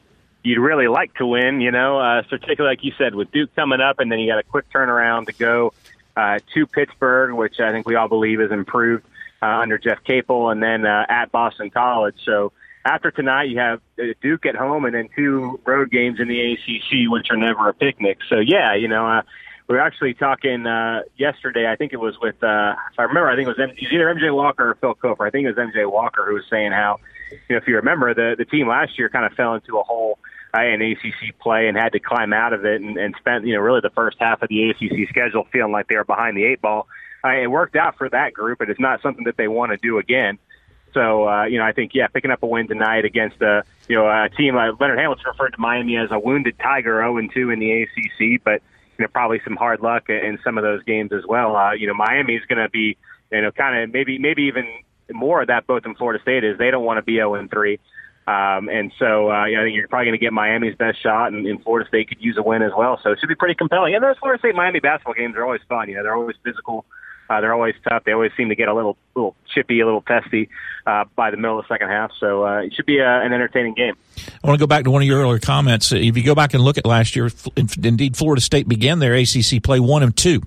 you'd 0.44 0.60
really 0.60 0.88
like 0.88 1.14
to 1.16 1.26
win. 1.26 1.62
You 1.62 1.72
know, 1.72 2.00
uh, 2.00 2.24
particularly 2.24 2.76
like 2.76 2.84
you 2.84 2.94
said 2.98 3.16
with 3.16 3.32
Duke 3.32 3.56
coming 3.56 3.82
up, 3.82 4.00
and 4.00 4.12
then 4.12 4.20
you 4.20 4.32
got 4.32 4.40
a 4.40 4.44
quick 4.44 4.70
turnaround 4.72 5.28
to 5.28 5.34
go 5.34 5.74
uh, 6.16 6.40
to 6.54 6.68
Pittsburgh, 6.68 7.34
which 7.34 7.60
I 7.60 7.72
think 7.72 7.88
we 7.88 7.96
all 7.96 8.08
believe 8.08 8.40
has 8.40 8.52
improved 8.52 9.06
uh, 9.42 9.46
under 9.46 9.78
Jeff 9.78 10.04
Capel, 10.04 10.50
and 10.50 10.62
then 10.62 10.86
uh, 10.86 11.06
at 11.10 11.32
Boston 11.32 11.70
College. 11.70 12.16
So 12.26 12.52
after 12.86 13.12
tonight, 13.12 13.50
you 13.50 13.60
have 13.60 13.82
uh, 14.00 14.14
Duke 14.22 14.46
at 14.46 14.56
home, 14.56 14.86
and 14.86 14.96
then 14.96 15.10
two 15.16 15.60
road 15.66 15.92
games 15.92 16.20
in 16.20 16.28
the 16.28 16.54
ACC, 16.54 17.12
which 17.12 17.28
are 17.30 17.38
never 17.38 17.70
a 17.70 17.74
picnic. 17.74 18.20
So 18.30 18.40
yeah, 18.40 18.76
you 18.76 18.88
know. 18.88 19.08
Uh, 19.08 19.22
we 19.68 19.78
were 19.78 19.82
actually 19.82 20.14
talking 20.16 20.68
uh, 20.68 21.04
yesterday. 21.16 21.66
I 21.66 21.78
think 21.78 21.94
it 21.94 22.00
was 22.00 22.20
with, 22.22 22.44
uh, 22.44 22.76
if 22.92 23.00
I 23.00 23.04
remember, 23.04 23.30
I 23.30 23.38
think 23.38 23.48
it 23.48 23.58
was, 23.58 23.60
M- 23.60 23.70
it 23.70 23.82
was 23.82 23.94
either 23.94 24.14
MJ 24.14 24.36
Walker 24.36 24.72
or 24.72 24.76
Phil 24.76 24.96
Cofer. 24.96 25.26
I 25.26 25.30
think 25.30 25.48
it 25.48 25.56
was 25.56 25.58
MJ 25.58 25.90
Walker 25.90 26.26
who 26.28 26.34
was 26.34 26.44
saying 26.50 26.74
how, 26.74 27.00
you 27.32 27.38
know, 27.52 27.58
if 27.58 27.68
you 27.70 27.78
remember, 27.78 28.14
the 28.14 28.36
the 28.38 28.44
team 28.44 28.68
last 28.68 29.00
year 29.00 29.08
kind 29.08 29.24
of 29.26 29.32
fell 29.32 29.54
into 29.54 29.80
a 29.80 29.84
hole 29.84 30.20
uh, 30.22 30.28
in 30.54 30.82
ACC 30.82 31.38
play 31.40 31.68
and 31.68 31.78
had 31.78 31.94
to 31.94 32.00
climb 32.00 32.34
out 32.34 32.54
of 32.54 32.66
it 32.66 32.82
and, 32.82 32.98
and 32.98 33.16
spent, 33.18 33.46
you 33.46 33.54
know, 33.54 33.62
really 33.62 33.82
the 33.82 33.90
first 33.90 34.18
half 34.20 34.42
of 34.42 34.50
the 34.50 34.70
ACC 34.70 35.10
schedule 35.10 35.48
feeling 35.52 35.72
like 35.72 35.88
they 35.88 35.96
were 35.96 36.04
behind 36.04 36.36
the 36.36 36.44
eight 36.44 36.62
ball. 36.62 36.88
Uh, 37.24 37.30
it 37.30 37.48
worked 37.48 37.76
out 37.76 37.98
for 37.98 38.10
that 38.10 38.34
group, 38.34 38.60
but 38.60 38.70
it's 38.70 38.80
not 38.80 39.02
something 39.02 39.26
that 39.26 39.38
they 39.38 39.48
want 39.48 39.72
to 39.72 39.78
do 39.78 39.98
again. 39.98 40.38
So, 40.94 41.28
uh, 41.28 41.46
you 41.46 41.58
know, 41.58 41.64
I 41.64 41.72
think, 41.72 41.92
yeah, 41.94 42.08
picking 42.08 42.32
up 42.32 42.44
a 42.44 42.48
win 42.48 42.68
tonight 42.68 43.06
against 43.06 43.42
a, 43.42 43.64
you 43.88 43.96
know, 43.96 44.08
a 44.08 44.30
team, 44.30 44.58
uh, 44.58 44.74
Leonard 44.80 45.00
Hamilton 45.00 45.24
referred 45.28 45.52
to 45.52 45.62
Miami 45.62 45.96
as 45.98 46.12
a 46.12 46.20
wounded 46.20 46.60
tiger 46.60 47.00
0 47.00 47.18
and 47.18 47.32
2 47.34 47.50
in 47.50 47.60
the 47.60 47.84
ACC, 47.84 48.44
but, 48.44 48.62
you 48.98 49.06
know, 49.06 49.08
probably 49.08 49.40
some 49.46 49.56
hard 49.56 49.80
luck 49.80 50.10
in 50.10 50.38
some 50.44 50.58
of 50.58 50.64
those 50.64 50.84
games 50.84 51.14
as 51.14 51.26
well. 51.26 51.56
Uh, 51.56 51.72
you 51.72 51.88
know, 51.88 51.94
Miami's 51.94 52.44
going 52.50 52.62
to 52.62 52.70
be, 52.70 52.98
you 53.32 53.42
know, 53.42 53.52
kind 53.52 53.84
of 53.84 53.94
maybe, 53.94 54.18
maybe 54.18 54.44
even 54.44 54.66
more 55.14 55.42
of 55.42 55.48
that 55.48 55.68
both 55.68 55.86
in 55.86 55.96
Florida 55.96 56.22
State 56.22 56.44
is 56.44 56.58
they 56.58 56.72
don't 56.72 56.84
want 56.84 56.98
to 56.98 57.04
be 57.04 57.14
0-3. 57.14 57.80
Um, 58.28 58.70
and 58.70 58.92
so, 59.00 59.32
uh, 59.32 59.48
know, 59.48 59.62
I 59.62 59.64
think 59.66 59.76
you're 59.76 59.88
probably 59.88 60.06
going 60.06 60.20
to 60.20 60.24
get 60.24 60.32
Miami's 60.32 60.76
best 60.76 61.02
shot, 61.02 61.34
and, 61.34 61.46
and 61.48 61.62
Florida 61.64 61.88
State 61.88 62.10
could 62.10 62.22
use 62.22 62.38
a 62.38 62.44
win 62.44 62.62
as 62.62 62.72
well. 62.78 63.00
So 63.04 63.12
it 63.12 63.20
should 63.20 63.30
be 63.30 63.36
pretty 63.36 63.56
compelling. 63.56 63.96
And 63.96 64.04
those 64.04 64.18
Florida 64.20 64.40
State 64.40 64.56
Miami 64.56 64.80
basketball 64.80 65.16
games 65.16 65.36
are 65.36 65.44
always 65.44 65.62
fun. 65.68 65.90
You 65.90 65.96
know, 65.96 66.04
they're 66.04 66.16
always 66.16 66.38
physical. 66.44 66.86
Uh, 67.32 67.40
they're 67.40 67.54
always 67.54 67.76
tough. 67.88 68.04
They 68.04 68.12
always 68.12 68.32
seem 68.36 68.50
to 68.50 68.56
get 68.56 68.68
a 68.68 68.74
little, 68.74 68.98
little 69.16 69.36
chippy, 69.54 69.80
a 69.80 69.86
little 69.86 70.02
testy 70.02 70.50
uh, 70.86 71.06
by 71.16 71.32
the 71.32 71.38
middle 71.38 71.58
of 71.58 71.66
the 71.66 71.74
second 71.74 71.88
half. 71.88 72.12
So 72.20 72.46
uh, 72.46 72.64
it 72.64 72.74
should 72.74 72.86
be 72.86 73.00
uh, 73.00 73.06
an 73.06 73.32
entertaining 73.32 73.74
game. 73.74 73.96
I 74.44 74.48
want 74.48 74.60
to 74.60 74.62
go 74.62 74.68
back 74.68 74.84
to 74.84 74.92
one 74.92 75.02
of 75.02 75.08
your 75.08 75.22
earlier 75.22 75.40
comments. 75.40 75.94
If 75.94 76.18
you 76.18 76.24
go 76.24 76.36
back 76.36 76.54
and 76.54 76.62
look 76.62 76.78
at 76.78 76.86
last 76.86 77.16
year, 77.16 77.30
indeed, 77.56 78.18
Florida 78.18 78.42
State 78.42 78.68
began 78.68 79.00
their 79.00 79.14
ACC 79.14 79.64
play 79.64 79.80
one 79.80 80.04
and 80.04 80.16
two, 80.16 80.42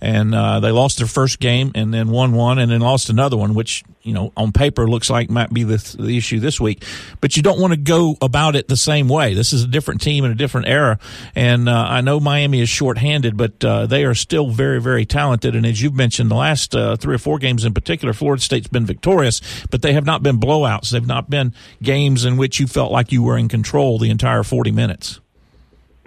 and 0.00 0.34
uh, 0.34 0.60
they 0.60 0.70
lost 0.70 0.96
their 0.96 1.06
first 1.06 1.40
game 1.40 1.72
and 1.74 1.92
then 1.92 2.08
won 2.08 2.32
one 2.32 2.58
and 2.58 2.72
then 2.72 2.80
lost 2.80 3.10
another 3.10 3.36
one, 3.36 3.52
which 3.52 3.84
you 4.04 4.12
know 4.12 4.32
on 4.36 4.52
paper 4.52 4.88
looks 4.88 5.10
like 5.10 5.30
might 5.30 5.52
be 5.52 5.64
the, 5.64 5.96
the 5.98 6.16
issue 6.16 6.38
this 6.38 6.60
week. 6.60 6.84
But 7.20 7.36
you 7.36 7.42
don't 7.42 7.58
want 7.58 7.72
to 7.72 7.78
go 7.78 8.16
about 8.20 8.54
it 8.54 8.68
the 8.68 8.76
same 8.76 9.08
way. 9.08 9.34
This 9.34 9.52
is 9.52 9.64
a 9.64 9.66
different 9.66 10.02
team 10.02 10.24
in 10.24 10.30
a 10.30 10.34
different 10.34 10.68
era, 10.68 10.98
and 11.34 11.68
uh, 11.68 11.86
I 11.88 12.02
know 12.02 12.20
Miami 12.20 12.60
is 12.60 12.68
shorthanded, 12.68 13.36
but 13.36 13.64
uh, 13.64 13.86
they 13.86 14.04
are 14.04 14.14
still 14.14 14.50
very 14.50 14.80
very 14.80 15.06
talented. 15.06 15.56
And 15.56 15.66
as 15.66 15.82
you've 15.82 15.94
mentioned, 15.94 16.30
the 16.30 16.36
last 16.36 16.76
uh, 16.76 16.96
three 16.96 17.14
or 17.14 17.18
four 17.18 17.38
games 17.38 17.64
in 17.64 17.74
particular, 17.74 18.12
Florida 18.12 18.42
State's 18.42 18.68
been 18.68 18.86
victorious, 18.86 19.40
but 19.70 19.82
they 19.82 19.94
have 19.94 20.04
not 20.04 20.22
been 20.22 20.38
blowouts. 20.38 20.90
They've 20.90 21.06
not 21.06 21.30
been 21.30 21.54
games 21.82 22.24
in 22.24 22.36
which 22.36 22.60
you 22.60 22.66
felt 22.66 22.92
like 22.92 23.10
you 23.10 23.22
were 23.22 23.38
in 23.38 23.48
control 23.48 23.98
the 23.98 24.10
entire 24.10 24.42
40 24.42 24.70
minutes. 24.70 25.20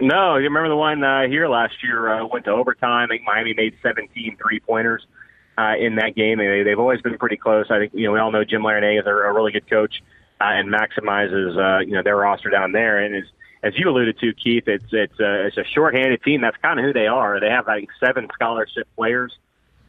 No, 0.00 0.36
you 0.36 0.44
remember 0.44 0.68
the 0.68 0.76
one 0.76 1.02
uh, 1.02 1.26
here 1.26 1.48
last 1.48 1.74
year 1.82 2.08
uh, 2.08 2.26
went 2.26 2.44
to 2.44 2.52
overtime. 2.52 3.06
I 3.10 3.14
think 3.14 3.24
Miami 3.24 3.54
made 3.54 3.74
17 3.82 4.36
three 4.40 4.60
pointers 4.60 5.04
uh, 5.58 5.74
in 5.78 5.96
that 5.96 6.14
game. 6.14 6.38
They, 6.38 6.62
they've 6.62 6.78
always 6.78 7.02
been 7.02 7.18
pretty 7.18 7.36
close. 7.36 7.66
I 7.70 7.78
think 7.78 7.92
you 7.94 8.06
know 8.06 8.12
we 8.12 8.20
all 8.20 8.30
know 8.30 8.44
Jim 8.44 8.62
Larnay 8.62 9.00
is 9.00 9.06
a, 9.06 9.10
a 9.10 9.32
really 9.32 9.52
good 9.52 9.68
coach 9.68 10.02
uh, 10.40 10.44
and 10.44 10.72
maximizes 10.72 11.56
uh, 11.56 11.80
you 11.80 11.92
know 11.92 12.02
their 12.02 12.16
roster 12.16 12.50
down 12.50 12.72
there. 12.72 12.98
And 12.98 13.14
as 13.16 13.24
as 13.62 13.78
you 13.78 13.88
alluded 13.88 14.18
to, 14.20 14.32
Keith, 14.34 14.68
it's 14.68 14.84
it's 14.92 15.18
uh, 15.20 15.46
it's 15.46 15.56
a 15.56 15.64
shorthanded 15.64 16.22
team. 16.22 16.40
That's 16.40 16.56
kind 16.58 16.78
of 16.78 16.84
who 16.84 16.92
they 16.92 17.08
are. 17.08 17.40
They 17.40 17.50
have 17.50 17.66
like 17.66 17.88
seven 17.98 18.28
scholarship 18.34 18.86
players 18.96 19.36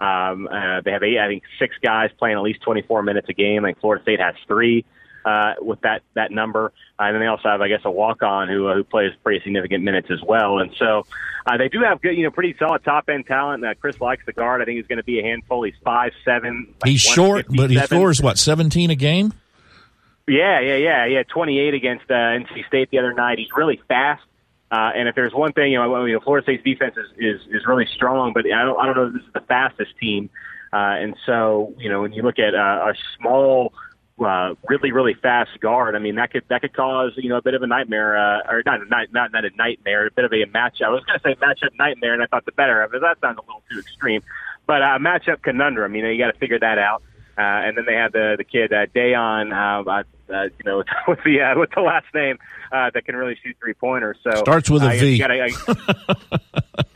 Um, 0.01 0.47
uh, 0.47 0.81
they 0.81 0.91
have 0.91 1.03
eight, 1.03 1.19
I 1.19 1.27
think 1.27 1.43
six 1.59 1.75
guys 1.81 2.09
playing 2.17 2.37
at 2.37 2.41
least 2.41 2.61
24 2.61 3.03
minutes 3.03 3.27
a 3.29 3.33
game. 3.33 3.65
I 3.65 3.69
think 3.69 3.79
Florida 3.79 4.01
State 4.03 4.19
has 4.19 4.35
three 4.47 4.85
uh, 4.85 4.98
with 5.61 5.81
that 5.81 6.01
that 6.15 6.31
number. 6.31 6.71
Uh, 6.99 7.03
and 7.03 7.15
then 7.15 7.21
they 7.21 7.27
also 7.27 7.49
have, 7.49 7.61
I 7.61 7.67
guess, 7.67 7.81
a 7.85 7.91
walk 7.91 8.23
on 8.23 8.47
who 8.47 8.67
uh, 8.67 8.75
who 8.75 8.83
plays 8.83 9.11
pretty 9.23 9.43
significant 9.43 9.83
minutes 9.83 10.09
as 10.11 10.21
well. 10.21 10.59
And 10.59 10.71
so 10.77 11.05
uh, 11.45 11.57
they 11.57 11.69
do 11.69 11.81
have 11.81 12.01
good, 12.01 12.15
you 12.17 12.23
know, 12.23 12.31
pretty 12.31 12.55
solid 12.57 12.83
top 12.83 13.09
end 13.09 13.27
talent. 13.27 13.65
Uh, 13.65 13.73
Chris 13.75 13.97
Lykes 13.97 14.25
the 14.25 14.33
guard. 14.33 14.61
I 14.61 14.65
think 14.65 14.77
he's 14.77 14.87
going 14.87 14.97
to 14.97 15.03
be 15.03 15.19
a 15.19 15.23
handful. 15.23 15.63
He's 15.63 15.75
five 15.83 16.11
seven. 16.25 16.73
Like 16.81 16.91
He's 16.91 17.01
short, 17.01 17.45
but 17.49 17.69
he 17.69 17.79
scores 17.79 18.21
what 18.21 18.37
seventeen 18.37 18.89
a 18.89 18.95
game. 18.95 19.33
Yeah, 20.27 20.59
yeah, 20.59 20.75
yeah, 20.75 21.05
yeah. 21.07 21.23
28 21.23 21.73
against 21.73 22.05
uh, 22.09 22.13
NC 22.13 22.67
State 22.67 22.91
the 22.91 22.99
other 22.99 23.13
night. 23.13 23.39
He's 23.39 23.49
really 23.55 23.81
fast. 23.87 24.21
Uh, 24.71 24.91
and 24.95 25.07
if 25.07 25.15
there's 25.15 25.33
one 25.33 25.53
thing, 25.53 25.71
you 25.71 25.79
know, 25.79 25.95
I 25.95 26.05
mean, 26.05 26.19
Florida 26.21 26.45
State's 26.45 26.63
defense 26.63 26.95
is, 26.95 27.07
is, 27.17 27.41
is 27.49 27.65
really 27.65 27.87
strong, 27.95 28.33
but 28.33 28.45
I 28.45 28.63
don't, 28.63 28.79
I 28.79 28.85
don't 28.85 28.95
know 28.95 29.07
if 29.07 29.13
this 29.13 29.23
is 29.23 29.33
the 29.33 29.41
fastest 29.41 29.97
team. 29.99 30.29
Uh, 30.71 31.01
and 31.01 31.15
so, 31.25 31.73
you 31.79 31.89
know, 31.89 32.01
when 32.01 32.13
you 32.13 32.21
look 32.21 32.37
at 32.37 32.53
uh, 32.53 32.91
a 32.91 32.93
small, 33.17 33.73
uh, 34.23 34.55
really, 34.67 34.91
really 34.91 35.13
fast 35.13 35.59
guard, 35.59 35.95
I 35.95 35.99
mean, 35.99 36.15
that 36.15 36.31
could, 36.31 36.43
that 36.49 36.61
could 36.61 36.73
cause, 36.73 37.13
you 37.15 37.29
know, 37.29 37.37
a 37.37 37.41
bit 37.41 37.53
of 37.53 37.63
a 37.63 37.67
nightmare, 37.67 38.17
uh, 38.17 38.51
or 38.51 38.63
not, 38.65 38.79
not, 38.89 39.11
not, 39.11 39.31
not 39.31 39.45
a 39.45 39.49
nightmare, 39.55 40.07
a 40.07 40.11
bit 40.11 40.25
of 40.25 40.31
a 40.31 40.45
matchup. 40.45 40.85
I 40.85 40.89
was 40.89 41.03
going 41.05 41.19
to 41.19 41.23
say 41.23 41.35
matchup 41.35 41.77
nightmare, 41.77 42.13
and 42.13 42.23
I 42.23 42.25
thought 42.27 42.45
the 42.45 42.51
better 42.51 42.81
of 42.81 42.93
it. 42.93 43.01
That 43.01 43.19
sounds 43.21 43.37
a 43.37 43.41
little 43.41 43.63
too 43.71 43.79
extreme, 43.79 44.21
but 44.65 44.81
uh, 44.81 44.97
matchup 44.99 45.41
conundrum, 45.41 45.95
you 45.95 46.03
know, 46.03 46.09
you 46.09 46.17
got 46.17 46.31
to 46.31 46.39
figure 46.39 46.59
that 46.59 46.77
out. 46.77 47.03
Uh, 47.37 47.41
and 47.41 47.77
then 47.77 47.85
they 47.85 47.93
have 47.93 48.11
the 48.11 48.35
the 48.37 48.43
kid 48.43 48.73
uh, 48.73 48.85
Dejan, 48.87 49.53
uh, 49.53 49.89
uh, 49.89 50.03
uh, 50.29 50.43
you 50.43 50.65
know, 50.65 50.83
with 51.07 51.19
the 51.23 51.41
uh, 51.41 51.57
with 51.57 51.69
the 51.73 51.79
last 51.79 52.07
name 52.13 52.37
uh, 52.73 52.89
that 52.93 53.05
can 53.05 53.15
really 53.15 53.37
shoot 53.41 53.55
three 53.61 53.73
pointers. 53.73 54.17
So 54.23 54.31
Starts 54.31 54.69
with 54.69 54.83
a 54.83 54.87
uh, 54.87 54.99
V. 54.99 55.11
You 55.13 55.19
gotta, 55.19 55.43
uh, 55.43 56.37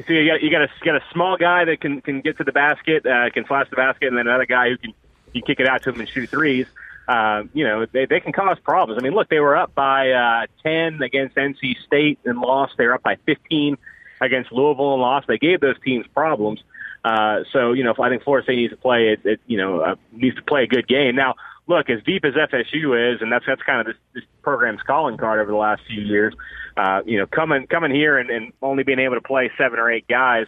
so 0.06 0.14
you 0.14 0.28
got 0.28 0.42
you 0.42 0.52
got 0.52 0.62
a 0.64 0.68
you 0.82 0.86
got 0.86 0.96
a 0.96 1.04
small 1.14 1.38
guy 1.38 1.64
that 1.64 1.80
can 1.80 2.02
can 2.02 2.20
get 2.20 2.38
to 2.40 2.44
the 2.44 2.52
basket, 2.52 3.06
uh, 3.06 3.30
can 3.30 3.46
flash 3.46 3.70
the 3.70 3.78
basket, 3.78 4.08
and 4.08 4.18
then 4.18 4.28
another 4.28 4.46
guy 4.46 4.70
who 4.70 4.78
can 4.78 4.94
you 5.32 5.42
kick 5.42 5.62
it 5.62 5.68
out 5.68 5.84
to 5.84 5.92
him 5.92 6.00
and 6.02 6.10
shoot 6.10 6.30
threes. 6.30 6.68
Uh, 7.08 7.44
you 7.54 7.66
know, 7.66 7.86
they 7.92 8.06
they 8.06 8.20
can 8.20 8.32
cause 8.32 8.58
problems. 8.64 9.00
I 9.00 9.04
mean, 9.04 9.14
look, 9.14 9.30
they 9.30 9.40
were 9.40 9.56
up 9.56 9.76
by 9.76 10.12
uh, 10.12 10.46
ten 10.64 11.02
against 11.02 11.36
NC 11.36 11.76
State 11.86 12.20
and 12.26 12.40
lost. 12.40 12.76
They 12.78 12.86
were 12.86 12.94
up 12.94 13.04
by 13.04 13.18
fifteen 13.26 13.78
against 14.22 14.52
Louisville 14.52 14.94
and 14.94 15.02
lost. 15.02 15.28
They 15.28 15.38
gave 15.38 15.60
those 15.60 15.76
teams 15.84 16.06
problems. 16.14 16.64
Uh, 17.04 17.44
so 17.52 17.74
you 17.74 17.84
know, 17.84 17.94
I 18.00 18.10
think 18.10 18.24
Florida 18.24 18.46
State 18.46 18.56
needs 18.56 18.72
to 18.72 18.78
play 18.78 19.10
it. 19.10 19.26
it 19.26 19.42
you 19.48 19.58
know, 19.58 19.82
uh, 19.82 19.96
needs 20.14 20.38
to 20.38 20.44
play 20.44 20.64
a 20.64 20.68
good 20.68 20.88
game. 20.88 21.16
Now, 21.16 21.36
look, 21.68 21.90
as 21.90 22.02
deep 22.04 22.24
as 22.24 22.34
FSU 22.34 23.14
is, 23.14 23.22
and 23.22 23.32
that's 23.32 23.46
that's 23.46 23.62
kind 23.64 23.82
of 23.82 23.88
this, 23.88 23.98
this 24.14 24.24
program's 24.42 24.82
calling 24.82 25.18
card 25.18 25.40
over 25.40 25.52
the 25.52 25.58
last 25.58 25.82
few 25.88 26.02
years. 26.02 26.34
Uh, 26.78 27.02
you 27.06 27.20
know, 27.20 27.28
coming 27.28 27.68
coming 27.68 27.92
here 27.92 28.18
and, 28.18 28.30
and 28.30 28.54
only 28.62 28.84
being 28.84 29.00
able 29.00 29.16
to 29.16 29.22
play 29.22 29.52
seven 29.58 29.80
or 29.80 29.92
eight 29.92 30.08
guys, 30.08 30.48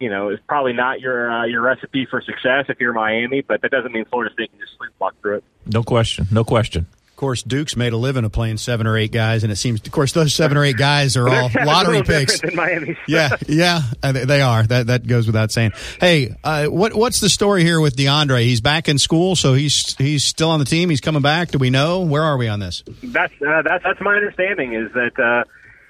you 0.00 0.10
know, 0.10 0.30
is 0.30 0.40
probably 0.48 0.72
not 0.72 1.00
your 1.00 1.30
uh, 1.30 1.44
your 1.44 1.62
recipe 1.62 2.06
for 2.06 2.20
success 2.22 2.66
if 2.68 2.80
you're 2.80 2.92
Miami. 2.92 3.40
But 3.42 3.62
that 3.62 3.70
doesn't 3.70 3.92
mean 3.92 4.04
Florida 4.06 4.32
State 4.32 4.50
can 4.50 4.60
just 4.60 4.72
sleepwalk 4.78 5.12
through 5.20 5.36
it. 5.36 5.44
No 5.66 5.82
question. 5.82 6.26
No 6.30 6.44
question. 6.44 6.86
Of 7.10 7.16
course, 7.18 7.44
Duke's 7.44 7.76
made 7.76 7.92
a 7.92 7.96
living 7.96 8.24
of 8.24 8.32
playing 8.32 8.56
seven 8.56 8.88
or 8.88 8.98
eight 8.98 9.12
guys, 9.12 9.44
and 9.44 9.52
it 9.52 9.56
seems, 9.56 9.80
of 9.86 9.92
course, 9.92 10.10
those 10.10 10.34
seven 10.34 10.56
or 10.56 10.64
eight 10.64 10.76
guys 10.76 11.16
are 11.16 11.28
all 11.30 11.48
lottery 11.64 12.02
picks. 12.02 12.40
different 12.40 12.56
than 12.56 12.66
Miami's. 12.66 12.96
Yeah, 13.06 13.36
yeah, 13.46 13.82
uh, 14.02 14.10
they 14.10 14.40
are. 14.42 14.64
That 14.64 14.88
that 14.88 15.06
goes 15.06 15.24
without 15.28 15.52
saying. 15.52 15.72
Hey, 16.00 16.34
uh, 16.42 16.66
what 16.66 16.92
what's 16.92 17.20
the 17.20 17.28
story 17.28 17.62
here 17.62 17.80
with 17.80 17.94
Deondre? 17.94 18.42
He's 18.42 18.60
back 18.60 18.88
in 18.88 18.98
school, 18.98 19.36
so 19.36 19.54
he's 19.54 19.94
he's 19.96 20.24
still 20.24 20.50
on 20.50 20.58
the 20.58 20.64
team. 20.64 20.90
He's 20.90 21.00
coming 21.00 21.22
back. 21.22 21.52
Do 21.52 21.58
we 21.58 21.70
know 21.70 22.00
where 22.00 22.22
are 22.24 22.36
we 22.36 22.48
on 22.48 22.58
this? 22.58 22.82
that's 23.04 23.32
uh, 23.40 23.62
that's 23.62 23.84
that's 23.84 24.00
my 24.00 24.16
understanding 24.16 24.74
is 24.74 24.90
that 24.94 25.16
uh, 25.16 25.44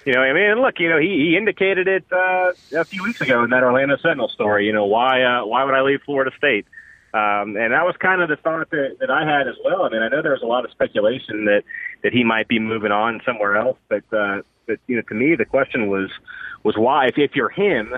you 0.05 0.13
know 0.13 0.21
I 0.21 0.33
mean? 0.33 0.61
Look 0.61 0.79
you 0.79 0.89
know 0.89 0.99
he, 0.99 1.07
he 1.07 1.37
indicated 1.37 1.87
it 1.87 2.05
uh, 2.11 2.51
a 2.75 2.85
few 2.85 3.03
weeks 3.03 3.21
ago 3.21 3.43
in 3.43 3.49
that 3.49 3.63
Orlando 3.63 3.97
Sentinel 3.97 4.29
story 4.29 4.65
you 4.65 4.73
know 4.73 4.85
why 4.85 5.23
uh, 5.23 5.45
why 5.45 5.63
would 5.63 5.73
I 5.73 5.81
leave 5.81 6.01
Florida 6.05 6.31
State? 6.37 6.65
Um, 7.13 7.55
and 7.55 7.71
that 7.71 7.85
was 7.85 7.95
kind 7.97 8.21
of 8.21 8.27
the 8.27 8.35
thought 8.35 8.69
that, 8.71 8.97
that 8.99 9.09
I 9.09 9.25
had 9.25 9.47
as 9.47 9.55
well. 9.63 9.83
I 9.83 9.89
mean 9.89 10.01
I 10.01 10.09
know 10.09 10.21
there 10.21 10.33
was 10.33 10.41
a 10.43 10.47
lot 10.47 10.65
of 10.65 10.71
speculation 10.71 11.45
that 11.45 11.63
that 12.03 12.13
he 12.13 12.23
might 12.23 12.47
be 12.47 12.59
moving 12.59 12.91
on 12.91 13.21
somewhere 13.25 13.57
else 13.57 13.77
but 13.89 14.03
uh, 14.13 14.41
but 14.67 14.79
you 14.87 14.95
know 14.95 15.01
to 15.09 15.15
me 15.15 15.35
the 15.35 15.45
question 15.45 15.87
was 15.87 16.09
was 16.63 16.75
why 16.77 17.07
if, 17.07 17.17
if 17.17 17.35
you're 17.35 17.49
him 17.49 17.93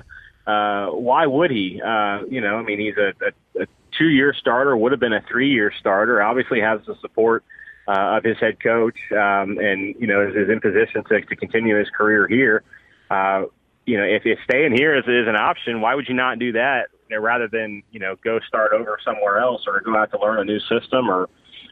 uh, 0.47 0.88
why 0.88 1.26
would 1.26 1.51
he? 1.51 1.82
Uh, 1.82 2.22
you 2.30 2.41
know 2.41 2.55
I 2.55 2.64
mean 2.64 2.80
he's 2.80 2.97
a, 2.97 3.14
a, 3.26 3.64
a 3.64 3.68
two 3.97 4.08
year 4.08 4.34
starter 4.34 4.78
would 4.78 4.91
have 4.91 5.01
been 5.01 5.14
a 5.14 5.22
three 5.22 5.51
year 5.51 5.74
starter 5.78 6.22
obviously 6.22 6.62
has 6.62 6.80
the 6.86 6.95
support 7.01 7.43
of 7.88 8.23
his 8.23 8.38
head 8.39 8.61
coach, 8.61 8.97
um, 9.11 9.57
and 9.57 9.95
you 9.99 10.07
know 10.07 10.27
is, 10.27 10.35
is 10.35 10.49
in 10.49 10.59
position 10.59 11.03
to, 11.05 11.21
to 11.21 11.35
continue 11.35 11.77
his 11.77 11.89
career 11.89 12.27
here. 12.27 12.63
Uh, 13.09 13.43
you 13.85 13.97
know, 13.97 14.03
if, 14.03 14.23
if 14.25 14.38
staying 14.43 14.73
here 14.75 14.97
is, 14.97 15.05
is 15.05 15.27
an 15.27 15.38
option, 15.38 15.79
why 15.79 15.95
would 15.95 16.07
you 16.09 16.13
not 16.13 16.39
do 16.39 16.51
that 16.51 16.88
you 17.09 17.15
know, 17.15 17.21
rather 17.21 17.47
than 17.47 17.83
you 17.91 17.99
know 17.99 18.15
go 18.23 18.39
start 18.47 18.73
over 18.73 18.97
somewhere 19.03 19.39
else 19.39 19.63
or 19.65 19.79
go 19.81 19.95
out 19.95 20.11
to 20.11 20.19
learn 20.19 20.39
a 20.39 20.43
new 20.43 20.59
system 20.59 21.09
or 21.09 21.29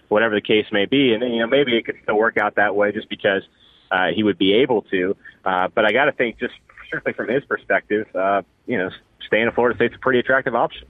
whatever 0.08 0.36
the 0.36 0.42
case 0.42 0.66
may 0.72 0.86
be? 0.86 1.14
And 1.14 1.22
you 1.22 1.40
know 1.40 1.48
maybe 1.48 1.78
it 1.78 1.86
could 1.86 1.98
still 2.04 2.18
work 2.18 2.38
out 2.38 2.56
that 2.56 2.76
way 2.76 2.92
just 2.92 3.10
because 3.10 3.44
uh, 3.92 4.08
he 4.16 4.24
would 4.24 4.38
be 4.38 4.54
able 4.54 4.84
to. 4.84 5.16
Uh, 5.44 5.68
but 5.74 5.86
I 5.86 5.92
got 5.92 6.06
to 6.06 6.12
think 6.12 6.40
just 6.40 6.54
strictly 6.88 7.14
from 7.14 7.28
his 7.28 7.44
perspective, 7.46 8.08
uh, 8.16 8.42
you 8.66 8.78
know, 8.78 8.90
staying 9.28 9.48
in 9.48 9.52
Florida 9.52 9.76
State's 9.76 9.96
a 9.96 10.00
pretty 10.00 10.20
attractive 10.20 10.56
option. 10.56 10.88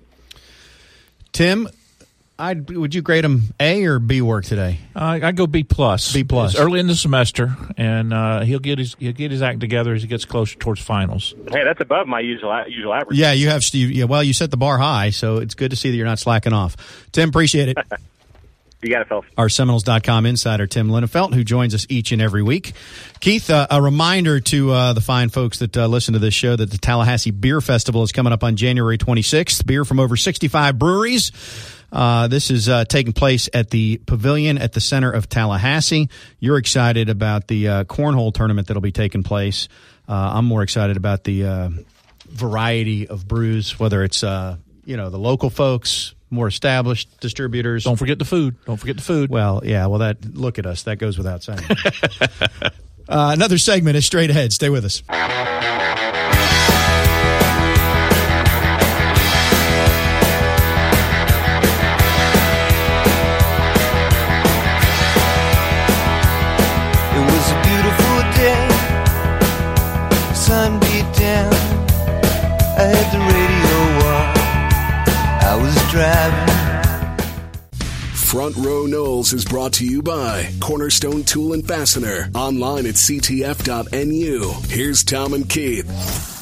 Tim, 1.32 1.68
I'd 2.38 2.70
would 2.70 2.94
you 2.94 3.02
grade 3.02 3.24
him 3.24 3.44
A 3.62 3.86
or 3.86 4.00
B 4.00 4.22
work 4.22 4.44
today? 4.44 4.80
Uh, 4.94 5.20
I 5.24 5.32
go 5.32 5.48
B 5.48 5.64
plus. 5.64 6.12
B 6.14 6.26
plus. 6.26 6.52
It's 6.52 6.60
early 6.60 6.82
in 6.82 6.88
the 6.88 6.96
semester, 6.96 7.56
and 7.78 8.14
uh, 8.14 8.42
he'll 8.42 8.60
get 8.60 8.78
his 8.78 8.96
he'll 9.00 9.14
get 9.14 9.32
his 9.32 9.42
act 9.42 9.62
together 9.62 9.94
as 9.94 10.02
he 10.02 10.08
gets 10.10 10.26
closer 10.26 10.58
towards 10.58 10.82
finals. 10.82 11.34
Hey, 11.50 11.64
that's 11.64 11.80
above 11.80 12.08
my 12.08 12.20
usual 12.20 12.54
usual 12.68 12.94
average. 12.94 13.18
Yeah, 13.18 13.32
you 13.32 13.48
have 13.50 13.64
Steve. 13.64 13.92
Yeah, 13.92 14.06
well, 14.06 14.22
you 14.22 14.34
set 14.34 14.52
the 14.52 14.58
bar 14.58 14.78
high, 14.78 15.12
so 15.12 15.38
it's 15.38 15.56
good 15.56 15.72
to 15.72 15.78
see 15.78 15.92
that 15.92 15.96
you're 15.96 16.06
not 16.06 16.20
slacking 16.20 16.52
off. 16.52 16.76
Tim, 17.14 17.30
appreciate 17.30 17.70
it. 17.70 17.78
You 18.82 18.92
got 18.92 19.02
it, 19.02 19.08
fellas. 19.08 19.26
our 19.36 19.50
Seminoles.com 19.50 20.28
insider, 20.28 20.68
Tim 20.68 20.90
Linafelt, 20.90 21.34
who 21.34 21.44
joins 21.44 21.74
us 21.74 21.88
each 21.90 22.12
and 22.12 22.22
every 22.22 22.44
week. 22.44 22.74
Keith, 23.20 23.50
uh, 23.50 23.66
a 23.72 23.82
reminder 23.82 24.40
to 24.42 24.72
uh, 24.72 24.94
the 24.94 25.02
fine 25.02 25.30
folks 25.30 25.58
that 25.60 25.76
uh, 25.76 25.88
listen 25.88 26.14
to 26.14 26.20
this 26.20 26.36
show 26.36 26.56
that 26.56 26.70
the 26.70 26.78
Tallahassee 26.78 27.32
Beer 27.32 27.62
Festival 27.62 28.04
is 28.04 28.12
coming 28.12 28.32
up 28.32 28.44
on 28.44 28.56
January 28.58 29.00
26th. 29.00 29.66
Beer 29.66 29.86
from 29.86 30.00
over 30.00 30.16
65 30.16 30.78
breweries. 30.78 31.32
Uh, 31.92 32.28
this 32.28 32.52
is 32.52 32.68
uh, 32.68 32.86
taking 32.86 33.14
place 33.14 33.50
at 33.54 33.70
the 33.70 34.02
Pavilion 34.06 34.58
at 34.58 34.74
the 34.74 34.82
center 34.82 35.12
of 35.12 35.30
Tallahassee. 35.30 36.10
You're 36.40 36.58
excited 36.58 37.10
about 37.10 37.48
the 37.48 37.68
uh, 37.68 37.84
cornhole 37.86 38.34
tournament 38.34 38.68
that'll 38.68 38.82
be 38.82 38.92
taking 38.92 39.24
place. 39.24 39.68
Uh, 40.08 40.34
I'm 40.36 40.46
more 40.46 40.62
excited 40.62 40.98
about 40.98 41.24
the 41.24 41.46
uh, 41.46 41.70
variety 42.28 43.08
of 43.08 43.28
brews, 43.28 43.80
whether 43.80 44.04
it's 44.04 44.24
uh, 44.24 44.58
you 44.86 44.98
know 44.98 45.10
the 45.10 45.18
local 45.18 45.50
folks, 45.50 46.14
more 46.30 46.48
established 46.48 47.20
distributors. 47.20 47.84
Don't 47.86 47.96
forget 47.98 48.20
the 48.20 48.26
food. 48.26 48.56
Don't 48.66 48.78
forget 48.78 48.98
the 48.98 49.04
food. 49.04 49.30
Well, 49.30 49.62
yeah. 49.64 49.86
Well, 49.88 50.00
that 50.00 50.36
look 50.36 50.60
at 50.60 50.66
us. 50.66 50.84
That 50.84 50.98
goes 50.98 51.18
without 51.18 51.44
saying. 51.44 51.60
uh, 52.62 52.70
another 53.34 53.58
segment 53.58 53.96
is 53.96 54.06
straight 54.06 54.30
ahead. 54.30 54.54
Stay 54.54 54.70
with 54.70 54.86
us. 54.86 55.02
Driving. 75.96 76.56
Front 78.16 78.58
Row 78.58 78.86
Noles 78.86 79.34
is 79.34 79.46
brought 79.46 79.72
to 79.76 79.86
you 79.86 80.02
by 80.02 80.52
Cornerstone 80.60 81.24
Tool 81.24 81.54
and 81.54 81.66
Fastener. 81.66 82.30
Online 82.36 82.86
at 82.86 82.96
ctf.nu. 82.96 84.52
Here's 84.68 85.06
Tom 85.06 85.34
and 85.34 85.50
Keith. 85.50 86.35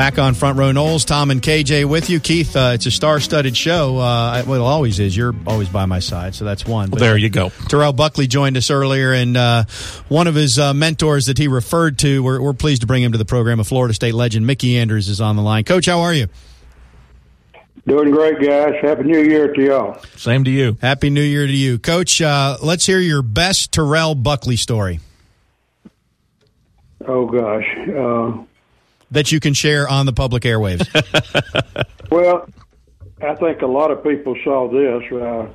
Back 0.00 0.18
on 0.18 0.32
Front 0.32 0.56
Row 0.56 0.72
Noles, 0.72 1.04
Tom 1.04 1.30
and 1.30 1.42
KJ 1.42 1.84
with 1.84 2.08
you. 2.08 2.20
Keith, 2.20 2.56
uh, 2.56 2.70
it's 2.72 2.86
a 2.86 2.90
star-studded 2.90 3.54
show. 3.54 3.98
Uh, 3.98 4.42
well, 4.46 4.62
it 4.62 4.64
always 4.64 4.98
is. 4.98 5.14
You're 5.14 5.34
always 5.46 5.68
by 5.68 5.84
my 5.84 5.98
side, 5.98 6.34
so 6.34 6.46
that's 6.46 6.64
one. 6.64 6.88
But 6.88 7.00
there 7.00 7.18
you 7.18 7.28
go. 7.28 7.50
Terrell 7.68 7.92
Buckley 7.92 8.26
joined 8.26 8.56
us 8.56 8.70
earlier, 8.70 9.12
and 9.12 9.36
uh, 9.36 9.64
one 10.08 10.26
of 10.26 10.34
his 10.34 10.58
uh, 10.58 10.72
mentors 10.72 11.26
that 11.26 11.36
he 11.36 11.48
referred 11.48 11.98
to, 11.98 12.22
we're, 12.22 12.40
we're 12.40 12.54
pleased 12.54 12.80
to 12.80 12.86
bring 12.86 13.02
him 13.02 13.12
to 13.12 13.18
the 13.18 13.26
program. 13.26 13.60
A 13.60 13.64
Florida 13.64 13.92
State 13.92 14.14
legend, 14.14 14.46
Mickey 14.46 14.78
Andrews, 14.78 15.10
is 15.10 15.20
on 15.20 15.36
the 15.36 15.42
line. 15.42 15.64
Coach, 15.64 15.84
how 15.84 16.00
are 16.00 16.14
you? 16.14 16.28
Doing 17.86 18.10
great, 18.10 18.40
guys. 18.40 18.76
Happy 18.80 19.02
New 19.02 19.22
Year 19.22 19.52
to 19.52 19.62
y'all. 19.62 20.02
Same 20.16 20.44
to 20.44 20.50
you. 20.50 20.78
Happy 20.80 21.10
New 21.10 21.20
Year 21.20 21.46
to 21.46 21.52
you, 21.52 21.78
Coach. 21.78 22.22
Uh, 22.22 22.56
let's 22.62 22.86
hear 22.86 23.00
your 23.00 23.20
best 23.20 23.70
Terrell 23.70 24.14
Buckley 24.14 24.56
story 24.56 25.00
Oh 27.06 27.26
gosh. 27.26 27.66
That 29.10 29.32
you 29.32 29.40
can 29.40 29.54
share 29.54 29.88
on 29.88 30.06
the 30.06 30.12
public 30.12 30.44
airwaves. 30.44 30.86
well, 32.10 32.48
I 33.22 33.34
think 33.34 33.62
a 33.62 33.66
lot 33.66 33.90
of 33.90 34.04
people 34.04 34.36
saw 34.44 34.68
this. 34.68 35.12
Uh, 35.12 35.48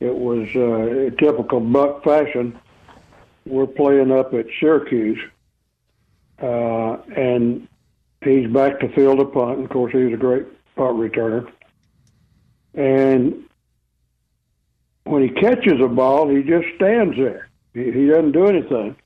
it 0.00 0.14
was 0.14 0.48
uh, 0.56 1.14
typical 1.18 1.60
Buck 1.60 2.02
fashion. 2.02 2.58
We're 3.46 3.66
playing 3.66 4.10
up 4.10 4.32
at 4.32 4.46
Syracuse, 4.58 5.18
uh, 6.42 6.96
and 7.16 7.68
he's 8.22 8.50
back 8.50 8.80
to 8.80 8.88
field 8.94 9.20
a 9.20 9.26
punt. 9.26 9.62
Of 9.62 9.70
course, 9.70 9.92
he's 9.92 10.12
a 10.12 10.16
great 10.16 10.46
punt 10.74 10.96
returner. 10.96 11.50
And 12.74 13.44
when 15.04 15.22
he 15.22 15.28
catches 15.28 15.80
a 15.80 15.88
ball, 15.88 16.28
he 16.28 16.42
just 16.42 16.66
stands 16.76 17.16
there. 17.16 17.48
He, 17.74 17.90
he 17.90 18.06
doesn't 18.06 18.32
do 18.32 18.46
anything. 18.46 18.96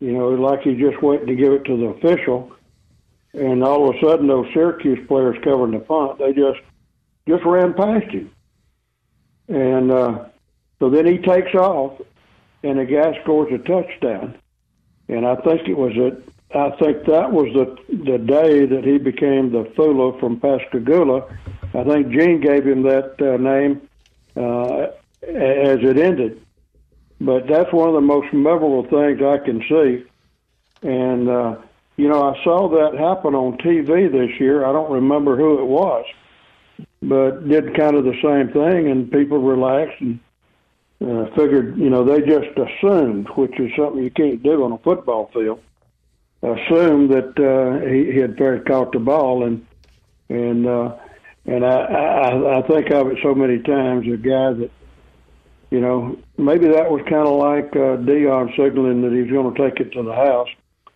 You 0.00 0.12
know, 0.12 0.28
like 0.30 0.62
he 0.62 0.74
just 0.74 1.02
waiting 1.02 1.26
to 1.26 1.34
give 1.34 1.52
it 1.52 1.64
to 1.64 1.76
the 1.76 1.86
official. 1.86 2.52
And 3.34 3.62
all 3.62 3.88
of 3.88 3.96
a 3.96 4.00
sudden, 4.00 4.26
those 4.26 4.46
Syracuse 4.54 5.06
players 5.06 5.36
covering 5.44 5.72
the 5.72 5.80
punt, 5.80 6.18
they 6.18 6.32
just 6.32 6.60
just 7.28 7.44
ran 7.44 7.74
past 7.74 8.10
him. 8.10 8.30
And 9.48 9.90
uh, 9.90 10.24
so 10.78 10.90
then 10.90 11.06
he 11.06 11.18
takes 11.18 11.54
off, 11.54 12.00
and 12.62 12.78
the 12.78 12.84
guy 12.84 13.20
scores 13.22 13.52
a 13.52 13.58
touchdown. 13.58 14.38
And 15.08 15.26
I 15.26 15.36
think 15.36 15.68
it 15.68 15.76
was 15.76 15.94
a, 15.96 16.16
I 16.56 16.70
think 16.76 17.04
that 17.04 17.32
was 17.32 17.52
the 17.52 17.94
the 17.94 18.18
day 18.18 18.64
that 18.66 18.84
he 18.84 18.98
became 18.98 19.52
the 19.52 19.64
Fula 19.76 20.18
from 20.18 20.40
Pascagoula. 20.40 21.26
I 21.74 21.84
think 21.84 22.10
Gene 22.10 22.40
gave 22.40 22.66
him 22.66 22.82
that 22.82 23.20
uh, 23.20 23.36
name 23.36 23.88
uh, 24.36 24.88
as 25.22 25.78
it 25.82 25.98
ended. 25.98 26.42
But 27.20 27.46
that's 27.46 27.72
one 27.72 27.88
of 27.88 27.94
the 27.94 28.00
most 28.00 28.32
memorable 28.32 28.84
things 28.84 29.20
I 29.22 29.38
can 29.38 29.60
see. 29.68 30.04
And 30.82 31.28
uh, 31.28 31.56
you 31.98 32.08
know, 32.08 32.32
I 32.32 32.44
saw 32.44 32.68
that 32.68 32.96
happen 32.96 33.34
on 33.34 33.58
TV 33.58 34.10
this 34.10 34.38
year. 34.38 34.64
I 34.64 34.72
don't 34.72 34.90
remember 34.90 35.36
who 35.36 35.58
it 35.58 35.66
was, 35.66 36.06
but 37.02 37.48
did 37.48 37.76
kind 37.76 37.96
of 37.96 38.04
the 38.04 38.14
same 38.22 38.52
thing, 38.52 38.88
and 38.88 39.10
people 39.10 39.38
relaxed 39.38 40.00
and 40.00 40.20
uh, 41.04 41.26
figured, 41.34 41.76
you 41.76 41.90
know, 41.90 42.04
they 42.04 42.20
just 42.20 42.56
assumed, 42.56 43.26
which 43.30 43.58
is 43.58 43.72
something 43.76 44.02
you 44.02 44.12
can't 44.12 44.44
do 44.44 44.64
on 44.64 44.72
a 44.72 44.78
football 44.78 45.28
field, 45.34 45.60
assumed 46.42 47.10
that 47.10 47.34
uh, 47.36 47.84
he, 47.90 48.12
he 48.12 48.18
had 48.20 48.38
fair 48.38 48.60
caught 48.60 48.92
the 48.92 49.00
ball, 49.00 49.44
and 49.44 49.66
and 50.28 50.68
uh, 50.68 50.94
and 51.46 51.66
I, 51.66 51.78
I 51.80 52.58
I 52.58 52.62
think 52.62 52.90
of 52.92 53.08
it 53.08 53.18
so 53.24 53.34
many 53.34 53.58
times. 53.58 54.06
A 54.06 54.16
guy 54.16 54.52
that, 54.52 54.70
you 55.72 55.80
know, 55.80 56.16
maybe 56.36 56.68
that 56.68 56.92
was 56.92 57.02
kind 57.10 57.26
of 57.26 57.38
like 57.38 57.74
uh, 57.74 57.98
Deion 58.06 58.54
signaling 58.56 59.02
that 59.02 59.12
he's 59.12 59.32
going 59.32 59.52
to 59.52 59.60
take 59.60 59.80
it 59.80 59.92
to 59.94 60.04
the 60.04 60.14
house 60.14 60.48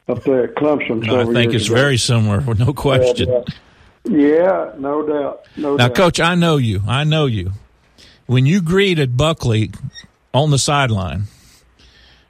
up 0.08 0.24
there 0.24 0.44
at 0.44 0.54
Clemson. 0.54 1.08
I 1.08 1.32
think 1.32 1.54
it's 1.54 1.66
ago. 1.66 1.74
very 1.74 1.96
similar, 1.96 2.40
no 2.54 2.72
question. 2.72 3.30
Uh, 3.30 3.44
yeah, 4.04 4.72
no 4.78 5.06
doubt. 5.06 5.46
No 5.56 5.76
now, 5.76 5.88
doubt. 5.88 5.96
Coach, 5.96 6.20
I 6.20 6.34
know 6.34 6.56
you. 6.56 6.82
I 6.86 7.04
know 7.04 7.26
you. 7.26 7.52
When 8.26 8.46
you 8.46 8.60
greeted 8.62 9.16
Buckley 9.16 9.70
on 10.34 10.50
the 10.50 10.58
sideline, 10.58 11.24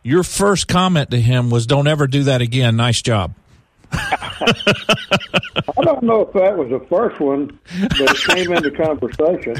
your 0.02 0.22
first 0.22 0.68
comment 0.68 1.10
to 1.10 1.20
him 1.20 1.50
was, 1.50 1.66
"Don't 1.66 1.86
ever 1.86 2.06
do 2.06 2.24
that 2.24 2.42
again. 2.42 2.76
Nice 2.76 3.00
job." 3.00 3.34
I 3.92 5.82
don't 5.82 6.02
know 6.02 6.22
if 6.22 6.32
that 6.32 6.56
was 6.56 6.70
the 6.70 6.84
first 6.88 7.20
one, 7.20 7.58
but 7.78 8.00
it 8.00 8.16
came 8.28 8.52
into 8.52 8.70
conversation. 8.70 9.56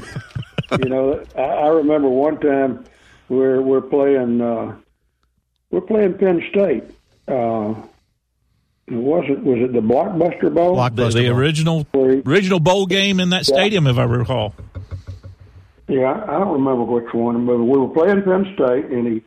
You 0.83 0.89
know, 0.89 1.25
I, 1.37 1.43
I 1.43 1.67
remember 1.69 2.09
one 2.09 2.41
time 2.41 2.85
we're 3.29 3.61
we're 3.61 3.83
playing 3.83 4.41
uh, 4.41 4.75
we're 5.71 5.81
playing 5.83 6.15
Penn 6.19 6.43
State. 6.51 6.85
Uh, 7.29 7.75
was 8.93 9.25
it 9.29 9.43
was 9.43 9.59
it 9.59 9.73
the 9.73 9.81
Blockbuster 9.81 10.53
Bowl? 10.53 10.77
Blockbuster 10.77 11.15
the, 11.15 11.23
the 11.23 11.29
original 11.29 11.87
original 11.95 12.61
bowl 12.61 12.87
game 12.87 13.21
in 13.21 13.31
that 13.31 13.47
stadium, 13.47 13.87
if 13.87 13.99
I 13.99 14.05
recall. 14.05 14.55
Yeah, 15.89 16.25
I 16.27 16.39
don't 16.39 16.53
remember 16.53 16.85
which 16.85 17.13
one, 17.13 17.45
but 17.45 17.59
we 17.59 17.79
were 17.79 17.89
playing 17.89 18.23
Penn 18.23 18.55
State, 18.55 18.87
and 18.87 19.07
he 19.07 19.23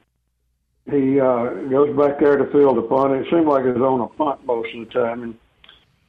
he 0.91 1.19
uh, 1.19 1.45
goes 1.69 1.95
back 1.97 2.19
there 2.19 2.37
to 2.37 2.45
field 2.51 2.77
a 2.77 2.81
punt. 2.81 3.13
It 3.13 3.27
seemed 3.29 3.47
like 3.47 3.65
it 3.65 3.77
was 3.77 3.81
on 3.81 4.01
a 4.01 4.07
punt 4.07 4.45
most 4.45 4.73
of 4.75 4.87
the 4.87 4.93
time, 4.93 5.23
and 5.23 5.35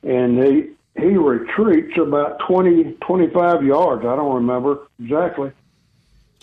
and 0.02 0.44
he 0.44 0.70
he 0.96 1.16
retreats 1.16 1.98
about 1.98 2.38
20, 2.48 2.96
25 3.06 3.64
yards. 3.64 4.04
I 4.04 4.16
don't 4.16 4.34
remember 4.34 4.86
exactly. 5.02 5.52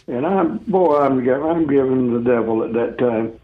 And 0.07 0.25
I'm 0.25 0.57
boy, 0.59 0.97
I'm 0.97 1.27
I'm 1.27 1.67
giving 1.67 2.13
the 2.13 2.19
devil 2.19 2.63
at 2.63 2.73
that 2.73 2.97
time. 2.97 3.39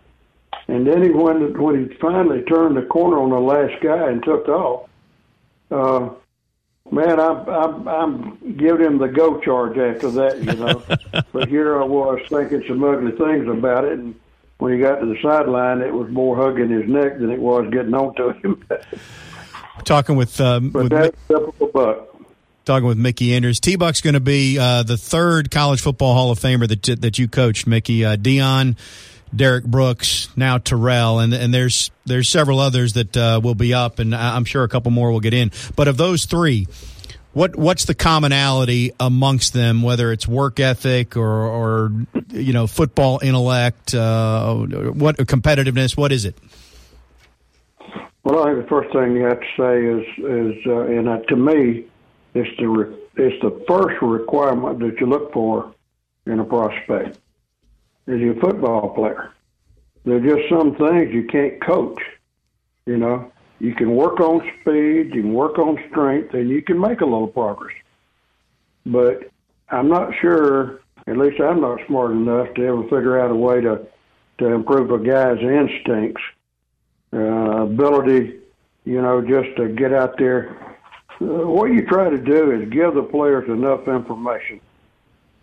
And 0.68 0.86
then 0.86 1.02
he 1.04 1.10
when 1.10 1.60
when 1.60 1.90
he 1.90 1.96
finally 1.96 2.42
turned 2.44 2.78
the 2.78 2.84
corner 2.84 3.20
on 3.20 3.30
the 3.30 3.40
last 3.40 3.82
guy 3.82 4.10
and 4.10 4.24
took 4.24 4.48
off, 4.48 4.90
uh, 5.72 6.10
man, 6.92 7.20
I'm 7.20 7.50
I'm 7.50 7.88
I'm 7.88 8.56
giving 8.58 8.86
him 8.86 8.98
the 9.00 9.08
go 9.08 9.40
charge 9.40 9.78
after 9.78 10.12
that, 10.12 10.38
you 10.38 10.54
know. 10.54 10.84
but 11.34 11.50
here 11.50 11.82
I 11.82 11.86
was 11.86 12.22
thinking 12.30 12.64
some 12.68 12.84
ugly 12.84 13.12
things 13.12 13.48
about 13.48 13.86
it, 13.86 13.94
and 13.94 14.16
when 14.60 14.74
he 14.74 14.80
got 14.80 15.00
to 15.00 15.06
the 15.06 15.20
sideline, 15.22 15.82
it 15.82 15.94
was 15.94 16.10
more 16.10 16.36
hugging 16.36 16.70
his 16.70 16.88
neck 16.88 17.18
than 17.18 17.32
it 17.32 17.40
was 17.40 17.70
getting 17.72 17.94
onto 17.94 18.34
him. 18.42 18.64
Talking 19.86 20.18
with, 20.18 20.40
um, 20.42 20.70
but 20.70 20.84
with 20.84 20.92
that's 20.92 21.18
typical 21.28 21.68
Buck. 21.68 22.06
Talking 22.66 22.88
with 22.88 22.98
Mickey 22.98 23.34
Andrews. 23.34 23.60
T 23.60 23.78
Buck's 23.78 24.02
going 24.02 24.14
to 24.14 24.20
be 24.20 24.60
uh, 24.60 24.84
the 24.84 24.98
third 24.98 25.50
college 25.50 25.82
football 25.82 26.14
Hall 26.14 26.32
of 26.32 26.40
Famer 26.40 26.68
that 26.68 27.02
that 27.02 27.18
you 27.18 27.28
coached, 27.28 27.66
Mickey. 27.66 28.06
Uh, 28.06 28.18
Deion, 28.18 28.78
Derrick 29.36 29.66
Brooks, 29.66 30.30
now 30.36 30.58
Terrell, 30.58 31.20
and 31.20 31.34
and 31.34 31.54
there's 31.54 31.92
there's 32.06 32.28
several 32.28 32.60
others 32.60 32.94
that 32.94 33.16
uh, 33.16 33.40
will 33.44 33.56
be 33.56 33.74
up, 33.74 34.00
and 34.00 34.16
I'm 34.16 34.46
sure 34.46 34.64
a 34.64 34.70
couple 34.70 34.92
more 34.92 35.12
will 35.12 35.20
get 35.20 35.34
in. 35.34 35.52
But 35.76 35.88
of 35.88 35.98
those 35.98 36.26
three, 36.26 36.68
what 37.34 37.56
what's 37.56 37.86
the 37.86 37.94
commonality 37.94 38.92
amongst 39.00 39.54
them? 39.54 39.84
Whether 39.84 40.12
it's 40.12 40.28
work 40.28 40.60
ethic 40.60 41.16
or, 41.16 41.28
or 41.28 41.92
you 42.32 42.54
know 42.54 42.66
football 42.66 43.20
intellect, 43.22 43.94
uh, 43.94 44.56
what 44.56 45.18
competitiveness? 45.18 45.96
What 45.96 46.12
is 46.12 46.26
it? 46.26 46.36
Well, 48.24 48.44
I 48.44 48.52
think 48.52 48.64
the 48.64 48.70
first 48.70 48.92
thing 48.92 49.16
you 49.16 49.24
have 49.24 49.40
to 49.40 49.48
say 49.58 49.86
is 49.86 50.58
is 50.58 50.66
uh, 50.66 50.82
and 50.82 51.08
uh, 51.08 51.20
to 51.30 51.36
me, 51.36 51.86
it's 52.34 52.50
the 52.58 52.68
re- 52.68 52.98
it's 53.16 53.42
the 53.44 53.64
first 53.68 54.02
requirement 54.02 54.80
that 54.80 55.00
you 55.00 55.06
look 55.06 55.32
for 55.34 55.74
in 56.26 56.40
a 56.40 56.44
prospect 56.44 57.20
is 58.10 58.20
your 58.20 58.36
football 58.36 58.90
player. 58.90 59.32
There 60.04 60.18
are 60.18 60.36
just 60.36 60.50
some 60.50 60.76
things 60.76 61.14
you 61.14 61.28
can't 61.28 61.62
coach. 61.62 62.02
You 62.86 62.98
know, 62.98 63.32
you 63.60 63.76
can 63.76 63.96
work 63.96 64.20
on 64.20 64.42
speed, 64.62 65.14
you 65.14 65.22
can 65.22 65.34
work 65.34 65.60
on 65.60 65.78
strength, 65.90 66.34
and 66.34 66.50
you 66.50 66.64
can 66.64 66.80
make 66.80 67.02
a 67.02 67.06
little 67.06 67.28
progress. 67.28 67.76
But 68.86 69.30
I'm 69.70 69.90
not 69.90 70.12
sure, 70.20 70.80
at 71.06 71.18
least 71.18 71.40
I'm 71.40 71.62
not 71.62 71.80
smart 71.86 72.12
enough 72.12 72.52
to 72.56 72.66
ever 72.66 72.84
figure 72.84 73.20
out 73.20 73.30
a 73.30 73.36
way 73.36 73.62
to, 73.62 73.86
to 74.40 74.48
improve 74.48 74.90
a 74.90 74.98
guy's 74.98 75.38
instincts, 75.40 76.22
uh, 77.14 77.64
ability, 77.64 78.40
you 78.86 79.02
know, 79.02 79.22
just 79.22 79.56
to 79.58 79.70
get 79.70 79.94
out 79.94 80.18
there. 80.18 80.58
Uh, 81.22 81.26
what 81.26 81.72
you 81.72 81.86
try 81.86 82.10
to 82.10 82.18
do 82.18 82.52
is 82.52 82.70
give 82.70 82.96
the 82.96 83.04
players 83.04 83.48
enough 83.50 83.88
information 83.88 84.60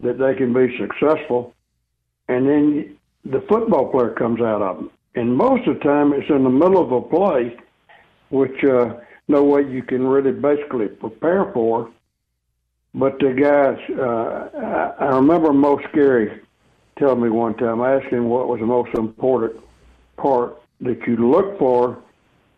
that 0.01 0.19
they 0.19 0.35
can 0.35 0.53
be 0.53 0.77
successful 0.79 1.55
and 2.29 2.49
then 2.49 2.97
the 3.25 3.41
football 3.49 3.91
player 3.91 4.11
comes 4.11 4.41
out 4.41 4.63
of 4.63 4.77
them. 4.77 4.91
And 5.15 5.35
most 5.35 5.67
of 5.67 5.79
the 5.79 5.81
time, 5.81 6.13
it's 6.13 6.29
in 6.29 6.45
the 6.45 6.51
middle 6.51 6.83
of 6.83 6.93
a 6.93 7.01
play, 7.01 7.57
which 8.29 8.63
uh, 8.65 8.97
no 9.29 9.45
way 9.45 9.63
you 9.63 9.83
can 9.83 10.07
really 10.07 10.33
basically 10.33 10.89
prepare 10.89 11.51
for. 11.53 11.91
But 12.95 13.19
the 13.19 13.33
guys, 13.33 13.79
uh, 13.99 14.95
I, 15.01 15.05
I 15.05 15.17
remember 15.17 15.53
Mo 15.53 15.79
Scarry 15.89 16.41
telling 16.99 17.23
me 17.23 17.31
one 17.31 17.55
time. 17.57 17.81
I 17.81 17.97
asked 17.97 18.13
him 18.13 18.29
what 18.29 18.49
was 18.49 18.61
the 18.61 18.67
most 18.67 18.95
important 18.95 19.63
part 20.17 20.61
that 20.81 21.07
you 21.07 21.17
look 21.17 21.59
for 21.59 21.99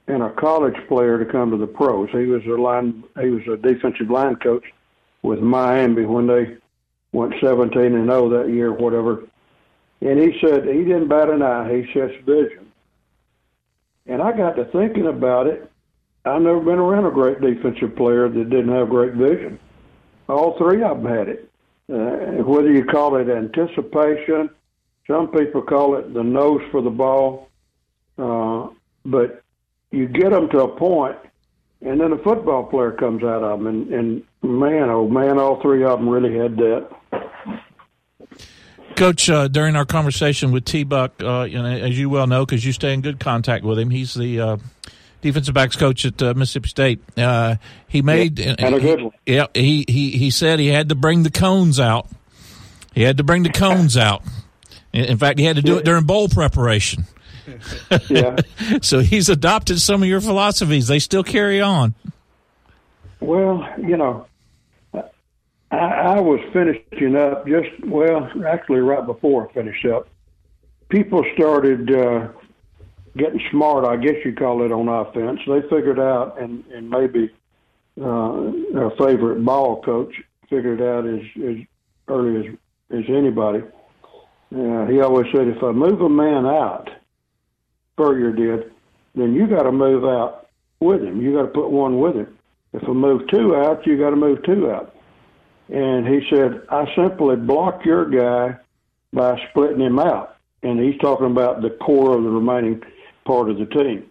in 0.07 0.23
a 0.23 0.31
college 0.31 0.77
player 0.89 1.23
to 1.23 1.31
come 1.31 1.51
to 1.51 1.57
the 1.57 1.67
pros. 1.67 2.09
He 2.11 2.27
was 2.27 2.45
a 2.47 2.61
line, 2.61 3.05
he 3.21 3.31
was 3.31 3.43
a 3.47 3.57
defensive 3.57 4.11
line 4.11 4.37
coach 4.37 4.65
with 5.23 5.41
Miami 5.41 6.05
when 6.07 6.27
they 6.27 6.57
went 7.13 7.35
17 7.41 7.81
and 7.81 8.09
0 8.09 8.29
that 8.31 8.53
year, 8.53 8.73
whatever. 8.73 9.25
And 10.01 10.19
he 10.19 10.39
said 10.41 10.65
he 10.65 10.85
didn't 10.85 11.09
bat 11.09 11.29
an 11.29 11.43
eye. 11.43 11.73
He 11.75 11.93
says 11.93 12.11
vision. 12.25 12.71
And 14.07 14.23
I 14.23 14.37
got 14.37 14.53
to 14.57 14.65
thinking 14.67 15.07
about 15.07 15.47
it. 15.47 15.71
I've 16.25 16.43
never 16.43 16.61
been 16.61 16.79
around 16.79 17.07
a 17.07 17.11
great 17.11 17.41
defensive 17.41 17.97
player 17.97 18.29
that 18.29 18.51
didn't 18.51 18.75
have 18.75 18.89
great 18.89 19.15
vision. 19.15 19.59
All 20.29 20.57
three 20.59 20.83
of 20.83 21.03
them 21.03 21.13
had 21.13 21.29
it. 21.29 21.51
Uh, 21.91 22.45
whether 22.45 22.71
you 22.71 22.85
call 22.85 23.17
it 23.17 23.31
anticipation, 23.31 24.51
some 25.07 25.29
people 25.29 25.63
call 25.63 25.97
it 25.97 26.13
the 26.13 26.23
nose 26.23 26.61
for 26.71 26.83
the 26.83 26.91
ball. 26.91 27.49
Uh, 28.19 28.69
but 29.05 29.43
you 29.91 30.07
get 30.07 30.31
them 30.31 30.49
to 30.51 30.65
a 30.65 30.77
point, 30.77 31.17
and 31.81 32.01
then 32.01 32.13
a 32.13 32.19
football 32.19 32.65
player 32.65 32.93
comes 32.93 33.23
out 33.23 33.43
of 33.43 33.59
them. 33.59 33.67
And, 33.67 33.93
and 33.93 34.23
man, 34.43 34.91
oh 34.91 35.09
man, 35.09 35.39
all 35.39 35.63
three 35.63 35.83
of 35.85 35.99
them 35.99 36.09
really 36.09 36.37
had 36.37 36.57
that. 36.57 36.91
Coach, 38.99 39.31
uh, 39.31 39.49
during 39.49 39.77
our 39.77 39.85
conversation 39.85 40.53
with 40.53 40.65
T 40.65 40.85
Buck, 40.85 41.23
uh, 41.23 41.43
you 41.43 41.63
know, 41.63 41.67
as 41.67 41.99
you 41.99 42.11
well 42.11 42.27
know, 42.27 42.45
because 42.45 42.65
you 42.65 42.73
stay 42.73 42.93
in 42.93 43.01
good 43.01 43.21
contact 43.21 43.65
with 43.65 43.79
him, 43.79 43.91
he's 43.91 44.15
the 44.15 44.41
uh, 44.41 44.57
defensive 45.21 45.55
backs 45.55 45.77
coach 45.77 46.05
at 46.05 46.21
uh, 46.23 46.35
Mississippi 46.35 46.69
State. 46.69 47.01
Uh, 47.17 47.57
he 47.87 48.03
made 48.03 48.39
yeah, 48.39 48.57
and 48.59 48.75
a 48.75 48.81
good 48.81 49.03
one. 49.03 49.13
Yeah, 49.27 49.47
he, 49.55 49.85
he 49.89 50.11
he 50.11 50.31
said 50.31 50.59
he 50.59 50.69
had 50.69 50.89
to 50.89 50.95
bring 50.95 51.23
the 51.23 51.31
cones 51.31 51.79
out. 51.81 52.09
He 52.95 53.03
had 53.03 53.17
to 53.19 53.25
bring 53.25 53.43
the 53.45 53.53
cones 53.53 53.97
out. 53.97 54.23
In 54.93 55.05
in 55.05 55.19
fact, 55.19 55.39
he 55.39 55.45
had 55.45 55.57
to 55.57 55.63
do 55.63 55.79
it 55.79 55.85
during 55.85 56.05
bowl 56.05 56.29
preparation. 56.29 57.05
Yeah. 58.09 58.37
So 58.83 58.99
he's 58.99 59.31
adopted 59.31 59.81
some 59.81 60.03
of 60.03 60.09
your 60.09 60.21
philosophies. 60.21 60.89
They 60.89 60.99
still 60.99 61.25
carry 61.25 61.63
on. 61.63 61.95
Well, 63.21 63.67
you 63.79 63.97
know, 63.97 64.27
I, 65.71 65.77
I 65.77 66.21
was 66.21 66.41
finishing 66.53 67.17
up 67.17 67.47
just 67.47 67.69
well, 67.85 68.31
actually 68.47 68.81
right 68.81 69.05
before 69.05 69.49
I 69.49 69.53
finished 69.53 69.85
up. 69.87 70.09
People 70.89 71.25
started 71.35 71.95
uh, 71.95 72.29
getting 73.17 73.41
smart, 73.51 73.85
I 73.85 73.97
guess 73.97 74.17
you 74.25 74.35
call 74.35 74.65
it, 74.65 74.73
on 74.73 74.89
offense. 74.89 75.41
They 75.47 75.61
figured 75.63 76.01
out, 76.01 76.41
and 76.41 76.65
and 76.67 76.89
maybe 76.89 77.31
uh, 78.01 78.53
our 78.79 78.93
favorite 78.99 79.45
ball 79.45 79.83
coach 79.83 80.15
figured 80.49 80.81
out 80.81 81.07
as 81.07 81.21
as 81.37 81.57
early 82.09 82.49
as 82.49 82.55
as 82.91 83.05
anybody. 83.09 83.63
Uh, 84.55 84.87
he 84.87 85.01
always 85.01 85.27
said, 85.35 85.47
if 85.47 85.63
I 85.63 85.73
move 85.73 86.01
a 86.01 86.09
man 86.09 86.47
out, 86.47 86.89
Spurrier 87.93 88.33
did, 88.33 88.73
then 89.15 89.35
you 89.35 89.47
got 89.47 89.65
to 89.65 89.73
move 89.73 90.05
out 90.05 90.49
with 90.81 91.03
him. 91.03 91.21
You 91.21 91.35
got 91.35 91.43
to 91.43 91.49
put 91.49 91.71
one 91.71 91.99
with 91.99 92.17
him. 92.17 92.39
If 92.73 92.85
I 92.85 92.93
move 92.93 93.29
two 93.29 93.57
out, 93.57 93.87
you 93.87 93.99
got 93.99 94.11
to 94.11 94.17
move 94.17 94.43
two 94.45 94.71
out. 94.71 94.95
And 95.69 96.07
he 96.07 96.27
said, 96.31 96.63
I 96.71 96.93
simply 96.95 97.37
block 97.37 97.85
your 97.85 98.09
guy 98.09 98.57
by 99.13 99.41
splitting 99.51 99.81
him 99.81 99.99
out. 99.99 100.37
And 100.63 100.81
he's 100.81 100.99
talking 101.01 101.27
about 101.27 101.63
the 101.63 101.71
core 101.71 102.17
of 102.17 102.25
the 102.25 102.31
remaining 102.31 102.83
part 103.25 103.51
of 103.51 103.59
the 103.59 103.67
team. 103.67 104.11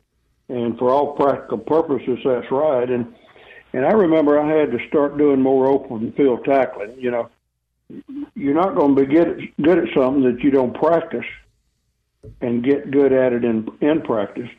And 0.50 0.78
for 0.78 0.92
all 0.92 1.14
practical 1.14 1.58
purposes, 1.58 2.20
that's 2.24 2.50
right. 2.52 2.90
And 2.90 3.14
and 3.74 3.86
I 3.86 3.92
remember 3.92 4.40
I 4.40 4.48
had 4.48 4.72
to 4.72 4.88
start 4.88 5.18
doing 5.18 5.42
more 5.42 5.68
open 5.68 6.14
field 6.14 6.46
tackling. 6.46 6.96
You 6.98 7.12
know, 7.12 7.30
you're 8.34 8.54
not 8.54 8.76
going 8.76 8.96
to 8.96 9.06
be 9.06 9.14
good 9.14 9.28
at, 9.28 9.62
good 9.62 9.78
at 9.80 9.94
something 9.94 10.24
that 10.24 10.42
you 10.42 10.52
don't 10.52 10.74
practice 10.74 11.26
and 12.42 12.64
get 12.64 12.92
good 12.92 13.12
at 13.12 13.34
it 13.34 13.44
in 13.44 13.70
in 13.82 14.02
practice. 14.02 14.50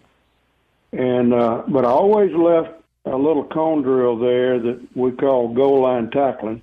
And 0.92 1.32
uh, 1.32 1.62
but 1.68 1.84
I 1.84 1.88
always 1.88 2.34
left 2.34 2.70
a 3.04 3.16
little 3.16 3.44
cone 3.44 3.82
drill 3.82 4.18
there 4.18 4.58
that 4.58 4.80
we 4.94 5.12
call 5.12 5.54
goal 5.54 5.82
line 5.82 6.10
tackling, 6.10 6.62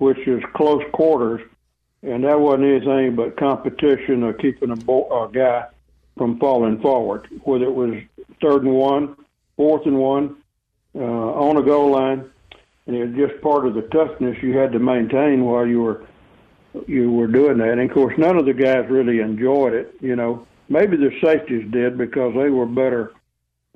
which 0.00 0.18
is 0.26 0.42
close 0.54 0.82
quarters, 0.92 1.42
and 2.02 2.24
that 2.24 2.40
wasn't 2.40 2.64
anything 2.64 3.14
but 3.14 3.36
competition 3.36 4.22
of 4.22 4.38
keeping 4.38 4.70
a, 4.70 4.76
bo- 4.76 5.24
a 5.24 5.30
guy 5.30 5.66
from 6.16 6.38
falling 6.38 6.80
forward, 6.80 7.28
whether 7.44 7.66
it 7.66 7.74
was 7.74 7.94
third 8.40 8.64
and 8.64 8.74
one, 8.74 9.14
fourth 9.56 9.84
and 9.84 9.98
one, 9.98 10.36
uh, 10.94 11.00
on 11.02 11.58
a 11.58 11.62
goal 11.62 11.90
line, 11.90 12.30
and 12.86 12.96
it 12.96 13.10
was 13.10 13.28
just 13.28 13.42
part 13.42 13.66
of 13.66 13.74
the 13.74 13.82
toughness 13.82 14.42
you 14.42 14.56
had 14.56 14.72
to 14.72 14.78
maintain 14.78 15.44
while 15.44 15.66
you 15.66 15.82
were 15.82 16.06
you 16.86 17.12
were 17.12 17.26
doing 17.26 17.58
that. 17.58 17.72
And 17.72 17.82
of 17.82 17.92
course, 17.92 18.14
none 18.16 18.38
of 18.38 18.46
the 18.46 18.54
guys 18.54 18.88
really 18.88 19.20
enjoyed 19.20 19.74
it. 19.74 19.94
You 20.00 20.16
know, 20.16 20.46
maybe 20.70 20.96
the 20.96 21.10
safeties 21.22 21.70
did 21.70 21.98
because 21.98 22.32
they 22.34 22.48
were 22.48 22.64
better 22.64 23.12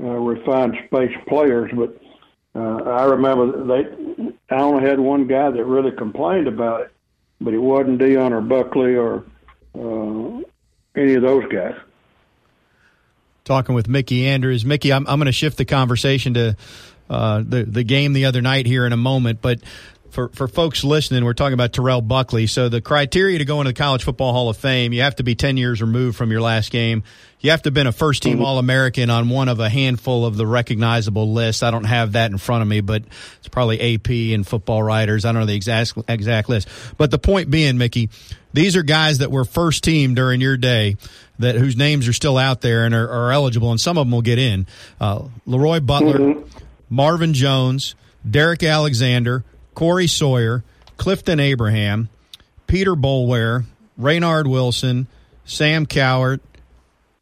uh, 0.00 0.04
refined 0.04 0.74
space 0.86 1.14
players. 1.28 1.70
But 1.74 2.00
uh, 2.54 2.82
I 2.84 3.04
remember 3.04 3.64
they. 3.64 4.32
I 4.50 4.60
only 4.60 4.88
had 4.88 5.00
one 5.00 5.26
guy 5.26 5.50
that 5.50 5.64
really 5.64 5.90
complained 5.90 6.46
about 6.46 6.82
it, 6.82 6.92
but 7.40 7.52
it 7.54 7.58
wasn't 7.58 8.00
Deion 8.00 8.30
or 8.32 8.40
Buckley 8.40 8.94
or 8.94 9.24
uh, 9.74 10.42
any 10.94 11.14
of 11.14 11.22
those 11.22 11.50
guys. 11.50 11.74
talking 13.44 13.74
with 13.74 13.88
Mickey 13.88 14.26
Andrews. 14.28 14.64
Mickey, 14.64 14.92
I'm, 14.92 15.06
I'm 15.08 15.18
going 15.18 15.26
to 15.26 15.32
shift 15.32 15.58
the 15.58 15.64
conversation 15.64 16.34
to 16.34 16.56
uh, 17.10 17.42
the 17.46 17.64
the 17.64 17.82
game 17.82 18.12
the 18.12 18.26
other 18.26 18.40
night 18.40 18.66
here 18.66 18.86
in 18.86 18.92
a 18.92 18.98
moment, 18.98 19.40
but. 19.42 19.60
For, 20.14 20.28
for 20.28 20.46
folks 20.46 20.84
listening, 20.84 21.24
we're 21.24 21.34
talking 21.34 21.54
about 21.54 21.72
Terrell 21.72 22.00
Buckley. 22.00 22.46
So 22.46 22.68
the 22.68 22.80
criteria 22.80 23.38
to 23.38 23.44
go 23.44 23.60
into 23.60 23.70
the 23.70 23.74
College 23.74 24.04
Football 24.04 24.32
Hall 24.32 24.48
of 24.48 24.56
Fame, 24.56 24.92
you 24.92 25.02
have 25.02 25.16
to 25.16 25.24
be 25.24 25.34
10 25.34 25.56
years 25.56 25.80
removed 25.80 26.16
from 26.16 26.30
your 26.30 26.40
last 26.40 26.70
game. 26.70 27.02
You 27.40 27.50
have 27.50 27.62
to 27.62 27.66
have 27.66 27.74
been 27.74 27.88
a 27.88 27.92
first 27.92 28.22
team 28.22 28.40
All 28.40 28.60
American 28.60 29.10
on 29.10 29.28
one 29.28 29.48
of 29.48 29.58
a 29.58 29.68
handful 29.68 30.24
of 30.24 30.36
the 30.36 30.46
recognizable 30.46 31.32
lists. 31.32 31.64
I 31.64 31.72
don't 31.72 31.82
have 31.82 32.12
that 32.12 32.30
in 32.30 32.38
front 32.38 32.62
of 32.62 32.68
me, 32.68 32.80
but 32.80 33.02
it's 33.38 33.48
probably 33.48 33.96
AP 33.96 34.08
and 34.08 34.46
football 34.46 34.84
writers. 34.84 35.24
I 35.24 35.32
don't 35.32 35.40
know 35.40 35.46
the 35.46 35.56
exact 35.56 35.94
exact 36.06 36.48
list. 36.48 36.68
But 36.96 37.10
the 37.10 37.18
point 37.18 37.50
being, 37.50 37.76
Mickey, 37.76 38.08
these 38.52 38.76
are 38.76 38.84
guys 38.84 39.18
that 39.18 39.32
were 39.32 39.44
first 39.44 39.82
team 39.82 40.14
during 40.14 40.40
your 40.40 40.56
day 40.56 40.96
that 41.40 41.56
whose 41.56 41.76
names 41.76 42.06
are 42.06 42.12
still 42.12 42.38
out 42.38 42.60
there 42.60 42.86
and 42.86 42.94
are, 42.94 43.10
are 43.10 43.32
eligible, 43.32 43.72
and 43.72 43.80
some 43.80 43.98
of 43.98 44.06
them 44.06 44.12
will 44.12 44.22
get 44.22 44.38
in. 44.38 44.68
Uh, 45.00 45.24
LeRoy 45.44 45.84
Butler, 45.84 46.36
Marvin 46.88 47.34
Jones, 47.34 47.96
Derrick 48.30 48.62
Alexander, 48.62 49.42
Corey 49.74 50.06
Sawyer, 50.06 50.64
Clifton 50.96 51.40
Abraham, 51.40 52.08
Peter 52.66 52.94
Boulware, 52.94 53.64
Reinard 53.98 54.46
Wilson, 54.46 55.06
Sam 55.44 55.86
Cowart, 55.86 56.40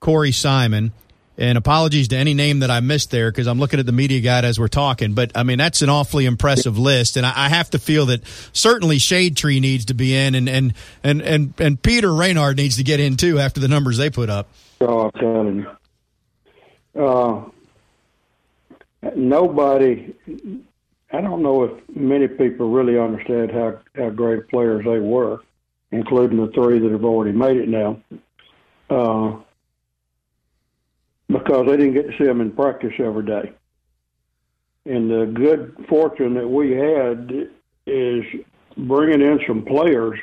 Corey 0.00 0.32
Simon. 0.32 0.92
And 1.38 1.56
apologies 1.56 2.08
to 2.08 2.16
any 2.16 2.34
name 2.34 2.60
that 2.60 2.70
I 2.70 2.80
missed 2.80 3.10
there 3.10 3.30
because 3.30 3.46
I'm 3.46 3.58
looking 3.58 3.80
at 3.80 3.86
the 3.86 3.92
media 3.92 4.20
guide 4.20 4.44
as 4.44 4.60
we're 4.60 4.68
talking. 4.68 5.14
But 5.14 5.32
I 5.34 5.44
mean, 5.44 5.56
that's 5.56 5.80
an 5.80 5.88
awfully 5.88 6.26
impressive 6.26 6.78
list, 6.78 7.16
and 7.16 7.24
I, 7.24 7.32
I 7.34 7.48
have 7.48 7.70
to 7.70 7.78
feel 7.78 8.06
that 8.06 8.20
certainly 8.52 8.98
Shade 8.98 9.34
Tree 9.36 9.58
needs 9.58 9.86
to 9.86 9.94
be 9.94 10.14
in, 10.14 10.34
and 10.34 10.46
and 10.46 10.74
and 11.02 11.22
and, 11.22 11.54
and 11.58 11.82
Peter 11.82 12.08
Reinard 12.08 12.58
needs 12.58 12.76
to 12.76 12.84
get 12.84 13.00
in 13.00 13.16
too 13.16 13.38
after 13.38 13.60
the 13.60 13.66
numbers 13.66 13.96
they 13.96 14.10
put 14.10 14.28
up. 14.28 14.48
Oh, 14.82 15.06
I'm 15.06 15.10
telling 15.12 15.66
you. 16.94 17.02
Uh, 17.02 17.44
nobody, 19.16 20.14
I 21.12 21.20
don't 21.20 21.42
know 21.42 21.64
if 21.64 21.72
many 21.94 22.26
people 22.26 22.70
really 22.70 22.98
understand 22.98 23.50
how, 23.50 23.78
how 23.94 24.08
great 24.10 24.48
players 24.48 24.84
they 24.84 24.98
were, 24.98 25.40
including 25.90 26.38
the 26.38 26.50
three 26.52 26.78
that 26.78 26.90
have 26.90 27.04
already 27.04 27.36
made 27.36 27.58
it 27.58 27.68
now, 27.68 28.00
uh, 28.88 29.36
because 31.28 31.66
they 31.66 31.76
didn't 31.76 31.92
get 31.92 32.10
to 32.10 32.18
see 32.18 32.24
them 32.24 32.40
in 32.40 32.50
practice 32.50 32.94
every 32.98 33.24
day. 33.24 33.52
And 34.86 35.10
the 35.10 35.26
good 35.26 35.84
fortune 35.88 36.34
that 36.34 36.48
we 36.48 36.72
had 36.72 37.50
is 37.86 38.24
bringing 38.76 39.20
in 39.20 39.38
some 39.46 39.64
players, 39.66 40.18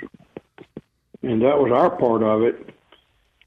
and 1.22 1.42
that 1.44 1.58
was 1.58 1.72
our 1.72 1.96
part 1.96 2.24
of 2.24 2.42
it, 2.42 2.74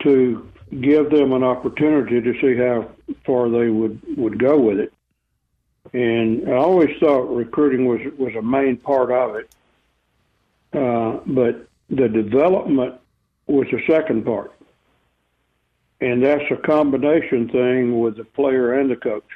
to 0.05 0.49
give 0.81 1.11
them 1.11 1.33
an 1.33 1.43
opportunity 1.43 2.21
to 2.21 2.41
see 2.41 2.57
how 2.57 2.89
far 3.27 3.51
they 3.51 3.69
would, 3.69 4.01
would 4.17 4.39
go 4.39 4.59
with 4.59 4.79
it. 4.79 4.93
And 5.93 6.49
I 6.49 6.57
always 6.57 6.97
thought 6.99 7.35
recruiting 7.35 7.87
was 7.87 8.01
was 8.19 8.35
a 8.35 8.43
main 8.43 8.79
part 8.79 9.11
of 9.11 9.37
it, 9.37 9.55
uh, 10.73 11.21
but 11.27 11.67
the 11.91 12.09
development 12.09 12.95
was 13.47 13.67
the 13.71 13.83
second 13.87 14.25
part, 14.25 14.53
and 16.01 16.23
that's 16.25 16.51
a 16.51 16.57
combination 16.57 17.49
thing 17.51 18.01
with 18.01 18.17
the 18.17 18.25
player 18.25 18.81
and 18.81 18.91
the 18.91 18.97
coach. 18.97 19.27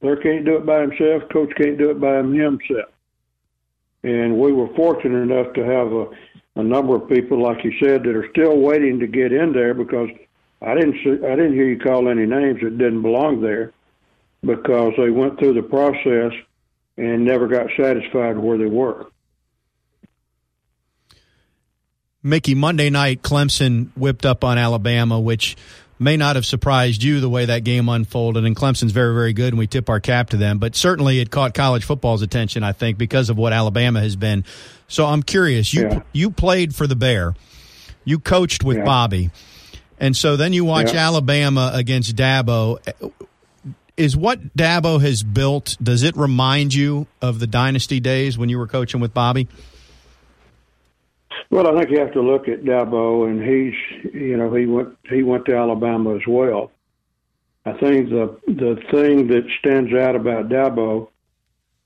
Player 0.00 0.16
can't 0.16 0.44
do 0.44 0.56
it 0.56 0.66
by 0.66 0.80
himself. 0.80 1.28
Coach 1.30 1.52
can't 1.56 1.78
do 1.78 1.90
it 1.90 2.00
by 2.00 2.16
himself. 2.16 2.90
And 4.02 4.38
we 4.38 4.52
were 4.52 4.74
fortunate 4.74 5.18
enough 5.18 5.52
to 5.52 5.64
have 5.64 5.92
a, 5.92 6.06
a 6.56 6.62
number 6.62 6.96
of 6.96 7.08
people, 7.08 7.40
like 7.40 7.62
you 7.62 7.72
said, 7.78 8.02
that 8.02 8.16
are 8.16 8.28
still 8.30 8.56
waiting 8.56 8.98
to 8.98 9.06
get 9.06 9.30
in 9.30 9.52
there 9.52 9.74
because 9.74 10.08
I 10.62 10.74
didn't 10.74 10.94
see, 11.04 11.24
I 11.24 11.36
didn't 11.36 11.52
hear 11.52 11.68
you 11.68 11.78
call 11.78 12.08
any 12.08 12.24
names 12.24 12.62
that 12.62 12.78
didn't 12.78 13.02
belong 13.02 13.42
there 13.42 13.72
because 14.42 14.92
they 14.96 15.10
went 15.10 15.38
through 15.38 15.54
the 15.54 15.62
process 15.62 16.32
and 16.96 17.24
never 17.24 17.46
got 17.48 17.66
satisfied 17.76 18.38
where 18.38 18.58
they 18.58 18.66
were. 18.66 19.06
Mickey, 22.22 22.54
Monday 22.54 22.90
night, 22.90 23.22
Clemson 23.22 23.88
whipped 23.96 24.26
up 24.26 24.44
on 24.44 24.58
Alabama, 24.58 25.18
which 25.18 25.56
may 25.98 26.16
not 26.18 26.36
have 26.36 26.44
surprised 26.44 27.02
you 27.02 27.20
the 27.20 27.30
way 27.30 27.46
that 27.46 27.64
game 27.64 27.88
unfolded. 27.88 28.44
And 28.44 28.54
Clemson's 28.54 28.92
very, 28.92 29.14
very 29.14 29.32
good, 29.32 29.48
and 29.54 29.58
we 29.58 29.66
tip 29.66 29.88
our 29.88 30.00
cap 30.00 30.30
to 30.30 30.36
them. 30.36 30.58
But 30.58 30.76
certainly, 30.76 31.20
it 31.20 31.30
caught 31.30 31.54
college 31.54 31.84
football's 31.84 32.20
attention, 32.20 32.62
I 32.62 32.72
think, 32.72 32.98
because 32.98 33.30
of 33.30 33.38
what 33.38 33.54
Alabama 33.54 34.00
has 34.00 34.16
been. 34.16 34.44
So 34.86 35.06
I'm 35.06 35.22
curious. 35.22 35.72
You 35.72 35.82
Yeah. 35.82 36.00
you 36.12 36.30
played 36.30 36.74
for 36.74 36.86
the 36.86 36.96
Bear, 36.96 37.34
you 38.04 38.18
coached 38.18 38.64
with 38.64 38.78
Yeah. 38.78 38.84
Bobby, 38.84 39.30
and 39.98 40.14
so 40.14 40.36
then 40.36 40.52
you 40.52 40.64
watch 40.66 40.92
Yeah. 40.92 41.06
Alabama 41.06 41.70
against 41.72 42.16
Dabo. 42.16 42.78
Is 44.00 44.16
what 44.16 44.56
Dabo 44.56 44.98
has 44.98 45.22
built? 45.22 45.76
Does 45.82 46.04
it 46.04 46.16
remind 46.16 46.72
you 46.72 47.06
of 47.20 47.38
the 47.38 47.46
dynasty 47.46 48.00
days 48.00 48.38
when 48.38 48.48
you 48.48 48.56
were 48.56 48.66
coaching 48.66 48.98
with 48.98 49.12
Bobby? 49.12 49.46
Well, 51.50 51.66
I 51.66 51.78
think 51.78 51.90
you 51.90 52.00
have 52.00 52.14
to 52.14 52.22
look 52.22 52.48
at 52.48 52.62
Dabo, 52.62 53.28
and 53.28 53.42
he's 53.42 54.14
you 54.14 54.38
know 54.38 54.54
he 54.54 54.64
went 54.64 54.96
he 55.10 55.22
went 55.22 55.44
to 55.44 55.54
Alabama 55.54 56.16
as 56.16 56.22
well. 56.26 56.72
I 57.66 57.72
think 57.72 58.08
the 58.08 58.38
the 58.46 58.82
thing 58.90 59.26
that 59.26 59.46
stands 59.58 59.92
out 59.92 60.16
about 60.16 60.48
Dabo, 60.48 61.08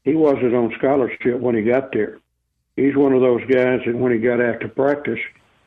he 0.05 0.15
wasn't 0.15 0.55
on 0.55 0.73
scholarship 0.79 1.41
when 1.41 1.57
he 1.57 1.62
got 1.62 1.93
there. 1.93 2.21
He's 2.77 2.95
one 2.95 3.12
of 3.12 3.23
those 3.23 3.41
guys 3.41 3.81
that 3.87 3.97
when 3.97 4.12
he 4.12 4.19
got 4.19 4.41
out 4.41 4.61
to 4.61 4.69
practice, 4.69 5.19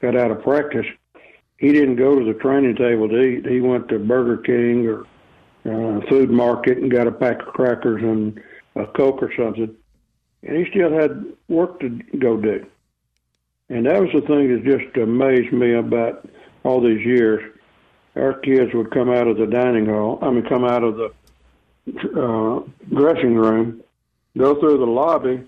got 0.01 0.15
out 0.15 0.31
of 0.31 0.43
practice, 0.43 0.85
he 1.57 1.73
didn't 1.73 1.97
go 1.97 2.17
to 2.17 2.23
the 2.23 2.39
training 2.39 2.77
table 2.77 3.09
to 3.09 3.21
eat. 3.21 3.45
He 3.45 3.59
went 3.59 3.89
to 3.89 3.99
Burger 3.99 4.37
King 4.37 4.87
or 4.87 5.05
uh, 5.67 6.01
food 6.09 6.29
market 6.29 6.77
and 6.77 6.91
got 6.91 7.07
a 7.07 7.11
pack 7.11 7.41
of 7.41 7.53
crackers 7.53 8.01
and 8.01 8.41
a 8.75 8.85
Coke 8.87 9.21
or 9.21 9.31
something. 9.35 9.75
And 10.43 10.57
he 10.57 10.69
still 10.71 10.91
had 10.91 11.25
work 11.47 11.79
to 11.81 11.89
go 12.19 12.37
do. 12.37 12.65
And 13.69 13.85
that 13.85 13.99
was 13.99 14.09
the 14.13 14.21
thing 14.21 14.53
that 14.53 14.63
just 14.63 14.95
amazed 14.97 15.51
me 15.51 15.73
about 15.73 16.27
all 16.63 16.81
these 16.81 17.05
years. 17.05 17.53
Our 18.15 18.33
kids 18.33 18.73
would 18.73 18.91
come 18.91 19.09
out 19.09 19.27
of 19.27 19.37
the 19.37 19.45
dining 19.45 19.87
hall, 19.87 20.19
I 20.21 20.31
mean, 20.31 20.45
come 20.47 20.63
out 20.63 20.83
of 20.83 20.95
the 20.95 21.13
uh, 21.87 22.61
dressing 22.89 23.35
room, 23.35 23.83
go 24.37 24.59
through 24.59 24.77
the 24.77 24.85
lobby. 24.85 25.43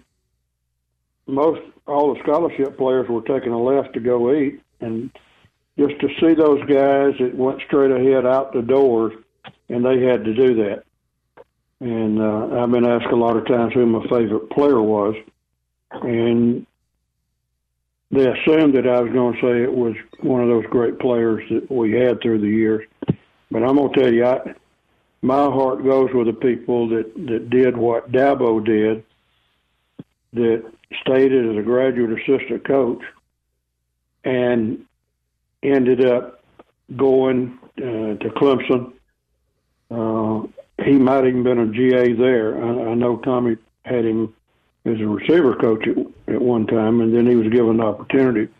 Most 1.27 1.61
all 1.87 2.13
the 2.13 2.19
scholarship 2.21 2.77
players 2.77 3.09
were 3.09 3.21
taking 3.21 3.51
a 3.51 3.61
left 3.61 3.93
to 3.93 3.99
go 3.99 4.33
eat, 4.33 4.61
and 4.81 5.09
just 5.77 5.99
to 6.01 6.07
see 6.19 6.33
those 6.33 6.59
guys 6.61 7.13
that 7.19 7.31
went 7.35 7.61
straight 7.65 7.91
ahead 7.91 8.25
out 8.25 8.53
the 8.53 8.61
doors, 8.61 9.13
and 9.69 9.85
they 9.85 10.01
had 10.01 10.25
to 10.25 10.33
do 10.33 10.55
that. 10.55 10.83
And 11.79 12.21
uh, 12.21 12.61
I've 12.61 12.71
been 12.71 12.85
asked 12.85 13.11
a 13.11 13.15
lot 13.15 13.37
of 13.37 13.47
times 13.47 13.73
who 13.73 13.85
my 13.85 14.01
favorite 14.09 14.49
player 14.49 14.81
was, 14.81 15.15
and 15.91 16.65
they 18.11 18.27
assumed 18.27 18.75
that 18.75 18.87
I 18.87 18.99
was 19.01 19.13
going 19.13 19.35
to 19.35 19.41
say 19.41 19.63
it 19.63 19.73
was 19.73 19.95
one 20.21 20.41
of 20.41 20.49
those 20.49 20.65
great 20.65 20.99
players 20.99 21.43
that 21.51 21.71
we 21.71 21.93
had 21.93 22.21
through 22.21 22.39
the 22.39 22.47
years. 22.47 22.85
But 23.51 23.63
I'm 23.63 23.75
going 23.75 23.93
to 23.93 23.99
tell 23.99 24.13
you, 24.13 24.25
I, 24.25 24.53
my 25.21 25.45
heart 25.45 25.83
goes 25.83 26.09
with 26.13 26.27
the 26.27 26.33
people 26.33 26.89
that, 26.89 27.13
that 27.27 27.49
did 27.49 27.77
what 27.77 28.11
Dabo 28.11 28.63
did, 28.63 29.03
that 30.33 30.71
stayed 31.01 31.33
as 31.33 31.57
a 31.57 31.61
graduate 31.61 32.19
assistant 32.19 32.65
coach 32.65 33.01
and 34.23 34.85
ended 35.63 36.05
up 36.05 36.43
going 36.95 37.57
uh, 37.77 38.15
to 38.21 38.29
Clemson. 38.35 38.93
Uh, 39.91 40.43
he 40.83 40.93
might 40.93 41.25
even 41.25 41.43
been 41.43 41.59
a 41.59 41.67
GA 41.67 42.13
there. 42.13 42.63
I, 42.63 42.91
I 42.91 42.93
know 42.95 43.17
Tommy 43.17 43.57
had 43.83 44.05
him 44.05 44.33
as 44.85 44.99
a 44.99 45.07
receiver 45.07 45.55
coach 45.55 45.87
at, 45.87 46.33
at 46.33 46.41
one 46.41 46.67
time, 46.67 47.01
and 47.01 47.13
then 47.15 47.27
he 47.27 47.35
was 47.35 47.47
given 47.49 47.77
the 47.77 47.83
opportunity. 47.83 48.51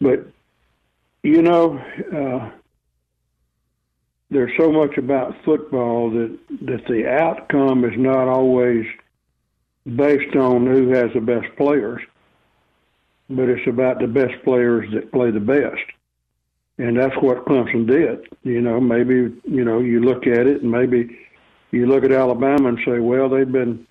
But 0.00 0.26
you 1.22 1.42
know, 1.42 1.78
uh, 2.12 2.50
there's 4.30 4.52
so 4.58 4.72
much 4.72 4.96
about 4.96 5.36
football 5.44 6.10
that 6.10 6.38
that 6.62 6.86
the 6.86 7.08
outcome 7.08 7.84
is 7.84 7.96
not 7.96 8.28
always 8.28 8.86
based 9.84 10.34
on 10.36 10.66
who 10.66 10.88
has 10.90 11.12
the 11.14 11.20
best 11.20 11.54
players, 11.56 12.02
but 13.28 13.48
it's 13.48 13.66
about 13.68 14.00
the 14.00 14.06
best 14.06 14.42
players 14.44 14.88
that 14.94 15.12
play 15.12 15.30
the 15.30 15.40
best. 15.40 15.82
And 16.78 16.98
that's 16.98 17.14
what 17.16 17.44
Clemson 17.44 17.86
did. 17.86 18.26
You 18.42 18.60
know, 18.60 18.80
maybe, 18.80 19.14
you 19.44 19.64
know, 19.64 19.80
you 19.80 20.00
look 20.00 20.26
at 20.26 20.46
it 20.46 20.62
and 20.62 20.70
maybe 20.70 21.18
you 21.70 21.86
look 21.86 22.04
at 22.04 22.12
Alabama 22.12 22.70
and 22.70 22.78
say, 22.84 22.98
well, 22.98 23.28
they've 23.28 23.50
been 23.50 23.86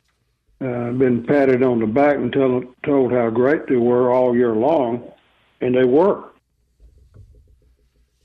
uh, 0.62 0.92
been 0.92 1.24
patted 1.24 1.64
on 1.64 1.80
the 1.80 1.88
back 1.88 2.18
and 2.18 2.32
tell, 2.32 2.62
told 2.84 3.12
how 3.12 3.32
great 3.32 3.66
they 3.68 3.78
were 3.78 4.12
all 4.12 4.36
year 4.36 4.54
long, 4.54 5.12
and 5.60 5.76
they 5.76 5.86
were. 5.86 6.24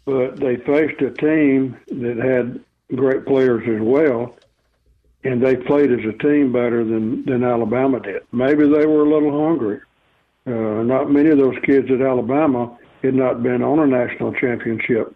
But 0.05 0.37
they 0.37 0.57
faced 0.57 1.01
a 1.01 1.11
team 1.13 1.79
that 1.89 2.19
had 2.19 2.61
great 2.95 3.25
players 3.25 3.67
as 3.67 3.81
well, 3.81 4.37
and 5.25 5.43
they 5.43 5.57
played 5.57 5.91
as 5.91 6.05
a 6.05 6.13
team 6.19 6.53
better 6.53 6.85
than, 6.85 7.25
than 7.25 7.43
Alabama 7.43 8.01
did. 8.01 8.23
Maybe 8.33 8.69
they 8.69 8.85
were 8.85 9.05
a 9.05 9.11
little 9.11 9.47
hungry. 9.47 9.81
Uh, 10.47 10.83
not 10.83 11.11
many 11.11 11.31
of 11.31 11.39
those 11.39 11.57
kids 11.65 11.91
at 11.91 12.03
Alabama 12.03 12.77
had 13.07 13.15
not 13.15 13.43
been 13.43 13.63
on 13.63 13.79
a 13.79 13.87
national 13.87 14.33
championship. 14.35 15.15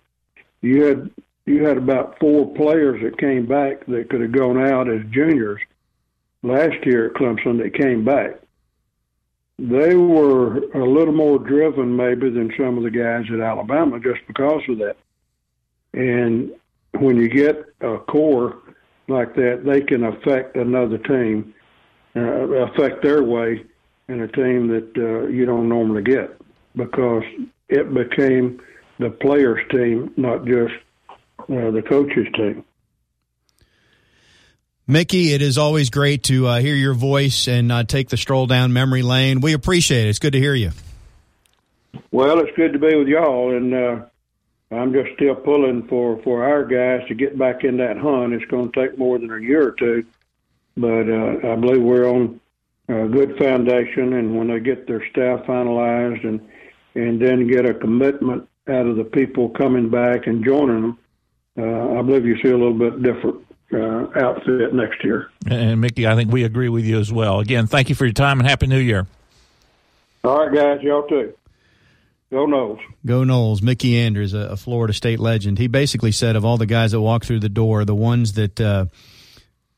You 0.62 0.84
had 0.84 1.10
you 1.46 1.64
had 1.64 1.76
about 1.76 2.18
four 2.18 2.52
players 2.54 3.02
that 3.02 3.18
came 3.18 3.46
back 3.46 3.84
that 3.86 4.08
could 4.10 4.20
have 4.20 4.32
gone 4.32 4.62
out 4.62 4.88
as 4.88 5.00
juniors 5.10 5.60
last 6.42 6.84
year 6.84 7.06
at 7.06 7.14
Clemson 7.14 7.58
that 7.62 7.74
came 7.74 8.04
back. 8.04 8.40
They 9.58 9.94
were 9.94 10.58
a 10.74 10.84
little 10.84 11.12
more 11.12 11.38
driven 11.38 11.94
maybe 11.94 12.30
than 12.30 12.52
some 12.56 12.78
of 12.78 12.84
the 12.84 12.90
guys 12.90 13.24
at 13.32 13.40
Alabama 13.40 14.00
just 14.00 14.20
because 14.26 14.62
of 14.68 14.78
that. 14.78 14.96
And 15.92 16.52
when 16.98 17.16
you 17.16 17.28
get 17.28 17.64
a 17.80 17.98
core 17.98 18.58
like 19.08 19.34
that, 19.34 19.62
they 19.64 19.80
can 19.80 20.04
affect 20.04 20.56
another 20.56 20.98
team, 20.98 21.52
uh, 22.16 22.20
affect 22.20 23.02
their 23.02 23.22
way 23.22 23.64
in 24.08 24.22
a 24.22 24.28
team 24.28 24.68
that 24.68 24.92
uh, 24.96 25.26
you 25.26 25.44
don't 25.46 25.68
normally 25.68 26.02
get 26.02 26.40
because 26.76 27.24
it 27.70 27.92
became 27.94 28.60
the 28.98 29.10
players' 29.10 29.60
team, 29.70 30.12
not 30.16 30.44
just 30.44 30.74
uh, 31.08 31.70
the 31.70 31.82
coaches' 31.86 32.26
team. 32.34 32.64
Mickey, 34.86 35.32
it 35.32 35.40
is 35.40 35.56
always 35.56 35.88
great 35.88 36.24
to 36.24 36.48
uh, 36.48 36.58
hear 36.58 36.74
your 36.74 36.94
voice 36.94 37.46
and 37.46 37.70
uh, 37.70 37.84
take 37.84 38.08
the 38.08 38.16
stroll 38.16 38.46
down 38.46 38.72
memory 38.72 39.02
lane. 39.02 39.40
We 39.40 39.52
appreciate 39.52 40.06
it. 40.06 40.10
It's 40.10 40.18
good 40.18 40.32
to 40.32 40.40
hear 40.40 40.54
you. 40.54 40.72
Well, 42.10 42.40
it's 42.40 42.54
good 42.56 42.72
to 42.72 42.78
be 42.78 42.96
with 42.96 43.06
y'all, 43.06 43.56
and 43.56 43.72
uh, 43.72 44.00
I'm 44.72 44.92
just 44.92 45.14
still 45.14 45.36
pulling 45.36 45.86
for 45.86 46.20
for 46.22 46.44
our 46.44 46.64
guys 46.64 47.06
to 47.08 47.14
get 47.14 47.38
back 47.38 47.62
in 47.62 47.76
that 47.76 47.98
hunt. 47.98 48.32
It's 48.32 48.44
going 48.46 48.72
to 48.72 48.80
take 48.80 48.98
more 48.98 49.18
than 49.18 49.30
a 49.30 49.38
year 49.38 49.68
or 49.68 49.72
two, 49.72 50.04
but 50.76 51.08
uh, 51.08 51.52
I 51.52 51.56
believe 51.56 51.82
we're 51.82 52.08
on 52.08 52.40
a 52.88 53.06
good 53.06 53.38
foundation. 53.38 54.14
And 54.14 54.36
when 54.36 54.48
they 54.48 54.58
get 54.58 54.88
their 54.88 55.08
staff 55.10 55.46
finalized 55.46 56.26
and 56.26 56.40
and 56.94 57.20
then 57.20 57.46
get 57.46 57.64
a 57.64 57.74
commitment 57.74 58.48
out 58.68 58.86
of 58.86 58.96
the 58.96 59.04
people 59.04 59.50
coming 59.50 59.90
back 59.90 60.26
and 60.26 60.44
joining 60.44 60.82
them, 60.82 60.98
uh, 61.58 61.98
I 61.98 62.02
believe 62.02 62.24
you 62.24 62.36
see 62.42 62.50
a 62.50 62.56
little 62.56 62.74
bit 62.74 63.02
different 63.02 63.44
uh, 63.72 64.06
outfit 64.18 64.74
next 64.74 65.02
year. 65.04 65.30
And 65.48 65.80
Mickey, 65.80 66.06
I 66.06 66.14
think 66.14 66.32
we 66.32 66.44
agree 66.44 66.68
with 66.68 66.84
you 66.84 66.98
as 66.98 67.12
well. 67.12 67.40
Again, 67.40 67.66
thank 67.66 67.88
you 67.88 67.94
for 67.94 68.04
your 68.04 68.12
time 68.12 68.40
and 68.40 68.48
happy 68.48 68.66
New 68.66 68.78
Year. 68.78 69.06
All 70.24 70.46
right, 70.46 70.54
guys, 70.54 70.82
y'all 70.82 71.06
too. 71.06 71.32
Go 72.30 72.46
Noles. 72.46 72.78
Go 73.04 73.22
Noles. 73.22 73.60
Mickey 73.60 73.98
Andrews, 73.98 74.34
a, 74.34 74.50
a, 74.50 74.56
Florida 74.56 74.92
State 74.92 75.18
legend. 75.18 75.58
He 75.58 75.66
basically 75.66 76.12
said 76.12 76.36
of 76.36 76.44
all 76.44 76.58
the 76.58 76.66
guys 76.66 76.92
that 76.92 77.00
walked 77.00 77.24
through 77.24 77.40
the 77.40 77.48
door, 77.48 77.84
the 77.84 77.94
ones 77.94 78.34
that 78.34 78.60
uh, 78.60 78.86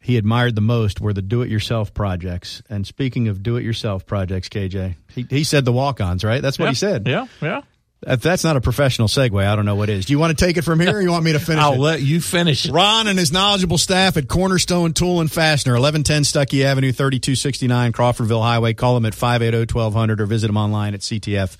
he 0.03 0.17
admired 0.17 0.55
the 0.55 0.61
most 0.61 1.01
were 1.01 1.13
the 1.13 1.23
do-it-yourself 1.23 1.95
projects. 1.95 2.63
And 2.69 2.87
speaking 2.87 3.29
of 3.29 3.43
do-it-yourself 3.43 4.05
projects, 4.05 4.49
KJ, 4.49 4.97
he, 5.15 5.27
he 5.31 5.45
said 5.45 5.65
the 5.65 5.73
walk-ons, 5.73 6.25
right? 6.25 6.43
That's 6.43 6.59
what 6.59 6.67
yeah, 6.67 6.71
he 6.71 6.75
said. 6.75 7.07
Yeah, 7.07 7.27
yeah. 7.41 7.61
If 8.05 8.21
that's 8.21 8.43
not 8.43 8.57
a 8.57 8.61
professional 8.61 9.07
segue, 9.07 9.47
I 9.47 9.55
don't 9.55 9.65
know 9.65 9.77
what 9.77 9.89
is. 9.89 10.07
Do 10.07 10.13
you 10.13 10.19
want 10.19 10.37
to 10.37 10.45
take 10.45 10.57
it 10.57 10.63
from 10.63 10.81
here 10.81 10.97
or 10.97 11.01
you 11.01 11.13
want 11.13 11.25
me 11.25 11.35
to 11.35 11.39
finish 11.39 11.63
I'll 11.63 11.75
it? 11.75 11.79
let 11.79 12.03
you 12.03 12.21
finish 12.21 12.67
it. 12.67 12.73
Ron 12.73 13.07
and 13.07 13.17
his 13.17 13.31
knowledgeable 13.31 13.79
staff 13.79 14.17
at 14.17 14.27
Cornerstone 14.27 14.93
Tool 14.93 15.21
and 15.21 15.31
Fastener, 15.31 15.75
1110 15.75 16.23
Stuckey 16.23 16.65
Avenue, 16.65 16.91
3269 16.91 17.93
Crawfordville 17.93 18.43
Highway. 18.43 18.75
Call 18.75 18.95
them 18.95 19.07
at 19.07 19.13
580-1200 19.13 20.19
or 20.19 20.27
visit 20.27 20.49
them 20.49 20.57
online 20.57 20.95
at 20.95 21.01
CTF 21.01 21.57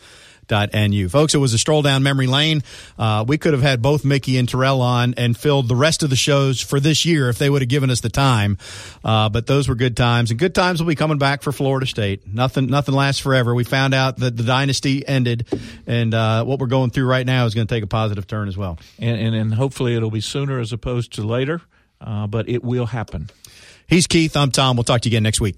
Nu. 0.53 1.09
Folks, 1.09 1.35
it 1.35 1.39
was 1.39 1.55
a 1.55 1.59
stroll 1.59 1.83
down 1.83 2.03
memory 2.03 2.27
lane. 2.27 2.63
Uh, 2.99 3.25
we 3.27 3.39
could 3.39 3.53
have 3.53 3.63
had 3.63 3.83
both 3.83 4.05
Mickey 4.05 4.39
and 4.39 4.49
Terrell 4.49 4.81
on 4.81 5.15
and 5.17 5.37
filled 5.37 5.69
the 5.69 5.77
rest 5.77 6.03
of 6.03 6.11
the 6.11 6.17
shows 6.17 6.61
for 6.61 6.79
this 6.79 7.05
year 7.05 7.29
if 7.29 7.39
they 7.39 7.51
would 7.51 7.63
have 7.63 7.69
given 7.69 7.91
us 7.91 8.01
the 8.01 8.09
time. 8.09 8.59
Uh, 9.05 9.29
but 9.29 9.47
those 9.47 9.69
were 9.69 9.75
good 9.75 9.97
times, 9.97 10.31
and 10.31 10.39
good 10.39 10.55
times 10.55 10.81
will 10.81 10.89
be 10.89 10.95
coming 10.95 11.19
back 11.19 11.43
for 11.43 11.53
Florida 11.53 11.87
State. 11.87 12.27
Nothing, 12.27 12.67
nothing 12.67 12.95
lasts 12.95 13.21
forever. 13.21 13.55
We 13.55 13.65
found 13.65 13.95
out 13.95 14.19
that 14.19 14.37
the 14.37 14.43
dynasty 14.43 15.07
ended, 15.07 15.47
and 15.87 16.15
uh, 16.15 16.45
what 16.45 16.59
we're 16.59 16.67
going 16.67 16.91
through 16.91 17.07
right 17.07 17.27
now 17.27 17.47
is 17.47 17.55
going 17.55 17.67
to 17.67 17.75
take 17.75 17.85
a 17.85 17.89
positive 17.89 18.27
turn 18.27 18.49
as 18.49 18.57
well. 18.57 18.79
And, 18.99 19.19
and, 19.19 19.35
and 19.35 19.55
hopefully 19.55 19.97
it'll 19.97 20.11
be 20.11 20.21
sooner 20.21 20.61
as 20.61 20.73
opposed 20.73 21.15
to 21.15 21.23
later, 21.23 21.63
uh, 22.01 22.27
but 22.27 22.49
it 22.49 22.63
will 22.63 22.87
happen. 22.87 23.31
He's 23.87 24.07
Keith. 24.07 24.37
I'm 24.37 24.51
Tom. 24.51 24.77
We'll 24.77 24.85
talk 24.85 25.03
to 25.03 25.09
you 25.09 25.15
again 25.15 25.23
next 25.23 25.41
week. 25.41 25.57